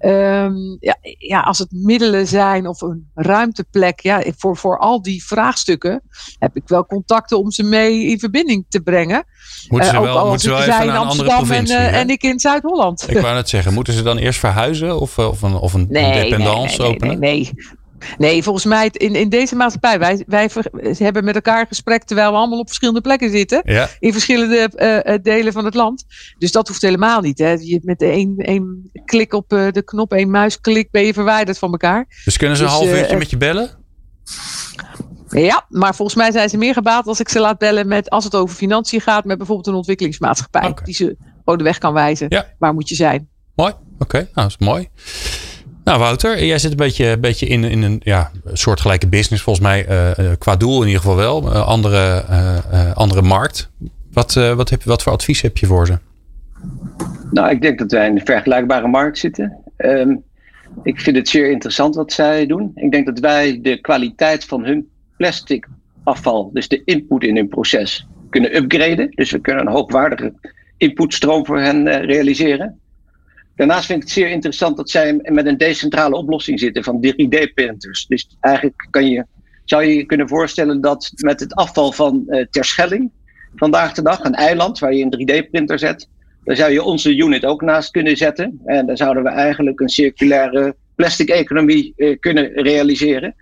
Um, 0.01 0.77
ja, 0.79 0.97
ja, 1.17 1.39
als 1.39 1.59
het 1.59 1.71
middelen 1.71 2.27
zijn 2.27 2.67
of 2.67 2.81
een 2.81 3.09
ruimteplek, 3.13 3.99
ja, 3.99 4.23
voor, 4.38 4.57
voor 4.57 4.77
al 4.77 5.01
die 5.01 5.25
vraagstukken 5.25 6.01
heb 6.39 6.55
ik 6.55 6.67
wel 6.67 6.85
contacten 6.85 7.39
om 7.39 7.51
ze 7.51 7.63
mee 7.63 8.05
in 8.05 8.19
verbinding 8.19 8.65
te 8.69 8.81
brengen. 8.81 9.25
Moeten 9.67 9.89
ze 9.89 9.95
uh, 9.95 10.01
wel, 10.01 10.21
moeten 10.27 10.39
ze 10.39 10.49
wel 10.49 10.59
even 10.59 10.88
naar 10.88 10.88
een 10.88 10.95
andere 10.95 11.29
provincie? 11.29 11.75
En, 11.75 11.93
uh, 11.93 11.99
en 11.99 12.09
ik 12.09 12.23
in 12.23 12.39
Zuid-Holland. 12.39 13.09
Ik 13.09 13.19
wou 13.19 13.33
net 13.33 13.49
zeggen, 13.49 13.73
moeten 13.73 13.93
ze 13.93 14.03
dan 14.03 14.17
eerst 14.17 14.39
verhuizen 14.39 14.99
of, 14.99 15.17
of 15.17 15.41
een, 15.41 15.55
of 15.55 15.73
een 15.73 15.85
nee, 15.89 16.21
dependance 16.21 16.77
nee, 16.77 16.88
nee, 16.88 16.95
openen? 16.95 17.19
Nee, 17.19 17.51
nee, 17.53 17.77
Nee, 18.17 18.43
volgens 18.43 18.65
mij 18.65 18.89
in, 18.91 19.15
in 19.15 19.29
deze 19.29 19.55
maatschappij, 19.55 19.99
wij, 19.99 20.23
wij 20.27 20.49
hebben 20.97 21.23
met 21.23 21.35
elkaar 21.35 21.67
gesprek 21.67 22.03
terwijl 22.03 22.31
we 22.31 22.38
allemaal 22.38 22.59
op 22.59 22.67
verschillende 22.67 23.01
plekken 23.01 23.29
zitten. 23.29 23.62
Ja. 23.63 23.89
In 23.99 24.12
verschillende 24.12 24.69
uh, 25.07 25.15
delen 25.21 25.53
van 25.53 25.65
het 25.65 25.73
land. 25.73 26.05
Dus 26.38 26.51
dat 26.51 26.67
hoeft 26.67 26.81
helemaal 26.81 27.21
niet. 27.21 27.38
Hè. 27.38 27.51
Je, 27.51 27.79
met 27.83 28.01
één, 28.01 28.38
één 28.38 28.91
klik 29.05 29.33
op 29.33 29.53
uh, 29.53 29.71
de 29.71 29.81
knop, 29.81 30.13
één 30.13 30.29
muisklik 30.29 30.91
ben 30.91 31.05
je 31.05 31.13
verwijderd 31.13 31.57
van 31.57 31.71
elkaar. 31.71 32.07
Dus 32.25 32.38
kunnen 32.38 32.57
ze 32.57 32.63
dus, 32.63 32.71
een 32.71 32.77
half 32.77 32.91
uurtje 32.91 33.17
met 33.17 33.29
je 33.29 33.38
bellen? 33.38 33.77
Ja, 35.29 35.65
maar 35.69 35.95
volgens 35.95 36.17
mij 36.17 36.31
zijn 36.31 36.49
ze 36.49 36.57
meer 36.57 36.73
gebaat 36.73 37.07
als 37.07 37.19
ik 37.19 37.29
ze 37.29 37.39
laat 37.39 37.57
bellen 37.57 37.88
met, 37.88 38.09
als 38.09 38.23
het 38.23 38.35
over 38.35 38.55
financiën 38.55 39.01
gaat, 39.01 39.25
met 39.25 39.38
bijvoorbeeld 39.38 39.67
een 39.67 39.73
ontwikkelingsmaatschappij. 39.73 40.67
Okay. 40.67 40.85
Die 40.85 40.93
ze 40.93 41.15
gewoon 41.38 41.57
de 41.57 41.63
weg 41.63 41.77
kan 41.77 41.93
wijzen. 41.93 42.25
Ja. 42.29 42.45
Waar 42.57 42.73
moet 42.73 42.89
je 42.89 42.95
zijn? 42.95 43.29
Mooi, 43.55 43.71
oké, 43.71 44.03
okay. 44.03 44.21
nou 44.21 44.31
dat 44.33 44.45
is 44.59 44.67
mooi. 44.67 44.89
Nou, 45.89 46.02
Wouter, 46.02 46.45
jij 46.45 46.58
zit 46.58 46.71
een 46.71 46.78
beetje, 46.78 47.17
beetje 47.17 47.45
in, 47.45 47.63
in 47.63 47.84
een 47.84 48.02
ja, 48.04 48.32
soortgelijke 48.54 49.08
business, 49.08 49.43
volgens 49.43 49.65
mij, 49.65 49.89
uh, 50.19 50.32
qua 50.38 50.56
doel 50.56 50.82
in 50.82 50.88
ieder 50.88 51.02
geval 51.02 51.15
wel. 51.15 51.43
Uh, 51.43 51.67
andere, 51.67 52.23
andere 52.93 53.21
markt. 53.21 53.69
Wat, 54.13 54.34
wat, 54.34 54.69
heb, 54.69 54.84
wat 54.84 55.04
voor 55.04 55.12
advies 55.12 55.41
heb 55.41 55.58
je 55.58 55.65
voor 55.65 55.86
ze? 55.86 55.97
Nou, 57.32 57.49
ik 57.49 57.62
denk 57.62 57.80
dat 57.80 57.91
wij 57.91 58.08
in 58.08 58.15
een 58.15 58.25
vergelijkbare 58.25 58.88
markt 58.88 59.17
zitten. 59.17 59.58
Um, 59.78 60.23
ik 60.84 60.99
vind 60.99 61.15
het 61.15 61.30
zeer 61.30 61.52
interessant 61.52 61.95
wat 61.95 62.13
zij 62.13 62.45
doen. 62.45 62.71
Ik 62.75 62.91
denk 62.91 63.06
dat 63.06 63.19
wij 63.19 63.60
de 63.62 63.82
kwaliteit 63.82 64.45
van 64.45 64.65
hun 64.65 64.89
plastic 65.17 65.67
afval, 66.04 66.49
dus 66.54 66.67
de 66.67 66.82
input 66.86 67.23
in 67.23 67.36
hun 67.36 67.47
proces, 67.47 68.08
kunnen 68.30 68.56
upgraden. 68.56 69.12
Dus 69.15 69.32
we 69.32 69.39
kunnen 69.39 69.65
een 69.65 69.73
hoogwaardige 69.73 70.34
inputstroom 70.78 71.45
voor 71.45 71.60
hen 71.60 72.06
realiseren. 72.06 72.80
Daarnaast 73.60 73.86
vind 73.86 74.02
ik 74.02 74.04
het 74.04 74.17
zeer 74.17 74.30
interessant 74.30 74.78
dat 74.78 74.89
zij 74.89 75.19
met 75.22 75.45
een 75.45 75.58
decentrale 75.58 76.15
oplossing 76.15 76.60
zitten 76.60 76.84
van 76.84 77.06
3D-printers. 77.08 78.06
Dus 78.08 78.38
eigenlijk 78.39 78.88
kan 78.89 79.10
je, 79.10 79.26
zou 79.65 79.84
je 79.84 79.95
je 79.95 80.06
kunnen 80.06 80.28
voorstellen 80.28 80.82
dat 80.82 81.12
met 81.15 81.39
het 81.39 81.56
afval 81.56 81.91
van 81.91 82.24
uh, 82.28 82.45
Terschelling 82.50 83.12
vandaag 83.56 83.93
de 83.93 84.02
dag, 84.02 84.24
een 84.24 84.34
eiland 84.34 84.80
waar 84.80 84.93
je 84.93 85.04
een 85.10 85.43
3D-printer 85.43 85.80
zet, 85.80 86.08
daar 86.43 86.56
zou 86.56 86.72
je 86.72 86.84
onze 86.84 87.15
unit 87.15 87.45
ook 87.45 87.62
naast 87.62 87.91
kunnen 87.91 88.17
zetten. 88.17 88.60
En 88.65 88.86
dan 88.86 88.98
zouden 88.98 89.24
we 89.24 89.30
eigenlijk 89.30 89.80
een 89.80 89.89
circulaire 89.89 90.76
plastic 90.95 91.30
economie 91.30 91.93
uh, 91.95 92.19
kunnen 92.19 92.52
realiseren. 92.54 93.36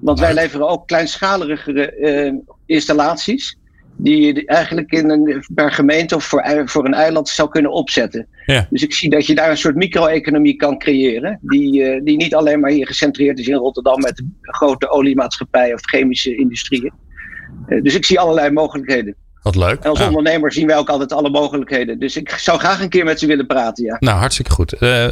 Want 0.00 0.20
wij 0.20 0.34
leveren 0.34 0.68
ook 0.68 0.86
kleinschaligere 0.86 1.96
uh, 1.98 2.32
installaties 2.66 3.58
die 3.96 4.20
je 4.20 4.46
eigenlijk 4.46 4.92
in 4.92 5.10
een, 5.10 5.44
per 5.54 5.72
gemeente 5.72 6.14
of 6.14 6.24
voor, 6.24 6.62
voor 6.64 6.84
een 6.84 6.94
eiland 6.94 7.28
zou 7.28 7.48
kunnen 7.48 7.72
opzetten. 7.72 8.26
Ja. 8.46 8.66
Dus 8.70 8.82
ik 8.82 8.94
zie 8.94 9.10
dat 9.10 9.26
je 9.26 9.34
daar 9.34 9.50
een 9.50 9.56
soort 9.56 9.74
micro-economie 9.74 10.56
kan 10.56 10.78
creëren, 10.78 11.38
die, 11.42 11.82
uh, 11.82 12.00
die 12.04 12.16
niet 12.16 12.34
alleen 12.34 12.60
maar 12.60 12.70
hier 12.70 12.86
gecentreerd 12.86 13.38
is 13.38 13.48
in 13.48 13.54
Rotterdam 13.54 14.00
met 14.00 14.22
grote 14.40 14.88
oliemaatschappijen 14.88 15.74
of 15.74 15.80
chemische 15.80 16.36
industrieën. 16.36 16.92
Uh, 17.68 17.82
dus 17.82 17.94
ik 17.94 18.04
zie 18.04 18.20
allerlei 18.20 18.50
mogelijkheden. 18.50 19.14
Wat 19.46 19.56
leuk. 19.56 19.80
En 19.80 19.90
als 19.90 20.00
ondernemer 20.00 20.52
zien 20.52 20.66
wij 20.66 20.76
ook 20.76 20.88
altijd 20.88 21.12
alle 21.12 21.30
mogelijkheden. 21.30 21.98
Dus 21.98 22.16
ik 22.16 22.30
zou 22.30 22.58
graag 22.58 22.80
een 22.80 22.88
keer 22.88 23.04
met 23.04 23.18
ze 23.18 23.26
willen 23.26 23.46
praten. 23.46 23.84
Ja. 23.84 23.96
Nou, 23.98 24.18
hartstikke 24.18 24.50
goed. 24.50 24.74
Uh, 24.80 25.06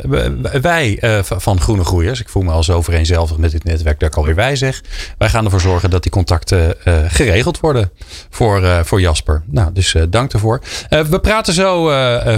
wij 0.61 0.99
uh, 1.01 1.19
van 1.23 1.61
Groene 1.61 1.85
Groeiers, 1.85 2.21
ik 2.21 2.29
voel 2.29 2.43
me 2.43 2.51
al 2.51 2.63
zo 2.63 2.83
vereenzelvigd 2.83 3.41
met 3.41 3.51
dit 3.51 3.65
netwerk 3.65 4.01
dat 4.01 4.09
ik 4.09 4.17
alweer 4.17 4.35
wij 4.35 4.57
zeg. 4.57 4.83
Wij 5.19 5.29
gaan 5.29 5.45
ervoor 5.45 5.61
zorgen 5.61 5.91
dat 5.91 6.03
die 6.03 6.13
contacten 6.13 6.75
uh, 6.85 6.95
geregeld 7.07 7.61
worden 7.61 7.91
voor, 8.31 8.85
voor 8.85 9.01
Jasper. 9.01 9.43
Nou, 9.47 9.73
dus 9.73 9.97
dank 10.09 10.31
daarvoor. 10.31 10.61
we 10.89 11.21
praten 11.21 11.55
zo 11.55 11.89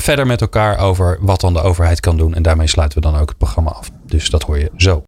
verder 0.00 0.26
met 0.26 0.40
elkaar 0.40 0.78
over 0.78 1.18
wat 1.20 1.40
dan 1.40 1.52
de 1.52 1.60
overheid 1.60 2.00
kan 2.00 2.16
doen. 2.16 2.34
En 2.34 2.42
daarmee 2.42 2.66
sluiten 2.66 3.02
we 3.02 3.10
dan 3.10 3.20
ook 3.20 3.28
het 3.28 3.38
programma 3.38 3.70
af. 3.70 3.90
Dus 4.06 4.30
dat 4.30 4.42
hoor 4.42 4.58
je 4.58 4.70
zo. 4.76 5.04